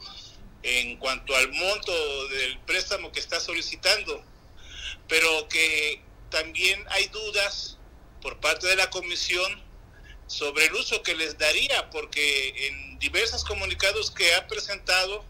en 0.62 0.96
cuanto 0.96 1.34
al 1.34 1.50
monto 1.52 2.28
del 2.28 2.58
préstamo 2.60 3.12
que 3.12 3.20
está 3.20 3.40
solicitando, 3.40 4.22
pero 5.08 5.48
que 5.48 6.02
también 6.30 6.84
hay 6.90 7.06
dudas 7.06 7.78
por 8.20 8.38
parte 8.40 8.66
de 8.66 8.76
la 8.76 8.90
comisión 8.90 9.62
sobre 10.26 10.66
el 10.66 10.74
uso 10.74 11.02
que 11.02 11.14
les 11.14 11.38
daría, 11.38 11.90
porque 11.90 12.68
en 12.68 12.98
diversos 12.98 13.44
comunicados 13.44 14.10
que 14.10 14.34
ha 14.34 14.46
presentado, 14.46 15.24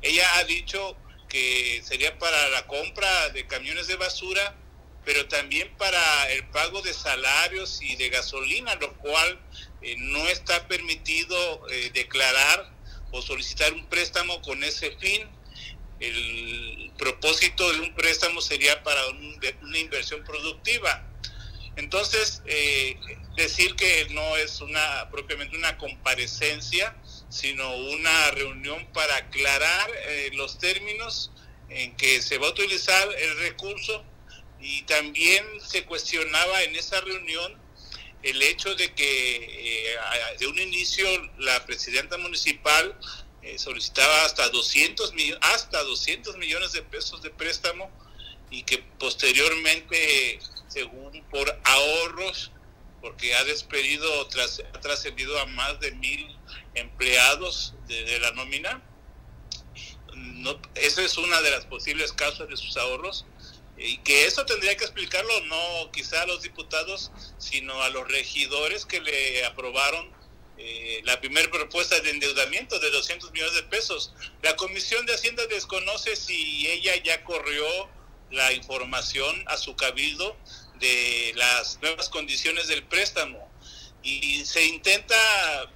ella 0.00 0.26
ha 0.36 0.44
dicho 0.44 0.96
que 1.28 1.82
sería 1.84 2.18
para 2.18 2.48
la 2.48 2.66
compra 2.66 3.28
de 3.30 3.46
camiones 3.46 3.88
de 3.88 3.96
basura, 3.96 4.56
pero 5.04 5.26
también 5.28 5.74
para 5.76 6.30
el 6.32 6.46
pago 6.48 6.80
de 6.82 6.94
salarios 6.94 7.82
y 7.82 7.96
de 7.96 8.08
gasolina, 8.08 8.74
lo 8.76 8.94
cual 8.94 9.38
eh, 9.82 9.94
no 9.98 10.26
está 10.28 10.66
permitido 10.66 11.68
eh, 11.70 11.90
declarar 11.92 12.77
o 13.10 13.22
solicitar 13.22 13.72
un 13.72 13.86
préstamo 13.86 14.40
con 14.42 14.62
ese 14.64 14.92
fin. 14.96 15.28
El 16.00 16.92
propósito 16.96 17.72
de 17.72 17.80
un 17.80 17.94
préstamo 17.94 18.40
sería 18.40 18.82
para 18.82 19.00
una 19.08 19.78
inversión 19.78 20.22
productiva. 20.24 21.04
Entonces, 21.76 22.42
eh, 22.46 22.98
decir 23.36 23.76
que 23.76 24.08
no 24.10 24.36
es 24.36 24.60
una 24.60 25.08
propiamente 25.10 25.56
una 25.56 25.78
comparecencia, 25.78 26.96
sino 27.28 27.76
una 27.76 28.30
reunión 28.32 28.86
para 28.92 29.16
aclarar 29.16 29.88
eh, 30.08 30.30
los 30.34 30.58
términos 30.58 31.30
en 31.68 31.94
que 31.96 32.20
se 32.20 32.38
va 32.38 32.48
a 32.48 32.50
utilizar 32.50 33.08
el 33.16 33.38
recurso 33.38 34.04
y 34.60 34.82
también 34.82 35.44
se 35.64 35.84
cuestionaba 35.84 36.62
en 36.64 36.74
esa 36.74 37.00
reunión 37.00 37.56
el 38.22 38.42
hecho 38.42 38.74
de 38.74 38.92
que 38.94 39.92
eh, 39.92 39.96
de 40.38 40.46
un 40.46 40.58
inicio 40.58 41.06
la 41.38 41.64
presidenta 41.64 42.18
municipal 42.18 42.98
eh, 43.42 43.58
solicitaba 43.58 44.24
hasta 44.24 44.48
200 44.48 45.14
hasta 45.40 45.82
200 45.82 46.36
millones 46.36 46.72
de 46.72 46.82
pesos 46.82 47.22
de 47.22 47.30
préstamo 47.30 47.90
y 48.50 48.62
que 48.64 48.78
posteriormente 48.98 50.40
según 50.68 51.22
por 51.30 51.58
ahorros 51.64 52.50
porque 53.00 53.34
ha 53.34 53.44
despedido, 53.44 54.26
tras, 54.26 54.60
ha 54.74 54.80
trascendido 54.80 55.38
a 55.38 55.46
más 55.46 55.78
de 55.80 55.92
mil 55.92 56.26
empleados 56.74 57.74
de, 57.86 58.18
la 58.20 58.32
nómina. 58.32 58.82
No, 60.14 60.60
esa 60.74 61.02
es 61.02 61.16
una 61.16 61.40
de 61.42 61.50
las 61.50 61.64
posibles 61.66 62.12
causas 62.12 62.48
de 62.48 62.56
sus 62.56 62.76
ahorros 62.76 63.24
y 63.78 63.98
que 63.98 64.26
eso 64.26 64.44
tendría 64.44 64.76
que 64.76 64.84
explicarlo 64.84 65.40
no 65.42 65.90
quizá 65.92 66.22
a 66.22 66.26
los 66.26 66.42
diputados, 66.42 67.12
sino 67.38 67.80
a 67.82 67.90
los 67.90 68.08
regidores 68.08 68.84
que 68.84 69.00
le 69.00 69.44
aprobaron 69.44 70.10
eh, 70.56 71.00
la 71.04 71.20
primera 71.20 71.48
propuesta 71.50 72.00
de 72.00 72.10
endeudamiento 72.10 72.80
de 72.80 72.90
200 72.90 73.30
millones 73.30 73.54
de 73.54 73.62
pesos. 73.64 74.12
La 74.42 74.56
Comisión 74.56 75.06
de 75.06 75.14
Hacienda 75.14 75.46
desconoce 75.46 76.16
si 76.16 76.66
ella 76.66 76.96
ya 77.04 77.22
corrió 77.22 77.64
la 78.32 78.52
información 78.52 79.44
a 79.46 79.56
su 79.56 79.76
cabildo 79.76 80.36
de 80.80 81.32
las 81.36 81.80
nuevas 81.80 82.08
condiciones 82.08 82.66
del 82.66 82.82
préstamo 82.84 83.48
y 84.02 84.44
se 84.44 84.64
intenta 84.64 85.16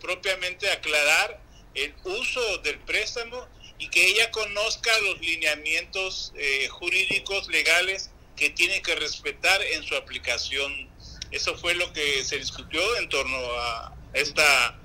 propiamente 0.01 0.71
aclarar 0.71 1.41
el 1.75 1.95
uso 2.05 2.59
del 2.59 2.79
préstamo 2.81 3.49
y 3.83 3.89
que 3.89 4.07
ella 4.07 4.31
conozca 4.31 4.93
los 5.01 5.21
lineamientos 5.21 6.33
eh, 6.37 6.69
jurídicos 6.69 7.49
legales 7.49 8.13
que 8.37 8.49
tiene 8.51 8.81
que 8.81 8.95
respetar 8.95 9.61
en 9.61 9.83
su 9.83 9.97
aplicación. 9.97 10.89
Eso 11.33 11.59
fue 11.59 11.75
lo 11.75 11.93
que 11.93 12.23
se 12.23 12.39
discutió 12.39 12.81
en 12.99 13.09
torno 13.09 13.37
a 13.37 13.93
esta 14.13 14.79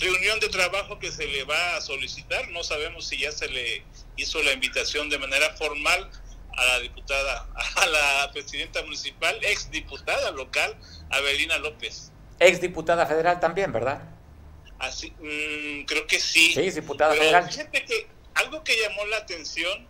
reunión 0.00 0.40
de 0.40 0.48
trabajo 0.48 0.98
que 0.98 1.12
se 1.12 1.28
le 1.28 1.44
va 1.44 1.76
a 1.76 1.80
solicitar. 1.80 2.48
No 2.48 2.64
sabemos 2.64 3.06
si 3.06 3.18
ya 3.18 3.30
se 3.30 3.48
le 3.48 3.84
hizo 4.16 4.42
la 4.42 4.50
invitación 4.50 5.08
de 5.10 5.18
manera 5.18 5.54
formal, 5.54 6.10
a 6.56 6.66
la 6.66 6.80
diputada, 6.80 7.48
a 7.76 7.86
la 7.86 8.30
presidenta 8.32 8.82
municipal, 8.82 9.38
ex 9.42 9.70
diputada 9.70 10.32
local, 10.32 10.76
Avelina 11.10 11.58
López. 11.58 12.10
Ex 12.40 12.60
diputada 12.60 13.06
federal 13.06 13.38
también, 13.38 13.72
¿verdad? 13.72 14.02
Así, 14.80 15.12
mm, 15.20 15.84
creo 15.84 16.04
que 16.08 16.18
sí. 16.18 16.52
Sí, 16.52 16.68
diputada 16.72 17.14
federal. 17.14 17.48
Fíjate 17.48 17.84
que 17.84 18.14
algo 18.34 18.64
que 18.64 18.76
llamó 18.80 19.06
la 19.06 19.18
atención 19.18 19.88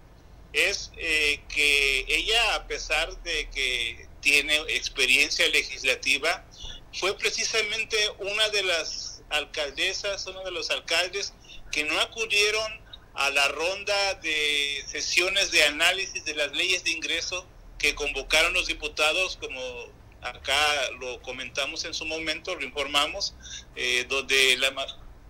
es 0.53 0.93
eh, 0.97 1.41
que 1.49 2.05
ella, 2.09 2.55
a 2.55 2.67
pesar 2.67 3.23
de 3.23 3.49
que 3.51 4.07
tiene 4.21 4.57
experiencia 4.69 5.49
legislativa, 5.49 6.45
fue 6.93 7.17
precisamente 7.19 7.97
una 8.19 8.49
de 8.51 8.63
las 8.63 9.23
alcaldesas, 9.31 10.27
uno 10.27 10.45
de 10.45 10.53
los 10.53 10.71
alcaldes 10.71 11.35
que 11.73 11.85
no 11.85 11.99
acudieron 12.01 12.85
a 13.15 13.31
la 13.31 13.49
ronda 13.49 14.15
de 14.15 14.85
sesiones 14.87 15.51
de 15.51 15.65
análisis 15.65 16.25
de 16.25 16.35
las 16.35 16.53
leyes 16.53 16.85
de 16.85 16.91
ingreso 16.91 17.47
que 17.79 17.95
convocaron 17.95 18.53
los 18.53 18.67
diputados, 18.67 19.37
como 19.37 19.61
acá 20.23 20.91
lo 21.01 21.21
comentamos 21.23 21.85
en 21.85 21.95
su 21.95 22.07
momento, 22.07 22.55
lo 22.55 22.65
informamos, 22.65 23.35
eh, 23.77 24.07
donde 24.09 24.57
la, 24.57 24.73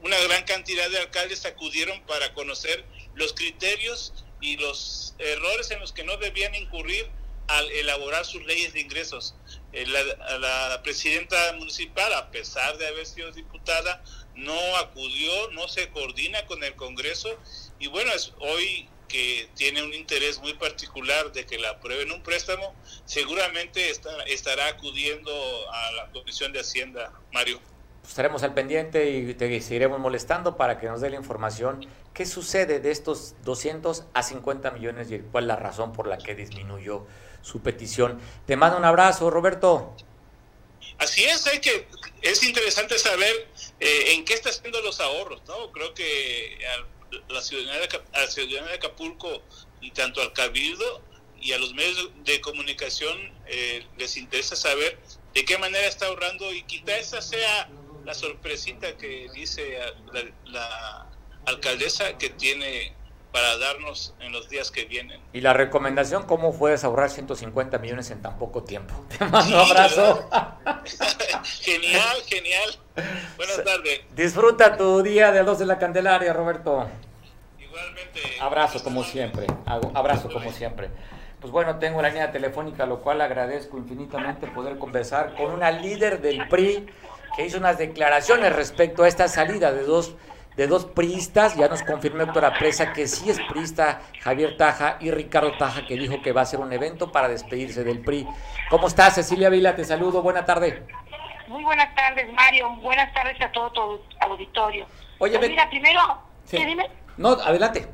una 0.02 0.18
gran 0.18 0.44
cantidad 0.44 0.88
de 0.90 0.98
alcaldes 0.98 1.46
acudieron 1.46 2.00
para 2.02 2.32
conocer 2.34 2.84
los 3.14 3.32
criterios 3.34 4.12
y 4.40 4.56
los 4.56 5.14
errores 5.18 5.70
en 5.70 5.80
los 5.80 5.92
que 5.92 6.04
no 6.04 6.16
debían 6.16 6.54
incurrir 6.54 7.08
al 7.48 7.70
elaborar 7.72 8.24
sus 8.24 8.44
leyes 8.44 8.72
de 8.72 8.80
ingresos. 8.80 9.34
Eh, 9.72 9.86
la, 9.86 10.38
la, 10.38 10.82
presidenta 10.82 11.36
municipal, 11.58 12.12
a 12.14 12.30
pesar 12.30 12.78
de 12.78 12.86
haber 12.86 13.06
sido 13.06 13.30
diputada, 13.32 14.02
no 14.34 14.76
acudió, 14.76 15.50
no 15.50 15.68
se 15.68 15.88
coordina 15.90 16.44
con 16.46 16.62
el 16.64 16.74
Congreso 16.74 17.38
y 17.78 17.86
bueno, 17.88 18.12
es 18.12 18.32
hoy 18.38 18.88
que 19.08 19.48
tiene 19.54 19.82
un 19.82 19.92
interés 19.94 20.38
muy 20.40 20.54
particular 20.54 21.32
de 21.32 21.46
que 21.46 21.58
la 21.58 21.70
aprueben 21.70 22.10
un 22.10 22.22
préstamo, 22.22 22.74
seguramente 23.04 23.92
estará 24.26 24.66
acudiendo 24.66 25.32
a 25.70 25.92
la 25.92 26.10
Comisión 26.10 26.52
de 26.52 26.60
Hacienda, 26.60 27.12
Mario. 27.32 27.60
Estaremos 28.07 28.42
al 28.42 28.55
pendiente 28.55 29.11
y 29.11 29.34
te 29.34 29.61
seguiremos 29.61 29.98
molestando 29.98 30.57
para 30.57 30.78
que 30.78 30.86
nos 30.86 31.00
dé 31.00 31.11
la 31.11 31.16
información. 31.16 31.86
¿Qué 32.12 32.26
sucede 32.26 32.78
de 32.78 32.90
estos 32.90 33.34
200 33.44 34.05
a 34.12 34.22
50 34.22 34.70
millones 34.72 35.11
y 35.11 35.18
cuál 35.20 35.44
es 35.44 35.48
la 35.48 35.57
razón 35.57 35.92
por 35.92 36.07
la 36.07 36.18
que 36.18 36.34
disminuyó 36.34 37.07
su 37.44 37.61
petición. 37.61 38.20
Te 38.46 38.57
mando 38.57 38.78
un 38.78 38.84
abrazo, 38.84 39.30
Roberto. 39.30 39.94
Así 40.98 41.24
es, 41.24 41.46
hay 41.46 41.61
que, 41.61 41.86
es 42.22 42.42
interesante 42.42 42.98
saber 42.98 43.48
eh, 43.80 44.14
en 44.14 44.24
qué 44.24 44.34
está 44.34 44.48
haciendo 44.48 44.80
los 44.80 45.00
ahorros, 45.00 45.42
¿no? 45.46 45.70
Creo 45.72 45.92
que 45.92 46.59
a 46.66 47.32
la 47.32 47.42
ciudadanía 47.42 47.86
de, 47.86 48.02
a 48.12 48.20
la 48.20 48.26
ciudadanía 48.30 48.70
de 48.70 48.74
Acapulco 48.76 49.42
y 49.80 49.90
tanto 49.90 50.22
al 50.22 50.32
Cabildo 50.32 51.02
y 51.40 51.52
a 51.52 51.59
los 51.59 51.74
medios 51.74 52.11
de 52.24 52.40
comunicación 52.40 53.32
eh, 53.46 53.86
les 53.98 54.16
interesa 54.16 54.57
saber 54.57 54.98
de 55.34 55.44
qué 55.44 55.59
manera 55.59 55.86
está 55.86 56.07
ahorrando 56.07 56.52
y 56.52 56.62
quizá 56.62 56.96
esa 56.96 57.20
sea 57.20 57.68
la 58.05 58.14
sorpresita 58.14 58.96
que 58.96 59.28
dice 59.34 59.78
la, 60.12 60.22
la 60.46 61.07
alcaldesa 61.46 62.16
que 62.18 62.30
tiene 62.30 62.94
para 63.34 63.59
darnos 63.59 64.14
en 64.20 64.30
los 64.30 64.48
días 64.48 64.70
que 64.70 64.84
vienen. 64.84 65.20
Y 65.32 65.40
la 65.40 65.52
recomendación, 65.52 66.22
¿cómo 66.22 66.57
puedes 66.57 66.84
ahorrar 66.84 67.11
150 67.11 67.78
millones 67.78 68.09
en 68.12 68.22
tan 68.22 68.38
poco 68.38 68.62
tiempo? 68.62 68.94
Te 69.18 69.24
mando 69.24 69.57
un 69.57 69.70
abrazo. 69.70 70.30
genial, 71.42 72.16
genial. 72.28 72.78
Buenas 73.36 73.64
tardes. 73.64 74.02
Disfruta 74.14 74.76
tu 74.76 75.02
día 75.02 75.32
de 75.32 75.42
dos 75.42 75.59
de 75.59 75.66
la 75.66 75.78
Candelaria, 75.80 76.32
Roberto. 76.32 76.88
Igualmente. 77.59 78.20
Abrazo 78.40 78.84
como 78.84 79.02
siempre. 79.02 79.48
Abrazo 79.66 80.28
como 80.32 80.52
siempre. 80.52 80.90
Pues 81.40 81.50
bueno, 81.52 81.80
tengo 81.80 82.00
la 82.00 82.11
línea 82.11 82.30
telefónica, 82.30 82.86
lo 82.86 83.00
cual 83.00 83.20
agradezco 83.20 83.76
infinitamente 83.78 84.46
poder 84.46 84.78
conversar 84.78 85.34
con 85.34 85.50
una 85.50 85.72
líder 85.72 86.20
del 86.20 86.46
PRI 86.46 86.86
que 87.37 87.47
hizo 87.47 87.59
unas 87.59 87.78
declaraciones 87.78 88.55
respecto 88.55 89.03
a 89.03 89.09
esta 89.09 89.28
salida 89.28 89.72
de 89.72 89.82
dos 89.85 90.16
de 90.57 90.68
dos 90.68 90.85
priistas, 90.85 91.57
ya 91.57 91.68
nos 91.68 91.82
confirmó 91.82 92.22
Héctor 92.22 92.53
Presa 92.59 92.93
que 92.93 93.09
sí 93.09 93.28
es 93.28 93.41
priista 93.41 94.01
Javier 94.20 94.57
Taja 94.57 94.99
y 95.01 95.11
Ricardo 95.11 95.53
Taja 95.57 95.85
que 95.85 95.97
dijo 95.97 96.22
que 96.22 96.32
va 96.32 96.43
a 96.43 96.47
ser 96.47 96.61
un 96.61 96.72
evento 96.72 97.11
para 97.11 97.28
despedirse 97.28 97.82
del 97.82 98.01
PRI. 98.01 98.26
¿Cómo 98.70 98.87
estás, 98.87 99.16
Cecilia 99.16 99.49
Vila? 99.49 99.74
Te 99.74 99.85
saludo, 99.85 100.22
buena 100.22 100.45
tarde. 100.45 100.85
Muy 101.49 101.64
buenas 101.64 101.93
tardes, 101.95 102.32
Mario. 102.32 102.70
Buenas 102.76 103.12
tardes 103.12 103.41
a 103.41 103.51
todo 103.51 103.70
tu 103.72 104.01
auditorio. 104.20 104.87
Oye, 105.18 105.39
pues 105.39 105.51
mira, 105.51 105.68
primero, 105.68 106.01
¿qué 106.51 106.64
dime? 106.64 106.89
No, 107.16 107.30
adelante. 107.30 107.89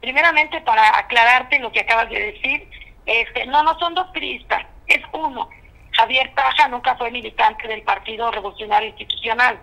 Primeramente, 0.00 0.60
para 0.62 0.98
aclararte 0.98 1.58
lo 1.58 1.72
que 1.72 1.80
acabas 1.80 2.10
de 2.10 2.32
decir, 2.32 2.68
este, 3.06 3.46
no, 3.46 3.62
no 3.62 3.78
son 3.78 3.94
dos 3.94 4.08
priistas, 4.12 4.64
es 4.86 5.02
uno. 5.12 5.48
Javier 5.92 6.32
Taja 6.34 6.68
nunca 6.68 6.96
fue 6.96 7.10
militante 7.10 7.68
del 7.68 7.82
Partido 7.82 8.30
Revolucionario 8.30 8.88
Institucional 8.88 9.58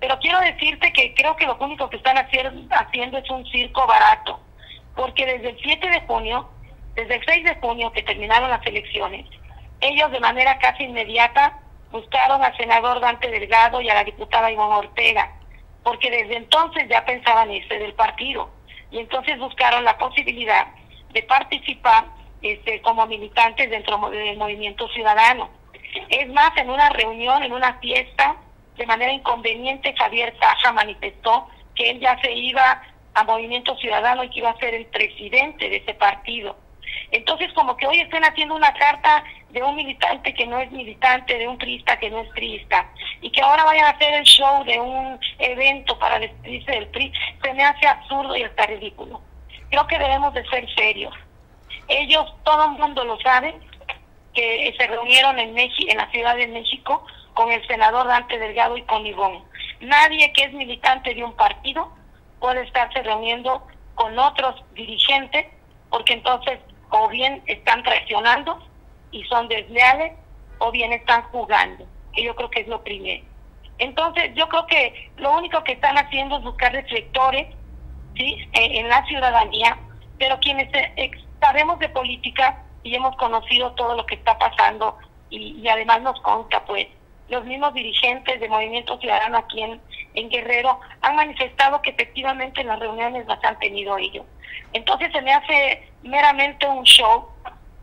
pero 0.00 0.18
quiero 0.20 0.38
decirte 0.40 0.92
que 0.92 1.14
creo 1.14 1.34
que 1.36 1.46
lo 1.46 1.56
único 1.56 1.90
que 1.90 1.96
están 1.96 2.16
haciendo 2.18 3.18
es 3.18 3.30
un 3.30 3.44
circo 3.46 3.86
barato, 3.86 4.40
porque 4.94 5.26
desde 5.26 5.50
el 5.50 5.58
7 5.60 5.90
de 5.90 6.00
junio, 6.02 6.48
desde 6.94 7.16
el 7.16 7.24
6 7.24 7.44
de 7.44 7.56
junio 7.56 7.92
que 7.92 8.02
terminaron 8.02 8.50
las 8.50 8.64
elecciones, 8.64 9.26
ellos 9.80 10.10
de 10.12 10.20
manera 10.20 10.58
casi 10.58 10.84
inmediata 10.84 11.58
buscaron 11.90 12.42
al 12.42 12.56
senador 12.56 13.00
Dante 13.00 13.30
Delgado 13.30 13.80
y 13.80 13.88
a 13.88 13.94
la 13.94 14.04
diputada 14.04 14.52
Ivonne 14.52 14.76
Ortega, 14.76 15.32
porque 15.82 16.10
desde 16.10 16.36
entonces 16.36 16.88
ya 16.88 17.04
pensaban 17.04 17.50
irse 17.50 17.78
del 17.78 17.94
partido 17.94 18.50
y 18.90 18.98
entonces 18.98 19.38
buscaron 19.38 19.84
la 19.84 19.98
posibilidad 19.98 20.66
de 21.12 21.22
participar 21.24 22.04
este, 22.42 22.80
como 22.82 23.06
militantes 23.06 23.68
dentro 23.68 24.10
del 24.10 24.36
movimiento 24.36 24.86
ciudadano. 24.88 25.50
Es 26.08 26.28
más, 26.28 26.56
en 26.56 26.70
una 26.70 26.90
reunión, 26.90 27.42
en 27.42 27.52
una 27.52 27.74
fiesta, 27.74 28.36
de 28.76 28.86
manera 28.86 29.12
inconveniente 29.12 29.94
Javier 29.96 30.34
Taja 30.38 30.72
manifestó 30.72 31.48
que 31.74 31.90
él 31.90 32.00
ya 32.00 32.18
se 32.20 32.32
iba 32.32 32.82
a 33.14 33.24
Movimiento 33.24 33.76
Ciudadano 33.76 34.24
y 34.24 34.30
que 34.30 34.38
iba 34.38 34.50
a 34.50 34.58
ser 34.58 34.74
el 34.74 34.86
presidente 34.86 35.68
de 35.68 35.76
ese 35.76 35.94
partido. 35.94 36.56
Entonces, 37.10 37.52
como 37.54 37.76
que 37.76 37.86
hoy 37.86 38.00
estén 38.00 38.24
haciendo 38.24 38.54
una 38.54 38.72
carta 38.74 39.24
de 39.50 39.62
un 39.62 39.76
militante 39.76 40.34
que 40.34 40.46
no 40.46 40.58
es 40.58 40.70
militante, 40.70 41.38
de 41.38 41.48
un 41.48 41.58
trista 41.58 41.98
que 41.98 42.10
no 42.10 42.20
es 42.20 42.30
trista, 42.32 42.86
y 43.20 43.30
que 43.30 43.40
ahora 43.40 43.64
vayan 43.64 43.86
a 43.86 43.90
hacer 43.90 44.14
el 44.14 44.24
show 44.24 44.64
de 44.64 44.78
un 44.78 45.18
evento 45.38 45.98
para 45.98 46.18
despedirse 46.18 46.70
del 46.70 46.88
PRI, 46.88 47.12
se 47.42 47.54
me 47.54 47.64
hace 47.64 47.86
absurdo 47.86 48.36
y 48.36 48.42
hasta 48.42 48.66
ridículo. 48.66 49.22
Creo 49.70 49.86
que 49.86 49.98
debemos 49.98 50.34
de 50.34 50.46
ser 50.48 50.68
serios. 50.74 51.14
Ellos, 51.88 52.34
todo 52.44 52.66
el 52.66 52.72
mundo 52.72 53.04
lo 53.04 53.18
sabe, 53.20 53.54
que 54.34 54.74
se 54.78 54.86
reunieron 54.86 55.38
en, 55.38 55.54
México, 55.54 55.90
en 55.90 55.98
la 55.98 56.10
Ciudad 56.10 56.36
de 56.36 56.46
México 56.48 57.04
con 57.34 57.50
el 57.52 57.66
senador 57.66 58.06
Dante 58.06 58.38
Delgado 58.38 58.76
y 58.76 58.82
con 58.82 59.06
Ivón. 59.06 59.44
Nadie 59.80 60.32
que 60.32 60.44
es 60.44 60.52
militante 60.52 61.14
de 61.14 61.24
un 61.24 61.34
partido 61.34 61.92
puede 62.40 62.62
estarse 62.62 63.02
reuniendo 63.02 63.66
con 63.94 64.18
otros 64.18 64.62
dirigentes 64.74 65.46
porque 65.90 66.14
entonces 66.14 66.58
o 66.90 67.08
bien 67.08 67.42
están 67.46 67.82
traicionando 67.82 68.58
y 69.10 69.22
son 69.24 69.48
desleales 69.48 70.12
o 70.58 70.70
bien 70.70 70.92
están 70.92 71.22
jugando, 71.24 71.86
que 72.12 72.22
yo 72.22 72.34
creo 72.34 72.50
que 72.50 72.60
es 72.60 72.68
lo 72.68 72.82
primero. 72.82 73.24
Entonces 73.78 74.32
yo 74.34 74.48
creo 74.48 74.66
que 74.66 75.10
lo 75.16 75.36
único 75.36 75.62
que 75.64 75.72
están 75.72 75.96
haciendo 75.96 76.38
es 76.38 76.44
buscar 76.44 76.72
reflectores 76.72 77.46
¿sí? 78.16 78.36
en, 78.52 78.88
la 78.88 79.04
ciudadanía, 79.06 79.78
pero 80.18 80.38
quienes 80.40 80.68
eh, 80.74 81.10
sabemos 81.40 81.78
de 81.78 81.88
política 81.88 82.64
y 82.88 82.94
hemos 82.94 83.14
conocido 83.16 83.72
todo 83.72 83.94
lo 83.94 84.06
que 84.06 84.14
está 84.14 84.38
pasando 84.38 84.96
y, 85.28 85.60
y 85.60 85.68
además 85.68 86.00
nos 86.00 86.18
consta 86.22 86.64
pues 86.64 86.88
los 87.28 87.44
mismos 87.44 87.74
dirigentes 87.74 88.40
de 88.40 88.48
Movimiento 88.48 88.98
Ciudadano 88.98 89.38
aquí 89.38 89.62
en, 89.62 89.80
Guerrero 90.30 90.80
han 91.02 91.14
manifestado 91.14 91.80
que 91.80 91.90
efectivamente 91.90 92.60
en 92.60 92.66
las 92.66 92.80
reuniones 92.80 93.24
las 93.26 93.42
han 93.44 93.56
tenido 93.60 93.96
ellos. 93.98 94.26
Entonces 94.72 95.12
se 95.12 95.22
me 95.22 95.32
hace 95.32 95.88
meramente 96.02 96.66
un 96.66 96.82
show 96.82 97.28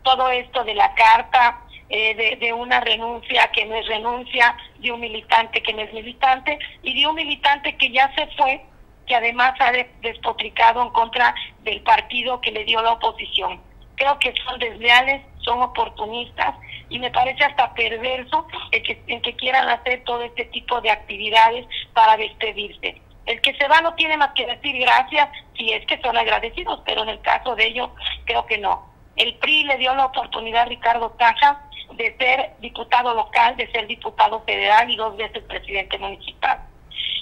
todo 0.02 0.30
esto 0.30 0.62
de 0.64 0.74
la 0.74 0.92
carta, 0.94 1.60
eh, 1.88 2.14
de, 2.14 2.36
de, 2.36 2.52
una 2.52 2.80
renuncia 2.80 3.50
que 3.52 3.64
no 3.64 3.74
es 3.74 3.86
renuncia, 3.86 4.54
de 4.80 4.92
un 4.92 5.00
militante 5.00 5.62
que 5.62 5.72
no 5.72 5.80
es 5.80 5.92
militante 5.94 6.58
y 6.82 7.00
de 7.00 7.06
un 7.06 7.14
militante 7.14 7.74
que 7.76 7.90
ya 7.90 8.12
se 8.14 8.26
fue, 8.36 8.62
que 9.06 9.14
además 9.14 9.54
ha 9.60 9.72
despotricado 10.02 10.82
en 10.82 10.90
contra 10.90 11.34
del 11.62 11.80
partido 11.82 12.40
que 12.42 12.52
le 12.52 12.64
dio 12.64 12.82
la 12.82 12.92
oposición. 12.92 13.62
Creo 13.96 14.18
que 14.18 14.34
son 14.44 14.58
desleales, 14.58 15.22
son 15.38 15.62
oportunistas 15.62 16.54
y 16.88 16.98
me 16.98 17.10
parece 17.10 17.44
hasta 17.44 17.72
perverso 17.74 18.46
el 18.72 18.82
que, 18.82 19.02
en 19.06 19.20
que 19.22 19.34
quieran 19.36 19.68
hacer 19.68 20.04
todo 20.04 20.22
este 20.22 20.44
tipo 20.46 20.80
de 20.80 20.90
actividades 20.90 21.66
para 21.92 22.16
despedirse. 22.16 23.00
El 23.26 23.40
que 23.40 23.54
se 23.54 23.66
va 23.66 23.80
no 23.80 23.94
tiene 23.94 24.16
más 24.16 24.30
que 24.34 24.46
decir 24.46 24.78
gracias 24.78 25.28
si 25.56 25.72
es 25.72 25.84
que 25.86 26.00
son 26.00 26.16
agradecidos, 26.16 26.80
pero 26.86 27.02
en 27.02 27.08
el 27.08 27.20
caso 27.22 27.56
de 27.56 27.66
ellos 27.66 27.90
creo 28.24 28.46
que 28.46 28.58
no. 28.58 28.86
El 29.16 29.34
PRI 29.36 29.64
le 29.64 29.78
dio 29.78 29.94
la 29.94 30.06
oportunidad 30.06 30.62
a 30.62 30.66
Ricardo 30.66 31.16
Caja 31.16 31.62
de 31.94 32.16
ser 32.18 32.54
diputado 32.60 33.14
local, 33.14 33.56
de 33.56 33.70
ser 33.72 33.86
diputado 33.86 34.42
federal 34.44 34.90
y 34.90 34.96
dos 34.96 35.16
veces 35.16 35.42
presidente 35.44 35.98
municipal. 35.98 36.60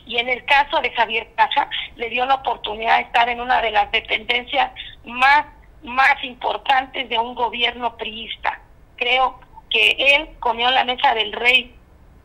Y 0.07 0.19
en 0.19 0.29
el 0.29 0.45
caso 0.45 0.81
de 0.81 0.91
Javier 0.91 1.29
Caja, 1.37 1.69
le 1.97 2.11
dio 2.11 2.27
la 2.27 2.35
oportunidad 2.35 2.99
de 2.99 3.05
estar 3.05 3.29
en 3.29 3.41
una 3.41 3.63
de 3.63 3.71
las 3.71 3.91
dependencias 3.91 4.71
más, 5.05 5.47
más 5.85 6.23
importantes 6.25 7.09
de 7.09 7.19
un 7.19 7.35
gobierno 7.35 7.97
priista. 7.97 8.61
Creo 8.97 9.39
que 9.71 9.97
él 9.99 10.31
comió 10.41 10.71
la 10.71 10.85
mesa 10.85 11.15
del 11.15 11.33
rey, 11.33 11.75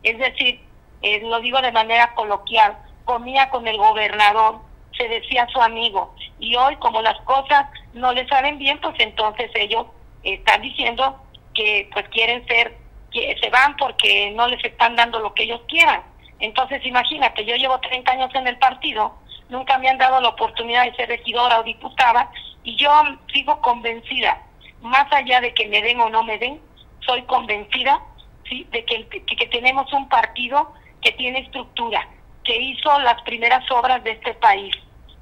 es 0.02 0.18
decir, 0.18 0.60
eh, 1.02 1.20
lo 1.22 1.40
digo 1.40 1.60
de 1.60 1.72
manera 1.72 2.14
coloquial, 2.14 2.76
comía 3.04 3.50
con 3.50 3.66
el 3.68 3.76
gobernador, 3.76 4.60
se 4.96 5.08
decía 5.08 5.46
su 5.52 5.60
amigo, 5.60 6.14
y 6.38 6.56
hoy 6.56 6.76
como 6.76 7.02
las 7.02 7.20
cosas 7.22 7.66
no 7.92 8.12
le 8.12 8.26
salen 8.28 8.58
bien, 8.58 8.80
pues 8.80 8.94
entonces 8.98 9.50
ellos 9.54 9.86
están 10.22 10.62
diciendo 10.62 11.20
que 11.54 11.88
pues 11.92 12.08
quieren 12.08 12.46
ser, 12.46 12.76
que 13.10 13.36
se 13.40 13.50
van 13.50 13.76
porque 13.76 14.30
no 14.32 14.46
les 14.48 14.62
están 14.64 14.96
dando 14.96 15.18
lo 15.20 15.34
que 15.34 15.44
ellos 15.44 15.60
quieran. 15.68 16.02
Entonces 16.38 16.84
imagínate, 16.84 17.44
yo 17.44 17.56
llevo 17.56 17.78
30 17.80 18.12
años 18.12 18.34
en 18.34 18.46
el 18.46 18.58
partido, 18.58 19.14
nunca 19.48 19.76
me 19.78 19.88
han 19.88 19.98
dado 19.98 20.20
la 20.20 20.28
oportunidad 20.28 20.84
de 20.84 20.94
ser 20.94 21.08
regidora 21.08 21.60
o 21.60 21.62
diputada, 21.62 22.30
y 22.64 22.76
yo 22.76 22.90
sigo 23.32 23.60
convencida, 23.60 24.42
más 24.82 25.10
allá 25.12 25.40
de 25.40 25.54
que 25.54 25.68
me 25.68 25.82
den 25.82 26.00
o 26.00 26.08
no 26.08 26.22
me 26.22 26.38
den, 26.38 26.60
soy 27.00 27.22
convencida 27.22 28.00
¿sí? 28.48 28.66
de 28.70 28.84
que, 28.84 29.06
que 29.08 29.46
tenemos 29.46 29.92
un 29.92 30.08
partido 30.08 30.72
que 31.00 31.12
tiene 31.12 31.40
estructura, 31.40 32.06
que 32.44 32.56
hizo 32.56 32.98
las 33.00 33.20
primeras 33.22 33.68
obras 33.70 34.02
de 34.04 34.12
este 34.12 34.34
país, 34.34 34.74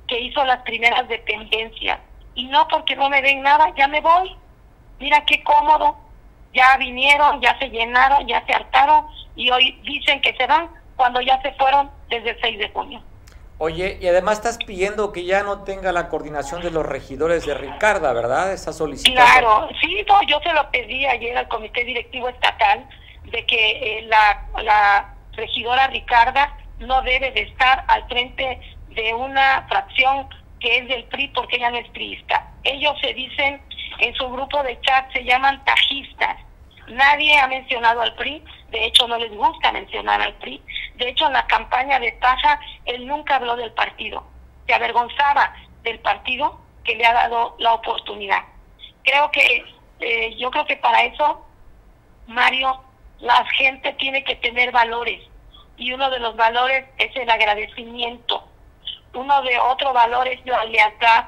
que 0.07 0.20
hizo 0.20 0.45
las 0.45 0.62
primeras 0.62 1.07
dependencias. 1.09 2.01
Y 2.34 2.45
no 2.47 2.66
porque 2.68 2.97
no 2.97 3.09
me 3.09 3.22
den 3.22 3.43
nada, 3.43 3.72
ya 3.76 3.89
me 3.89 4.01
voy. 4.01 4.34
Mira 4.99 5.24
qué 5.24 5.43
cómodo. 5.43 5.97
Ya 6.55 6.76
vinieron, 6.78 7.41
ya 7.41 7.59
se 7.59 7.68
llenaron, 7.68 8.26
ya 8.26 8.45
se 8.47 8.53
hartaron 8.53 9.07
y 9.36 9.51
hoy 9.51 9.72
dicen 9.82 10.20
que 10.20 10.34
se 10.34 10.47
van 10.47 10.68
cuando 10.97 11.20
ya 11.20 11.41
se 11.43 11.53
fueron 11.53 11.91
desde 12.09 12.30
el 12.30 12.41
6 12.41 12.59
de 12.59 12.68
junio. 12.70 13.03
Oye, 13.61 13.98
y 14.00 14.06
además 14.06 14.38
estás 14.38 14.59
pidiendo 14.59 15.12
que 15.12 15.24
ya 15.24 15.42
no 15.42 15.64
tenga 15.64 15.90
la 15.90 16.09
coordinación 16.09 16.62
de 16.62 16.70
los 16.70 16.86
regidores 16.86 17.44
de 17.44 17.54
Ricarda, 17.54 18.12
¿verdad? 18.12 18.52
Esa 18.52 18.72
solicitud. 18.72 19.12
Claro, 19.12 19.68
sí, 19.80 20.04
yo 20.28 20.40
se 20.40 20.52
lo 20.52 20.70
pedí 20.70 21.04
ayer 21.06 21.36
al 21.36 21.48
Comité 21.48 21.84
Directivo 21.84 22.28
Estatal 22.28 22.88
de 23.24 23.44
que 23.46 23.98
eh, 23.98 24.02
la, 24.02 24.46
la 24.62 25.14
regidora 25.32 25.88
Ricarda 25.88 26.56
no 26.78 27.02
debe 27.02 27.32
de 27.32 27.42
estar 27.42 27.84
al 27.88 28.06
frente 28.06 28.61
de 28.90 29.14
una 29.14 29.66
fracción 29.68 30.28
que 30.61 30.78
es 30.78 30.88
del 30.88 31.04
PRI 31.04 31.28
porque 31.28 31.56
ella 31.56 31.70
no 31.70 31.78
es 31.78 31.88
priista. 31.90 32.46
Ellos 32.62 32.94
se 33.00 33.12
dicen 33.14 33.61
en 33.98 34.14
su 34.14 34.28
grupo 34.28 34.62
de 34.62 34.80
chat 34.82 35.12
se 35.12 35.24
llaman 35.24 35.64
tajistas. 35.64 36.36
Nadie 36.88 37.38
ha 37.38 37.48
mencionado 37.48 38.00
al 38.00 38.14
PRI, 38.14 38.42
de 38.70 38.86
hecho 38.86 39.06
no 39.08 39.16
les 39.18 39.32
gusta 39.34 39.72
mencionar 39.72 40.20
al 40.20 40.34
PRI. 40.34 40.62
De 40.96 41.08
hecho 41.08 41.26
en 41.26 41.32
la 41.32 41.46
campaña 41.46 41.98
de 41.98 42.12
Taja 42.12 42.60
él 42.84 43.06
nunca 43.06 43.36
habló 43.36 43.56
del 43.56 43.72
partido, 43.72 44.24
se 44.66 44.74
avergonzaba 44.74 45.54
del 45.82 45.98
partido 46.00 46.60
que 46.84 46.96
le 46.96 47.06
ha 47.06 47.12
dado 47.12 47.56
la 47.58 47.74
oportunidad. 47.74 48.42
Creo 49.04 49.30
que 49.30 49.64
eh, 50.00 50.36
yo 50.36 50.50
creo 50.50 50.66
que 50.66 50.76
para 50.76 51.04
eso, 51.04 51.44
Mario, 52.26 52.82
la 53.20 53.44
gente 53.56 53.92
tiene 53.94 54.22
que 54.24 54.36
tener 54.36 54.70
valores 54.70 55.20
y 55.76 55.92
uno 55.92 56.10
de 56.10 56.18
los 56.18 56.36
valores 56.36 56.86
es 56.98 57.14
el 57.16 57.30
agradecimiento. 57.30 58.44
Uno 59.14 59.42
de 59.42 59.58
otros 59.58 59.92
valores 59.94 60.38
es 60.40 60.46
la 60.46 60.64
lealtad 60.64 61.24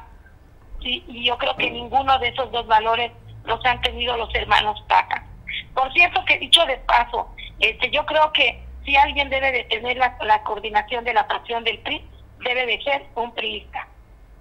y 0.81 1.27
yo 1.27 1.37
creo 1.37 1.57
que 1.57 1.71
ninguno 1.71 2.19
de 2.19 2.29
esos 2.29 2.51
dos 2.53 2.67
valores 2.67 3.13
los 3.45 3.65
han 3.65 3.81
tenido 3.83 4.17
los 4.17 4.35
hermanos 4.35 4.83
Taca. 4.87 5.30
Por 5.75 5.93
cierto 5.93 6.25
que 6.25 6.39
dicho 6.39 6.65
de 6.67 6.77
paso, 6.79 7.29
este, 7.59 7.91
yo 7.91 8.05
creo 8.07 8.33
que 8.33 8.63
si 8.85 8.97
alguien 8.97 9.29
debe 9.29 9.53
de 9.53 9.65
tener 9.65 9.97
la, 9.97 10.17
la 10.23 10.43
coordinación 10.43 11.05
de 11.05 11.15
la 11.15 11.25
fracción 11.25 11.65
del 11.65 11.79
PRI, 11.81 12.05
debe 12.39 12.67
de 12.67 12.83
ser 12.83 13.07
un 13.15 13.33
priista. 13.35 13.87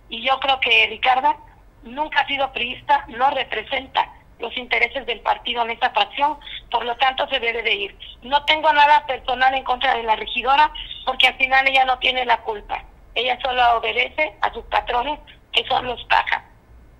Y 0.09 0.25
yo 0.25 0.39
creo 0.39 0.59
que 0.59 0.87
Ricardo 0.87 1.35
nunca 1.83 2.21
ha 2.21 2.27
sido 2.27 2.51
priista, 2.51 3.05
no 3.09 3.29
representa 3.29 4.09
los 4.39 4.55
intereses 4.57 5.05
del 5.05 5.19
partido 5.19 5.61
en 5.63 5.71
esta 5.71 5.89
fracción, 5.91 6.37
por 6.71 6.85
lo 6.85 6.95
tanto 6.97 7.27
se 7.27 7.39
debe 7.39 7.61
de 7.61 7.73
ir. 7.73 7.97
No 8.23 8.43
tengo 8.45 8.71
nada 8.71 9.05
personal 9.05 9.53
en 9.53 9.63
contra 9.63 9.95
de 9.95 10.03
la 10.03 10.15
regidora, 10.15 10.71
porque 11.05 11.27
al 11.27 11.35
final 11.35 11.67
ella 11.67 11.85
no 11.85 11.99
tiene 11.99 12.25
la 12.25 12.37
culpa. 12.41 12.83
Ella 13.15 13.37
solo 13.41 13.61
obedece 13.77 14.33
a 14.41 14.53
sus 14.53 14.63
patrones, 14.65 15.19
que 15.51 15.65
son 15.65 15.85
los 15.85 16.01
pajas. 16.05 16.43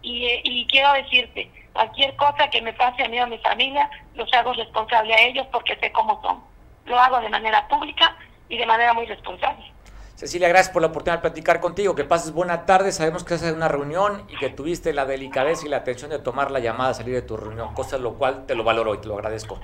Y, 0.02 0.42
y 0.44 0.66
quiero 0.68 0.94
decirte, 0.94 1.52
cualquier 1.74 2.16
cosa 2.16 2.50
que 2.50 2.62
me 2.62 2.74
pase 2.74 3.04
a 3.04 3.10
mí 3.10 3.20
o 3.20 3.24
a 3.24 3.28
mi 3.28 3.38
familia, 3.40 3.90
los 4.16 4.32
hago 4.34 4.54
responsable 4.54 5.14
a 5.14 5.22
ellos 5.22 5.48
porque 5.52 5.76
sé 5.78 5.92
cómo 5.92 6.22
son. 6.22 6.42
Lo 6.86 7.00
hago 7.00 7.20
de 7.20 7.30
manera 7.30 7.68
pública 7.68 8.16
y 8.48 8.58
de 8.58 8.66
manera 8.66 8.94
muy 8.94 9.06
responsable. 9.06 9.72
Cecilia, 10.16 10.50
gracias 10.50 10.74
por 10.74 10.82
la 10.82 10.90
oportunidad 10.90 11.20
de 11.20 11.22
platicar 11.22 11.62
contigo. 11.62 11.96
Que 11.96 12.04
pases 12.04 12.34
buena 12.34 12.66
tarde. 12.66 12.92
Sabemos 12.92 13.24
que 13.24 13.36
estás 13.36 13.52
en 13.52 13.56
una 13.56 13.70
reunión 13.70 14.26
y 14.28 14.36
que 14.36 14.50
tuviste 14.50 14.92
la 14.92 15.06
delicadeza 15.06 15.66
y 15.66 15.70
la 15.70 15.78
atención 15.78 16.10
de 16.10 16.20
tomar 16.20 16.52
la 16.52 16.60
llamada 16.60 16.90
a 16.90 16.94
salir 16.94 17.14
de 17.14 17.22
tu 17.22 17.38
reunión, 17.38 17.74
cosa 17.74 17.98
lo 17.98 18.16
cual 18.16 18.46
te 18.46 18.54
lo 18.54 18.66
valoro 18.66 18.94
y 18.94 18.98
te 18.98 19.08
lo 19.08 19.14
agradezco. 19.14 19.62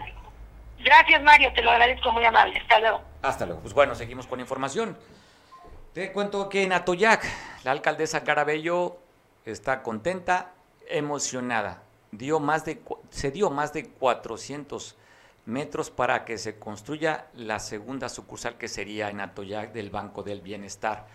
Gracias, 0.80 1.22
Mario. 1.24 1.52
Te 1.54 1.62
lo 1.62 1.72
agradezco 1.72 2.10
muy 2.14 2.24
amable. 2.24 2.58
Hasta 2.60 2.80
luego. 2.80 3.02
Hasta 3.22 3.46
luego. 3.46 3.62
Pues 3.62 3.74
bueno, 3.74 3.96
seguimos 3.96 4.28
con 4.28 4.40
información. 4.40 4.98
Te 5.94 6.14
cuento 6.14 6.48
que 6.48 6.64
en 6.64 6.72
Atoyac, 6.72 7.26
la 7.66 7.72
alcaldesa 7.72 8.24
Carabello 8.24 8.98
está 9.46 9.84
contenta, 9.84 10.54
emocionada. 10.88 11.84
Dio 12.12 12.40
más 12.40 12.66
de, 12.66 12.82
se 13.10 13.32
dio 13.32 13.50
más 13.50 13.74
de 13.74 13.90
400 13.90 14.96
metros 15.46 15.92
para 15.92 16.26
que 16.26 16.38
se 16.38 16.58
construya 16.58 17.28
la 17.36 17.60
segunda 17.60 18.10
sucursal 18.10 18.58
que 18.58 18.68
sería 18.68 19.10
en 19.10 19.22
Atoyac 19.22 19.72
del 19.74 19.90
Banco 19.90 20.24
del 20.24 20.42
Bienestar. 20.42 21.08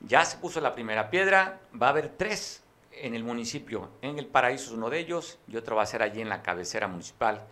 Ya 0.00 0.24
se 0.24 0.38
puso 0.38 0.60
la 0.60 0.74
primera 0.74 1.10
piedra, 1.10 1.60
va 1.80 1.88
a 1.88 1.90
haber 1.90 2.10
tres 2.10 2.62
en 2.92 3.14
el 3.14 3.24
municipio. 3.24 3.90
En 4.00 4.18
el 4.18 4.26
Paraíso 4.26 4.66
es 4.66 4.76
uno 4.76 4.90
de 4.90 5.00
ellos 5.00 5.38
y 5.48 5.56
otro 5.56 5.76
va 5.76 5.82
a 5.82 5.86
ser 5.86 6.02
allí 6.02 6.20
en 6.20 6.28
la 6.28 6.42
cabecera 6.42 6.86
municipal. 6.86 7.44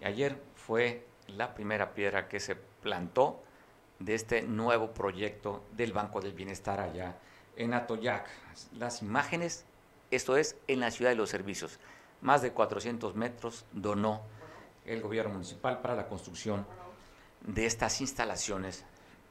Y 0.00 0.04
ayer 0.04 0.38
fue 0.54 1.06
la 1.28 1.54
primera 1.54 1.94
piedra 1.94 2.28
que 2.28 2.40
se 2.40 2.56
plantó 2.56 3.42
de 3.98 4.14
este 4.14 4.42
nuevo 4.42 4.92
proyecto 4.92 5.64
del 5.72 5.92
Banco 5.92 6.20
del 6.20 6.32
Bienestar 6.32 6.80
allá 6.80 7.16
en 7.56 7.74
Atoyac. 7.74 8.28
Las 8.72 9.02
imágenes, 9.02 9.64
esto 10.10 10.36
es 10.36 10.56
en 10.68 10.80
la 10.80 10.90
ciudad 10.90 11.10
de 11.10 11.16
los 11.16 11.30
servicios. 11.30 11.78
Más 12.20 12.42
de 12.42 12.52
400 12.52 13.14
metros 13.14 13.64
donó 13.72 14.22
el 14.84 15.00
gobierno 15.00 15.32
municipal 15.32 15.80
para 15.80 15.94
la 15.94 16.06
construcción 16.08 16.66
de 17.42 17.66
estas 17.66 18.00
instalaciones 18.00 18.84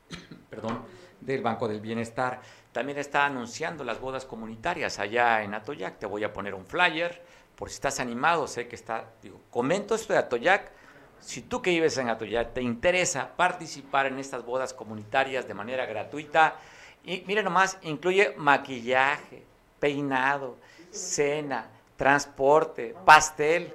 perdón, 0.49 0.83
del 1.21 1.41
Banco 1.41 1.67
del 1.67 1.81
Bienestar. 1.81 2.41
También 2.71 2.97
está 2.97 3.25
anunciando 3.25 3.83
las 3.83 3.99
bodas 3.99 4.25
comunitarias 4.25 4.99
allá 4.99 5.43
en 5.43 5.53
Atoyac. 5.53 5.99
Te 5.99 6.05
voy 6.05 6.23
a 6.23 6.33
poner 6.33 6.53
un 6.53 6.65
flyer 6.65 7.23
por 7.55 7.69
si 7.69 7.75
estás 7.75 7.99
animado. 7.99 8.47
Sé 8.47 8.67
que 8.67 8.75
está, 8.75 9.05
digo, 9.21 9.39
comento 9.49 9.95
esto 9.95 10.13
de 10.13 10.19
Atoyac. 10.19 10.71
Si 11.19 11.41
tú 11.41 11.61
que 11.61 11.69
vives 11.69 11.97
en 11.97 12.09
Atoyac 12.09 12.53
te 12.53 12.61
interesa 12.61 13.35
participar 13.35 14.07
en 14.07 14.19
estas 14.19 14.45
bodas 14.45 14.73
comunitarias 14.73 15.47
de 15.47 15.53
manera 15.53 15.85
gratuita, 15.85 16.57
y 17.03 17.23
mire 17.27 17.43
nomás, 17.43 17.77
incluye 17.81 18.33
maquillaje, 18.37 19.43
peinado, 19.79 20.57
cena, 20.91 21.67
transporte, 21.97 22.95
pastel. 23.05 23.73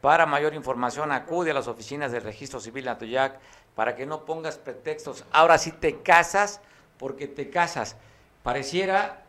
Para 0.00 0.24
mayor 0.24 0.54
información, 0.54 1.12
acude 1.12 1.50
a 1.50 1.54
las 1.54 1.68
oficinas 1.68 2.10
del 2.10 2.22
Registro 2.22 2.58
Civil 2.58 2.84
de 2.84 2.90
Atoyac 2.90 3.38
para 3.74 3.94
que 3.94 4.06
no 4.06 4.24
pongas 4.24 4.56
pretextos. 4.56 5.24
Ahora 5.30 5.58
sí 5.58 5.72
te 5.72 6.00
casas 6.00 6.60
porque 6.98 7.28
te 7.28 7.50
casas. 7.50 7.96
Pareciera 8.42 9.24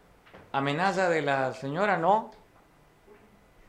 amenaza 0.54 1.10
de 1.10 1.22
la 1.22 1.54
señora, 1.54 1.98
¿no? 1.98 2.32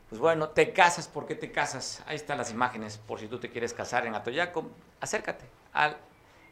Pues 0.09 0.21
bueno, 0.21 0.49
te 0.49 0.71
casas 0.71 1.07
porque 1.07 1.35
te 1.35 1.51
casas. 1.51 2.03
Ahí 2.05 2.15
están 2.15 2.37
las 2.37 2.51
imágenes 2.51 2.97
por 2.97 3.19
si 3.19 3.27
tú 3.27 3.39
te 3.39 3.49
quieres 3.49 3.73
casar 3.73 4.05
en 4.05 4.15
Atoyac. 4.15 4.55
Acércate 5.01 5.45
a 5.73 5.95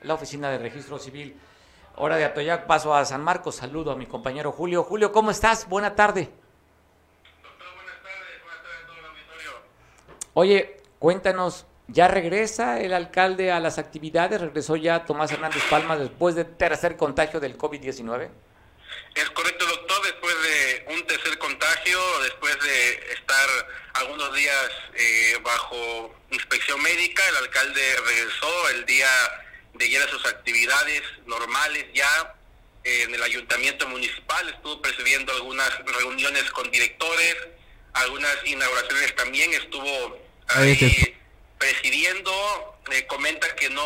la 0.01 0.13
oficina 0.13 0.49
del 0.49 0.61
Registro 0.61 0.99
Civil. 0.99 1.39
Hora 1.95 2.15
de 2.15 2.25
Atoyac, 2.25 2.65
paso 2.65 2.95
a 2.95 3.05
San 3.05 3.23
Marcos. 3.23 3.55
Saludo 3.55 3.91
a 3.91 3.95
mi 3.95 4.05
compañero 4.05 4.51
Julio. 4.51 4.83
Julio, 4.83 5.11
¿cómo 5.11 5.31
estás? 5.31 5.67
Buena 5.67 5.95
tarde. 5.95 6.29
Oye, 10.33 10.77
cuéntanos, 10.97 11.65
¿ya 11.87 12.07
regresa 12.07 12.79
el 12.79 12.93
alcalde 12.93 13.51
a 13.51 13.59
las 13.59 13.77
actividades? 13.77 14.39
¿Regresó 14.39 14.77
ya 14.77 15.05
Tomás 15.05 15.31
Hernández 15.31 15.63
Palma 15.69 15.97
después 15.97 16.35
de 16.35 16.45
tercer 16.45 16.95
contagio 16.95 17.41
del 17.41 17.57
COVID-19? 17.57 18.29
Es 19.15 19.29
correcto, 19.31 19.65
doctor. 19.65 20.01
Después 20.03 20.35
de 20.41 20.95
un 20.95 21.05
tercer 21.05 21.37
contagio, 21.37 21.99
después 22.23 22.57
de 22.63 23.13
estar 23.13 23.49
algunos 23.95 24.33
días 24.33 24.71
eh, 24.95 25.37
bajo 25.43 26.15
inspección 26.31 26.81
médica, 26.81 27.21
el 27.27 27.35
alcalde 27.35 27.81
regresó 28.05 28.69
el 28.69 28.85
día 28.85 29.07
de 29.74 29.97
a 29.97 30.07
sus 30.07 30.26
actividades 30.26 31.01
normales 31.26 31.86
ya 31.93 32.36
eh, 32.84 33.03
en 33.03 33.13
el 33.15 33.24
ayuntamiento 33.24 33.88
municipal. 33.88 34.47
Estuvo 34.49 34.82
presidiendo 34.82 35.32
algunas 35.34 35.69
reuniones 35.86 36.49
con 36.51 36.69
directores, 36.72 37.36
algunas 37.93 38.36
inauguraciones 38.45 39.15
también. 39.15 39.53
Estuvo 39.53 40.19
ahí 40.47 41.15
presidiendo. 41.57 42.80
Eh, 42.91 43.05
comenta 43.07 43.55
que 43.55 43.69
no 43.69 43.84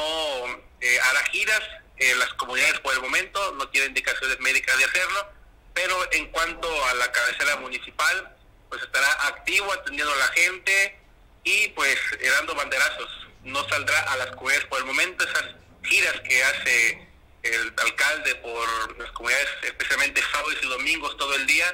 eh, 0.81 0.99
hará 1.03 1.23
giras 1.31 1.61
en 1.97 2.19
las 2.19 2.33
comunidades 2.33 2.79
por 2.79 2.93
el 2.93 3.01
momento, 3.01 3.53
no 3.53 3.69
tiene 3.69 3.87
indicaciones 3.87 4.39
médicas 4.39 4.77
de 4.77 4.85
hacerlo, 4.85 5.29
pero 5.73 6.11
en 6.11 6.25
cuanto 6.27 6.85
a 6.87 6.93
la 6.95 7.11
cabecera 7.11 7.57
municipal, 7.57 8.35
pues 8.69 8.81
estará 8.81 9.27
activo 9.27 9.71
atendiendo 9.71 10.13
a 10.13 10.17
la 10.17 10.27
gente 10.29 10.99
y 11.43 11.69
pues 11.69 11.97
dando 12.37 12.55
banderazos. 12.55 13.09
No 13.43 13.67
saldrá 13.69 13.99
a 13.99 14.17
las 14.17 14.31
comunidades 14.31 14.67
por 14.67 14.79
el 14.79 14.85
momento, 14.85 15.23
esas 15.23 15.55
giras 15.85 16.19
que 16.21 16.43
hace 16.43 17.07
el 17.43 17.73
alcalde 17.77 18.35
por 18.35 18.99
las 18.99 19.11
comunidades, 19.11 19.47
especialmente 19.63 20.21
sábados 20.31 20.57
y 20.61 20.67
domingos 20.67 21.15
todo 21.17 21.35
el 21.35 21.45
día, 21.45 21.65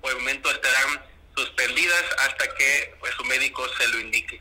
por 0.00 0.12
el 0.12 0.18
momento 0.18 0.50
estarán 0.50 1.04
suspendidas 1.36 2.04
hasta 2.18 2.54
que 2.54 2.94
pues, 3.00 3.12
su 3.14 3.24
médico 3.24 3.66
se 3.76 3.88
lo 3.88 3.98
indique. 4.00 4.40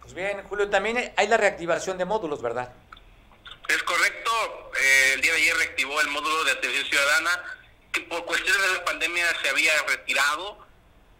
Pues 0.00 0.14
bien, 0.14 0.42
Julio, 0.44 0.68
también 0.68 1.12
hay 1.16 1.28
la 1.28 1.36
reactivación 1.36 1.96
de 1.96 2.04
módulos, 2.04 2.42
¿verdad? 2.42 2.72
Es 3.68 3.82
correcto, 3.82 4.72
eh, 4.78 5.12
el 5.14 5.22
día 5.22 5.32
de 5.32 5.38
ayer 5.38 5.56
reactivó 5.56 6.00
el 6.00 6.08
módulo 6.08 6.44
de 6.44 6.52
atención 6.52 6.84
ciudadana 6.84 7.42
que 7.92 8.02
por 8.02 8.24
cuestiones 8.26 8.60
de 8.60 8.74
la 8.74 8.84
pandemia 8.84 9.26
se 9.42 9.48
había 9.48 9.72
retirado. 9.88 10.58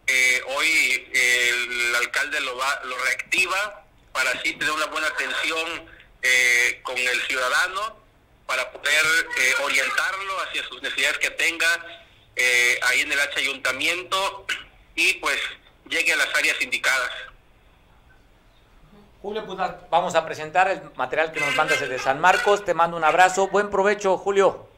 Eh, 0.06 0.42
hoy 0.48 1.10
el 1.14 1.94
alcalde 1.96 2.40
lo, 2.40 2.56
va, 2.58 2.82
lo 2.84 2.98
reactiva 2.98 3.86
para 4.12 4.30
así 4.32 4.52
tener 4.52 4.70
una 4.70 4.86
buena 4.86 5.06
atención 5.06 5.93
eh, 6.24 6.80
con 6.82 6.98
el 6.98 7.20
ciudadano, 7.28 8.02
para 8.46 8.72
poder 8.72 9.04
orientarlo 9.62 10.40
hacia 10.40 10.64
sus 10.64 10.82
necesidades 10.82 11.18
que 11.18 11.30
tenga 11.30 11.68
ahí 12.82 13.00
en 13.00 13.12
el 13.12 13.20
H 13.20 13.38
ayuntamiento 13.38 14.46
y 14.96 15.14
pues 15.14 15.38
llegue 15.88 16.12
a 16.12 16.16
las 16.16 16.34
áreas 16.34 16.60
indicadas. 16.60 17.10
Julio, 19.24 19.46
pues 19.46 19.58
vamos 19.90 20.14
a 20.14 20.26
presentar 20.26 20.68
el 20.68 20.82
material 20.96 21.32
que 21.32 21.40
nos 21.40 21.56
mandas 21.56 21.80
desde 21.80 21.98
San 21.98 22.20
Marcos. 22.20 22.62
Te 22.62 22.74
mando 22.74 22.98
un 22.98 23.04
abrazo. 23.04 23.48
Buen 23.48 23.70
provecho, 23.70 24.18
Julio. 24.18 24.68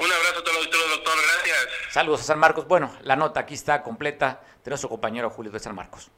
Un 0.00 0.12
abrazo 0.12 0.40
a 0.40 0.42
todos 0.42 0.56
los 0.56 0.90
doctor. 0.90 1.14
Gracias. 1.14 1.68
Saludos 1.92 2.22
a 2.22 2.24
San 2.24 2.40
Marcos. 2.40 2.66
Bueno, 2.66 2.92
la 3.02 3.14
nota 3.14 3.38
aquí 3.38 3.54
está 3.54 3.84
completa 3.84 4.40
de 4.64 4.70
nuestro 4.70 4.88
compañero 4.88 5.30
Julio 5.30 5.52
de 5.52 5.60
San 5.60 5.76
Marcos. 5.76 6.10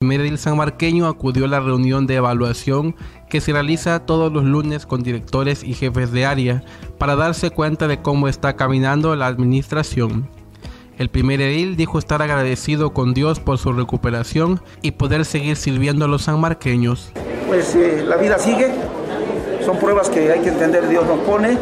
Medellín 0.00 0.38
sanmarqueño 0.38 1.08
acudió 1.08 1.46
a 1.46 1.48
la 1.48 1.58
reunión 1.58 2.06
de 2.06 2.14
evaluación 2.14 2.94
que 3.28 3.40
se 3.40 3.52
realiza 3.52 4.06
todos 4.06 4.32
los 4.32 4.44
lunes 4.44 4.86
con 4.86 5.02
directores 5.02 5.64
y 5.64 5.74
jefes 5.74 6.12
de 6.12 6.24
área 6.24 6.62
para 6.98 7.16
darse 7.16 7.50
cuenta 7.50 7.88
de 7.88 8.00
cómo 8.00 8.28
está 8.28 8.54
caminando 8.54 9.16
la 9.16 9.26
administración. 9.26 10.28
El 10.98 11.08
primer 11.08 11.40
edil 11.40 11.76
dijo 11.76 11.98
estar 11.98 12.22
agradecido 12.22 12.92
con 12.92 13.12
Dios 13.12 13.40
por 13.40 13.58
su 13.58 13.72
recuperación 13.72 14.60
y 14.82 14.92
poder 14.92 15.24
seguir 15.24 15.56
sirviendo 15.56 16.04
a 16.04 16.08
los 16.08 16.22
sanmarqueños. 16.22 17.10
Pues 17.48 17.74
eh, 17.74 18.04
la 18.06 18.18
vida 18.18 18.38
sigue, 18.38 18.70
son 19.66 19.80
pruebas 19.80 20.10
que 20.10 20.30
hay 20.30 20.42
que 20.42 20.50
entender 20.50 20.88
Dios 20.88 21.04
nos 21.08 21.18
pone 21.26 21.58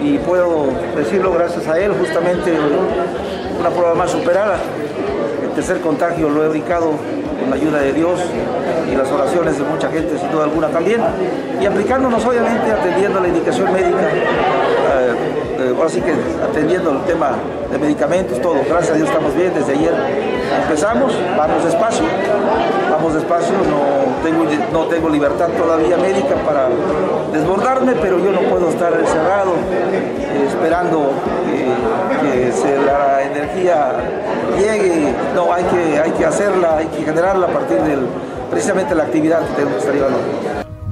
y 0.00 0.18
puedo 0.18 0.68
decirlo 0.94 1.32
gracias 1.32 1.66
a 1.66 1.80
Él, 1.80 1.94
justamente 1.94 2.56
una 3.58 3.70
prueba 3.70 3.96
más 3.96 4.12
superada. 4.12 4.60
El 5.42 5.50
tercer 5.50 5.80
contagio 5.80 6.30
lo 6.30 6.44
he 6.44 6.48
brincado 6.48 6.92
con 7.40 7.50
la 7.50 7.56
ayuda 7.56 7.80
de 7.80 7.92
Dios 7.92 8.20
y 8.90 8.94
las 8.94 9.10
oraciones 9.10 9.58
de 9.58 9.64
mucha 9.64 9.90
gente, 9.90 10.18
sin 10.18 10.30
duda 10.30 10.44
alguna 10.44 10.68
también, 10.68 11.00
y 11.60 11.66
aplicándonos 11.66 12.24
obviamente 12.24 12.70
atendiendo 12.70 13.20
la 13.20 13.28
indicación 13.28 13.72
médica, 13.72 14.00
eh, 14.00 15.14
eh, 15.58 15.74
ahora 15.76 15.88
sí 15.88 16.00
que 16.00 16.14
atendiendo 16.42 16.90
el 16.90 17.02
tema 17.04 17.32
de 17.70 17.78
medicamentos, 17.78 18.40
todo. 18.40 18.56
Gracias 18.68 18.92
a 18.92 18.94
Dios 18.94 19.08
estamos 19.08 19.34
bien, 19.34 19.52
desde 19.54 19.72
ayer 19.72 19.94
empezamos, 20.62 21.12
vamos 21.36 21.64
despacio, 21.64 22.04
vamos 23.00 23.14
despacio, 23.14 23.54
no 23.54 24.22
tengo, 24.22 24.44
no 24.72 24.84
tengo 24.88 25.08
libertad 25.08 25.48
todavía 25.56 25.96
médica 25.96 26.34
para 26.44 26.68
desbordarme, 27.32 27.94
pero 27.94 28.18
yo 28.18 28.30
no 28.30 28.40
puedo 28.42 28.68
estar 28.68 28.92
encerrado 28.92 29.54
eh, 29.54 30.46
esperando 30.46 31.10
que, 32.20 32.50
la 32.84 33.22
energía 33.22 33.92
llegue, 34.58 35.14
no, 35.34 35.50
hay 35.50 35.64
que, 35.64 35.98
hay 35.98 36.10
que 36.10 36.26
hacerla, 36.26 36.76
hay 36.76 36.86
que 36.88 37.02
generarla 37.02 37.46
a 37.46 37.50
partir 37.50 37.78
de 37.78 37.96
precisamente 38.50 38.94
la 38.94 39.04
actividad 39.04 39.40
que 39.46 39.54
tenemos 39.54 39.72
que 39.74 39.78
estar 39.78 39.94
llevando. 39.94 40.18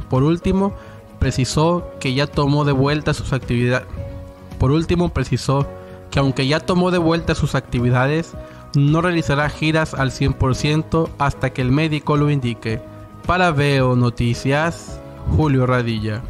Por 0.09 0.23
último, 0.23 0.73
precisó 1.19 1.91
que 2.01 2.15
ya 2.15 2.27
tomó 2.27 2.65
de 2.65 2.73
vuelta 2.73 3.13
sus 3.13 3.35
actividades. 3.35 3.87
Por 4.59 4.71
último, 4.71 5.11
precisó 5.11 5.67
que 6.11 6.21
aunque 6.21 6.47
ya 6.47 6.61
tomó 6.61 6.91
de 6.91 6.99
vuelta 6.99 7.35
sus 7.35 7.55
actividades, 7.55 8.33
no 8.75 9.01
realizará 9.01 9.49
giras 9.49 9.95
al 9.95 10.11
100% 10.11 11.11
hasta 11.19 11.51
que 11.51 11.63
el 11.63 11.73
médico 11.73 12.17
lo 12.17 12.31
indique. 12.31 12.81
Para 13.27 13.51
Veo 13.51 13.97
Noticias, 13.97 15.01
Julio 15.37 15.67
Radilla. 15.67 16.23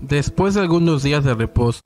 Después 0.00 0.54
de 0.54 0.60
algunos 0.60 1.02
días 1.02 1.24
de 1.24 1.34
reposo, 1.34 1.80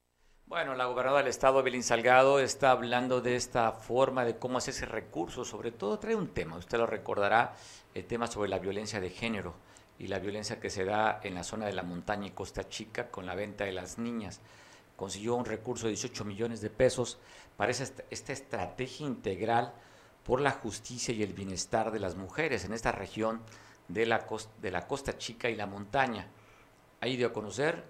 bueno, 0.47 0.74
la 0.74 0.87
gobernadora 0.87 1.22
del 1.22 1.30
estado, 1.30 1.62
Belín 1.62 1.82
Salgado, 1.82 2.41
está 2.41 2.70
hablando 2.70 3.20
de 3.20 3.37
esta 3.37 3.72
forma 3.72 4.24
de 4.24 4.37
cómo 4.37 4.59
hacer 4.59 4.72
ese 4.74 4.87
recurso. 4.87 5.45
Sobre 5.45 5.70
todo 5.70 5.99
trae 5.99 6.14
un 6.14 6.28
tema, 6.28 6.57
usted 6.57 6.78
lo 6.78 6.87
recordará, 6.87 7.55
el 7.95 8.05
tema 8.07 8.26
sobre 8.26 8.49
la 8.49 8.59
violencia 8.59 8.99
de 8.99 9.11
género 9.11 9.66
y 9.99 10.09
la 10.09 10.19
violencia 10.19 10.61
que 10.61 10.71
se 10.71 10.85
da 10.85 11.21
en 11.23 11.35
la 11.35 11.45
zona 11.45 11.67
de 11.67 11.73
la 11.73 11.83
montaña 11.83 12.27
y 12.27 12.31
Costa 12.31 12.69
Chica 12.69 13.11
con 13.11 13.27
la 13.27 13.35
venta 13.35 13.65
de 13.65 13.73
las 13.73 13.99
niñas. 13.99 14.41
Consiguió 14.97 15.35
un 15.35 15.45
recurso 15.45 15.87
de 15.87 15.93
18 15.93 16.25
millones 16.25 16.61
de 16.61 16.71
pesos 16.71 17.19
para 17.57 17.71
esta, 17.71 18.03
estrategia 18.11 19.07
integral 19.07 19.73
por 20.25 20.41
la 20.41 20.51
justicia 20.51 21.15
y 21.15 21.23
el 21.23 21.33
bienestar 21.33 21.93
de 21.93 22.01
las 22.01 22.17
mujeres 22.17 22.65
en 22.65 22.73
esta 22.73 22.93
región 22.93 23.41
de 23.89 24.07
la, 24.07 24.27
de 24.61 24.71
la 24.71 24.87
Costa 24.87 25.17
Chica 25.17 25.49
y 25.49 25.57
la 25.57 25.67
montaña. 25.67 26.27
Ahí 27.01 27.17
dio 27.17 27.29
a 27.29 27.33
conocer 27.33 27.85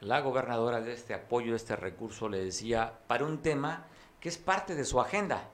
la 0.00 0.20
gobernadora 0.20 0.80
de 0.80 0.92
este 0.92 1.14
apoyo, 1.14 1.52
de 1.52 1.56
este 1.56 1.76
recurso, 1.76 2.28
le 2.28 2.44
decía, 2.44 2.98
para 3.06 3.24
un 3.24 3.38
tema 3.38 3.86
que 4.20 4.28
es 4.28 4.38
parte 4.38 4.74
de 4.74 4.84
su 4.84 5.00
agenda, 5.00 5.48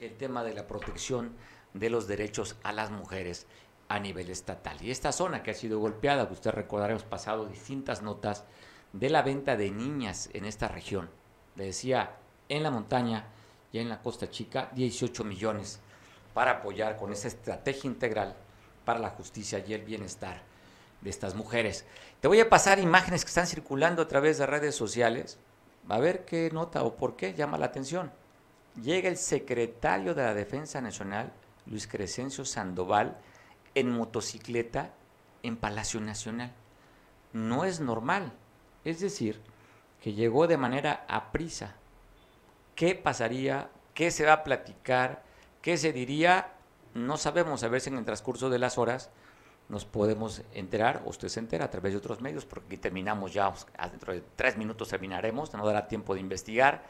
el 0.00 0.16
tema 0.16 0.44
de 0.44 0.54
la 0.54 0.66
protección 0.66 1.32
de 1.74 1.90
los 1.90 2.06
derechos 2.06 2.56
a 2.62 2.72
las 2.72 2.90
mujeres 2.90 3.46
a 3.88 3.98
nivel 3.98 4.30
estatal. 4.30 4.80
Y 4.82 4.90
esta 4.90 5.12
zona 5.12 5.42
que 5.42 5.50
ha 5.50 5.54
sido 5.54 5.78
golpeada, 5.78 6.28
usted 6.30 6.50
recordará, 6.50 6.92
hemos 6.92 7.04
pasado 7.04 7.46
distintas 7.46 8.02
notas 8.02 8.44
de 8.92 9.10
la 9.10 9.22
venta 9.22 9.56
de 9.56 9.70
niñas 9.70 10.30
en 10.32 10.44
esta 10.44 10.68
región. 10.68 11.10
Decía, 11.56 12.16
en 12.48 12.62
la 12.62 12.70
montaña 12.70 13.26
y 13.72 13.78
en 13.78 13.88
la 13.88 14.00
Costa 14.00 14.30
Chica, 14.30 14.70
18 14.74 15.24
millones 15.24 15.80
para 16.32 16.52
apoyar 16.52 16.96
con 16.96 17.12
esa 17.12 17.28
estrategia 17.28 17.88
integral 17.88 18.34
para 18.84 18.98
la 18.98 19.10
justicia 19.10 19.64
y 19.66 19.72
el 19.72 19.82
bienestar 19.82 20.42
de 21.00 21.10
estas 21.10 21.34
mujeres. 21.34 21.84
Te 22.20 22.28
voy 22.28 22.40
a 22.40 22.48
pasar 22.48 22.78
imágenes 22.78 23.24
que 23.24 23.28
están 23.28 23.46
circulando 23.46 24.02
a 24.02 24.08
través 24.08 24.38
de 24.38 24.46
redes 24.46 24.74
sociales. 24.74 25.38
A 25.88 25.98
ver 25.98 26.24
qué 26.24 26.50
nota 26.52 26.82
o 26.82 26.96
por 26.96 27.16
qué 27.16 27.34
llama 27.34 27.58
la 27.58 27.66
atención. 27.66 28.10
Llega 28.82 29.08
el 29.08 29.16
secretario 29.16 30.14
de 30.14 30.22
la 30.22 30.34
Defensa 30.34 30.80
Nacional, 30.80 31.32
Luis 31.66 31.86
Crescencio 31.86 32.44
Sandoval, 32.44 33.16
en 33.74 33.90
motocicleta 33.90 34.92
en 35.42 35.56
Palacio 35.56 36.00
Nacional. 36.00 36.52
No 37.32 37.64
es 37.64 37.80
normal. 37.80 38.32
Es 38.84 39.00
decir, 39.00 39.40
que 40.02 40.12
llegó 40.12 40.46
de 40.46 40.56
manera 40.56 41.04
aprisa. 41.08 41.74
¿Qué 42.74 42.94
pasaría? 42.94 43.70
¿Qué 43.94 44.10
se 44.10 44.26
va 44.26 44.34
a 44.34 44.44
platicar? 44.44 45.22
¿Qué 45.62 45.76
se 45.76 45.92
diría? 45.92 46.52
No 46.94 47.16
sabemos, 47.16 47.62
a 47.62 47.68
ver 47.68 47.80
si 47.80 47.90
en 47.90 47.98
el 47.98 48.04
transcurso 48.04 48.50
de 48.50 48.58
las 48.58 48.78
horas 48.78 49.10
nos 49.68 49.84
podemos 49.84 50.42
enterar, 50.52 51.02
o 51.06 51.10
usted 51.10 51.28
se 51.28 51.40
entera 51.40 51.64
a 51.64 51.70
través 51.70 51.92
de 51.92 51.98
otros 51.98 52.20
medios, 52.20 52.44
porque 52.44 52.66
aquí 52.66 52.76
terminamos 52.76 53.32
ya, 53.32 53.52
dentro 53.90 54.12
de 54.12 54.22
tres 54.36 54.58
minutos 54.58 54.88
terminaremos, 54.88 55.52
no 55.54 55.66
dará 55.66 55.88
tiempo 55.88 56.14
de 56.14 56.20
investigar. 56.20 56.84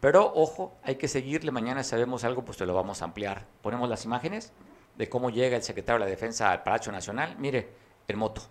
Pero 0.00 0.32
ojo, 0.34 0.74
hay 0.82 0.96
que 0.96 1.08
seguirle, 1.08 1.50
mañana 1.50 1.82
sabemos 1.82 2.24
algo, 2.24 2.44
pues 2.44 2.58
te 2.58 2.66
lo 2.66 2.74
vamos 2.74 3.02
a 3.02 3.06
ampliar. 3.06 3.46
Ponemos 3.62 3.88
las 3.88 4.04
imágenes 4.04 4.52
de 4.96 5.08
cómo 5.08 5.30
llega 5.30 5.56
el 5.56 5.62
secretario 5.62 5.98
de 5.98 6.06
la 6.06 6.10
Defensa 6.10 6.50
al 6.50 6.62
Palacio 6.62 6.92
Nacional. 6.92 7.36
Mire, 7.38 7.68
el 8.08 8.16
moto. 8.16 8.42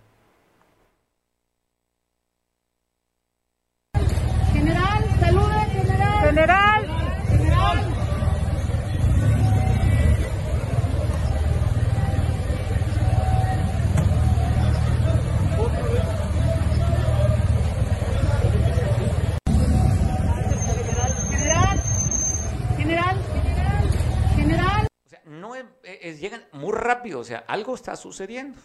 Llegan 26.19 26.45
muy 26.51 26.73
rápido, 26.73 27.19
o 27.19 27.23
sea, 27.23 27.43
algo 27.47 27.75
está 27.75 27.95
sucediendo. 27.95 28.59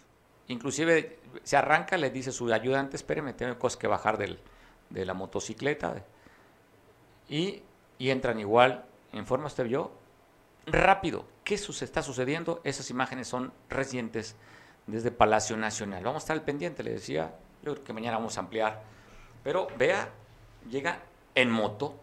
Inclusive 0.48 1.18
se 1.42 1.56
arranca, 1.56 1.96
le 1.96 2.10
dice 2.10 2.32
su 2.32 2.52
ayudante, 2.52 2.96
espéreme, 2.96 3.34
tengo 3.34 3.58
que 3.58 3.86
bajar 3.86 4.16
del, 4.16 4.38
de 4.90 5.04
la 5.04 5.14
motocicleta. 5.14 6.04
Y, 7.28 7.62
y, 7.98 8.10
entran 8.10 8.40
igual, 8.40 8.86
en 9.12 9.26
forma 9.26 9.46
usted 9.46 9.64
vio, 9.64 9.90
rápido. 10.66 11.26
¿Qué 11.44 11.54
está 11.54 12.02
sucediendo? 12.02 12.60
Esas 12.64 12.88
imágenes 12.90 13.28
son 13.28 13.52
recientes 13.68 14.36
desde 14.86 15.10
Palacio 15.10 15.56
Nacional. 15.56 16.02
Vamos 16.02 16.22
a 16.22 16.24
estar 16.24 16.36
al 16.36 16.44
pendiente, 16.44 16.82
le 16.82 16.92
decía, 16.92 17.34
yo 17.62 17.74
creo 17.74 17.84
que 17.84 17.92
mañana 17.92 18.16
vamos 18.16 18.36
a 18.38 18.40
ampliar. 18.40 18.82
Pero 19.44 19.68
vea, 19.76 20.08
llega 20.70 21.02
en 21.34 21.50
moto, 21.50 21.94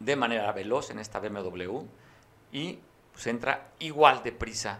de 0.00 0.16
manera 0.16 0.50
veloz 0.52 0.90
en 0.90 0.98
esta 0.98 1.20
BMW, 1.20 1.82
y 2.50 2.78
pues 3.18 3.26
entra 3.26 3.72
igual 3.80 4.22
de 4.22 4.30
prisa 4.30 4.78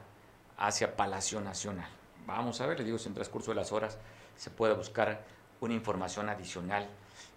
hacia 0.59 0.97
Palacio 0.97 1.41
Nacional. 1.41 1.89
Vamos 2.25 2.61
a 2.61 2.69
ver, 2.69 2.79
le 2.79 2.85
digo, 2.85 2.97
si 2.97 3.09
en 3.09 3.15
transcurso 3.15 3.51
de 3.51 3.57
las 3.57 3.73
horas 3.73 3.99
se 4.37 4.51
puede 4.51 4.75
buscar 4.75 5.25
una 5.61 5.75
información 5.75 6.29
adicional 6.29 6.89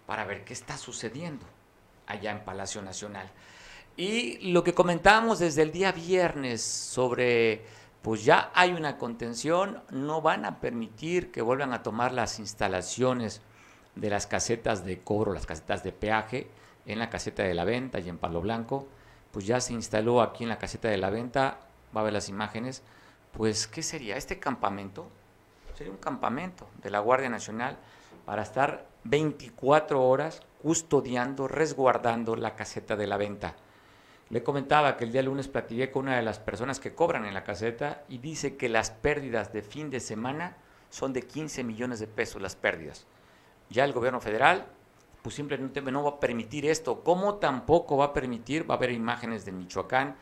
para 0.06 0.24
ver 0.24 0.44
qué 0.44 0.52
está 0.52 0.76
sucediendo 0.76 1.44
allá 2.06 2.30
en 2.30 2.44
Palacio 2.44 2.82
Nacional. 2.82 3.28
Y 3.96 4.52
lo 4.52 4.62
que 4.62 4.74
comentábamos 4.74 5.40
desde 5.40 5.62
el 5.62 5.72
día 5.72 5.90
viernes 5.90 6.62
sobre, 6.62 7.64
pues 8.00 8.24
ya 8.24 8.52
hay 8.54 8.72
una 8.72 8.96
contención, 8.96 9.82
no 9.90 10.22
van 10.22 10.44
a 10.44 10.60
permitir 10.60 11.32
que 11.32 11.42
vuelvan 11.42 11.72
a 11.72 11.82
tomar 11.82 12.12
las 12.12 12.38
instalaciones 12.38 13.42
de 13.96 14.08
las 14.08 14.28
casetas 14.28 14.84
de 14.84 15.00
cobro, 15.00 15.32
las 15.32 15.46
casetas 15.46 15.82
de 15.82 15.90
peaje 15.90 16.48
en 16.86 17.00
la 17.00 17.10
caseta 17.10 17.42
de 17.42 17.54
la 17.54 17.64
venta 17.64 17.98
y 17.98 18.08
en 18.08 18.18
Palo 18.18 18.40
Blanco 18.40 18.86
pues 19.32 19.46
ya 19.46 19.60
se 19.60 19.72
instaló 19.72 20.22
aquí 20.22 20.44
en 20.44 20.50
la 20.50 20.58
caseta 20.58 20.88
de 20.88 20.98
la 20.98 21.10
venta, 21.10 21.58
va 21.96 22.02
a 22.02 22.04
ver 22.04 22.12
las 22.12 22.28
imágenes, 22.28 22.82
pues 23.32 23.66
¿qué 23.66 23.82
sería? 23.82 24.16
Este 24.16 24.38
campamento 24.38 25.08
sería 25.74 25.92
un 25.92 25.98
campamento 25.98 26.68
de 26.82 26.90
la 26.90 27.00
Guardia 27.00 27.28
Nacional 27.28 27.78
para 28.24 28.42
estar 28.42 28.86
24 29.04 30.02
horas 30.02 30.42
custodiando, 30.60 31.48
resguardando 31.48 32.36
la 32.36 32.54
caseta 32.54 32.94
de 32.94 33.06
la 33.06 33.16
venta. 33.16 33.56
Le 34.30 34.42
comentaba 34.42 34.96
que 34.96 35.04
el 35.04 35.12
día 35.12 35.22
lunes 35.22 35.48
platiqué 35.48 35.90
con 35.90 36.04
una 36.04 36.16
de 36.16 36.22
las 36.22 36.38
personas 36.38 36.78
que 36.78 36.94
cobran 36.94 37.24
en 37.24 37.34
la 37.34 37.44
caseta 37.44 38.04
y 38.08 38.18
dice 38.18 38.56
que 38.56 38.68
las 38.68 38.90
pérdidas 38.90 39.52
de 39.52 39.62
fin 39.62 39.90
de 39.90 40.00
semana 40.00 40.56
son 40.88 41.12
de 41.12 41.22
15 41.22 41.64
millones 41.64 42.00
de 42.00 42.06
pesos 42.06 42.40
las 42.40 42.56
pérdidas. 42.56 43.06
Ya 43.70 43.84
el 43.84 43.92
gobierno 43.92 44.20
federal 44.20 44.66
pues 45.22 45.36
simplemente 45.36 45.80
no 45.80 46.02
va 46.02 46.10
a 46.10 46.20
permitir 46.20 46.66
esto. 46.66 47.02
¿Cómo 47.02 47.36
tampoco 47.36 47.96
va 47.96 48.06
a 48.06 48.12
permitir? 48.12 48.68
Va 48.68 48.74
a 48.74 48.76
haber 48.76 48.90
imágenes 48.90 49.44
de 49.44 49.52
Michoacán, 49.52 50.16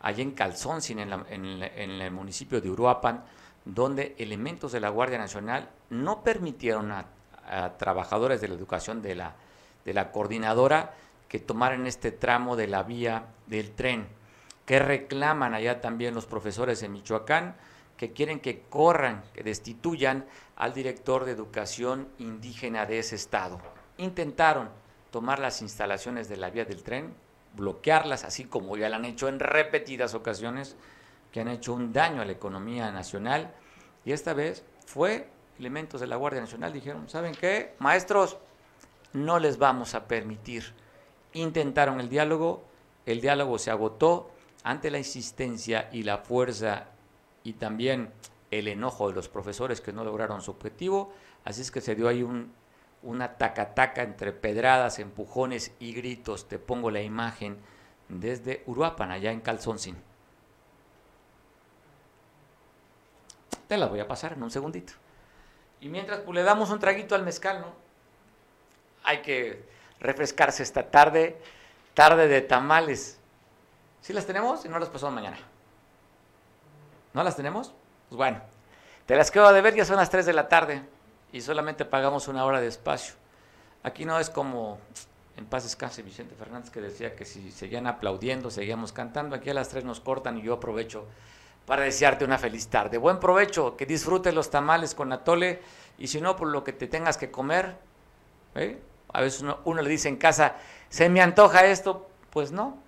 allá 0.00 0.22
en 0.22 0.30
Calzón, 0.30 0.80
en, 0.88 1.00
en, 1.00 1.90
el 1.90 2.10
municipio 2.12 2.60
de 2.60 2.70
Uruapan, 2.70 3.24
donde 3.64 4.14
elementos 4.18 4.72
de 4.72 4.80
la 4.80 4.90
Guardia 4.90 5.18
Nacional 5.18 5.70
no 5.90 6.22
permitieron 6.22 6.92
a, 6.92 7.06
trabajadores 7.76 8.40
de 8.40 8.48
la 8.48 8.54
educación 8.54 9.02
de 9.02 9.14
la, 9.14 9.34
de 9.84 9.92
la 9.92 10.12
coordinadora 10.12 10.94
que 11.28 11.38
tomaran 11.38 11.86
este 11.86 12.10
tramo 12.10 12.56
de 12.56 12.68
la 12.68 12.84
vía 12.84 13.26
del 13.46 13.72
tren, 13.72 14.06
que 14.64 14.78
reclaman 14.78 15.52
allá 15.52 15.82
también 15.82 16.14
los 16.14 16.24
profesores 16.24 16.82
en 16.82 16.92
Michoacán, 16.92 17.54
que 17.98 18.12
quieren 18.12 18.40
que 18.40 18.62
corran, 18.62 19.24
que 19.34 19.42
destituyan 19.42 20.24
al 20.56 20.72
director 20.72 21.26
de 21.26 21.32
educación 21.32 22.08
indígena 22.18 22.86
de 22.86 23.00
ese 23.00 23.16
estado. 23.16 23.60
Intentaron 23.98 24.68
tomar 25.10 25.38
las 25.38 25.62
instalaciones 25.62 26.28
de 26.28 26.36
la 26.36 26.50
vía 26.50 26.64
del 26.64 26.82
tren, 26.82 27.14
bloquearlas, 27.56 28.24
así 28.24 28.44
como 28.44 28.76
ya 28.76 28.88
lo 28.88 28.96
han 28.96 29.04
hecho 29.04 29.28
en 29.28 29.38
repetidas 29.38 30.14
ocasiones, 30.14 30.76
que 31.30 31.40
han 31.40 31.48
hecho 31.48 31.72
un 31.72 31.92
daño 31.92 32.22
a 32.22 32.24
la 32.24 32.32
economía 32.32 32.90
nacional. 32.90 33.52
Y 34.04 34.12
esta 34.12 34.34
vez 34.34 34.64
fue 34.86 35.28
elementos 35.58 36.00
de 36.00 36.06
la 36.06 36.16
Guardia 36.16 36.40
Nacional, 36.40 36.72
dijeron, 36.72 37.08
¿saben 37.08 37.34
qué? 37.34 37.74
Maestros, 37.78 38.38
no 39.12 39.38
les 39.38 39.58
vamos 39.58 39.94
a 39.94 40.08
permitir. 40.08 40.72
Intentaron 41.32 42.00
el 42.00 42.08
diálogo, 42.08 42.64
el 43.06 43.20
diálogo 43.20 43.58
se 43.58 43.70
agotó 43.70 44.30
ante 44.64 44.90
la 44.90 44.98
insistencia 44.98 45.88
y 45.92 46.02
la 46.02 46.18
fuerza 46.18 46.86
y 47.44 47.54
también 47.54 48.10
el 48.50 48.68
enojo 48.68 49.08
de 49.08 49.14
los 49.14 49.28
profesores 49.28 49.80
que 49.80 49.92
no 49.92 50.04
lograron 50.04 50.40
su 50.40 50.50
objetivo, 50.50 51.12
así 51.44 51.60
es 51.60 51.70
que 51.70 51.80
se 51.80 51.94
dio 51.94 52.08
ahí 52.08 52.22
un, 52.22 52.52
una 53.04 53.36
taca-taca 53.36 54.02
entre 54.02 54.32
pedradas, 54.32 54.98
empujones 54.98 55.72
y 55.78 55.92
gritos. 55.92 56.48
Te 56.48 56.58
pongo 56.58 56.90
la 56.90 57.02
imagen 57.02 57.58
desde 58.08 58.62
Uruapan, 58.66 59.10
allá 59.10 59.30
en 59.30 59.40
Calzoncín. 59.40 59.96
Te 63.68 63.76
la 63.76 63.86
voy 63.86 64.00
a 64.00 64.08
pasar 64.08 64.32
en 64.32 64.42
un 64.42 64.50
segundito. 64.50 64.94
Y 65.80 65.88
mientras 65.88 66.20
pues, 66.20 66.34
le 66.34 66.42
damos 66.42 66.70
un 66.70 66.80
traguito 66.80 67.14
al 67.14 67.24
mezcal, 67.24 67.60
¿no? 67.60 67.72
Hay 69.04 69.20
que 69.20 69.64
refrescarse 70.00 70.62
esta 70.62 70.90
tarde, 70.90 71.38
tarde 71.92 72.26
de 72.26 72.40
tamales. 72.40 73.18
¿Sí 74.00 74.12
las 74.12 74.26
tenemos? 74.26 74.64
Y 74.64 74.68
no 74.68 74.78
las 74.78 74.88
pasamos 74.88 75.14
mañana. 75.14 75.38
¿No 77.12 77.22
las 77.22 77.36
tenemos? 77.36 77.74
Pues 78.08 78.16
bueno, 78.16 78.40
te 79.06 79.16
las 79.16 79.30
quedo 79.30 79.52
de 79.52 79.60
ver, 79.60 79.74
ya 79.74 79.84
son 79.84 79.96
las 79.96 80.10
3 80.10 80.26
de 80.26 80.32
la 80.32 80.48
tarde 80.48 80.93
y 81.34 81.40
solamente 81.40 81.84
pagamos 81.84 82.28
una 82.28 82.44
hora 82.44 82.60
de 82.60 82.68
espacio. 82.68 83.14
Aquí 83.82 84.04
no 84.04 84.20
es 84.20 84.30
como 84.30 84.78
en 85.36 85.46
paz 85.46 85.64
descanse 85.64 86.00
Vicente 86.02 86.36
Fernández 86.36 86.70
que 86.70 86.80
decía 86.80 87.16
que 87.16 87.24
si 87.24 87.50
seguían 87.50 87.88
aplaudiendo, 87.88 88.52
seguíamos 88.52 88.92
cantando. 88.92 89.34
Aquí 89.34 89.50
a 89.50 89.54
las 89.54 89.68
3 89.68 89.84
nos 89.84 89.98
cortan 89.98 90.38
y 90.38 90.42
yo 90.42 90.54
aprovecho 90.54 91.06
para 91.66 91.82
desearte 91.82 92.24
una 92.24 92.38
feliz 92.38 92.68
tarde. 92.68 92.98
Buen 92.98 93.18
provecho, 93.18 93.76
que 93.76 93.84
disfrutes 93.84 94.32
los 94.32 94.48
tamales 94.48 94.94
con 94.94 95.12
atole 95.12 95.60
y 95.98 96.06
si 96.06 96.20
no, 96.20 96.36
por 96.36 96.46
lo 96.46 96.62
que 96.62 96.72
te 96.72 96.86
tengas 96.86 97.16
que 97.16 97.32
comer. 97.32 97.78
¿eh? 98.54 98.78
A 99.12 99.20
veces 99.20 99.40
uno, 99.40 99.58
uno 99.64 99.82
le 99.82 99.90
dice 99.90 100.08
en 100.08 100.18
casa, 100.18 100.54
se 100.88 101.08
me 101.08 101.20
antoja 101.20 101.66
esto. 101.66 102.08
Pues 102.30 102.52
no, 102.52 102.78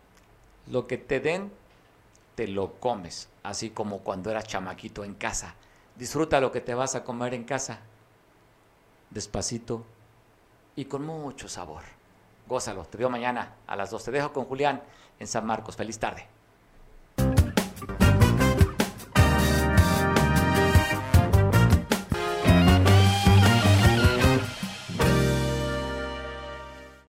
lo 0.69 0.87
que 0.87 0.99
te 0.99 1.19
den, 1.19 1.51
te 2.37 2.47
lo 2.47 2.75
comes, 2.75 3.29
así 3.43 3.71
como 3.71 4.05
cuando 4.05 4.31
eras 4.31 4.47
chamaquito 4.47 5.03
en 5.03 5.15
casa. 5.15 5.57
Disfruta 5.97 6.41
lo 6.41 6.53
que 6.53 6.61
te 6.61 6.75
vas 6.75 6.95
a 6.95 7.03
comer 7.03 7.35
en 7.35 7.43
casa 7.43 7.81
despacito 9.11 9.85
y 10.75 10.85
con 10.87 11.05
mucho 11.05 11.49
sabor. 11.49 11.83
Gózalo, 12.47 12.85
te 12.85 12.99
veo 12.99 13.11
mañana 13.11 13.55
a 13.67 13.77
las 13.77 13.91
2. 13.91 14.05
Te 14.05 14.11
dejo 14.11 14.33
con 14.33 14.45
Julián 14.45 14.83
en 15.19 15.27
San 15.27 15.47
Marcos. 15.47 15.77
Feliz 15.77 15.99
tarde. 15.99 16.36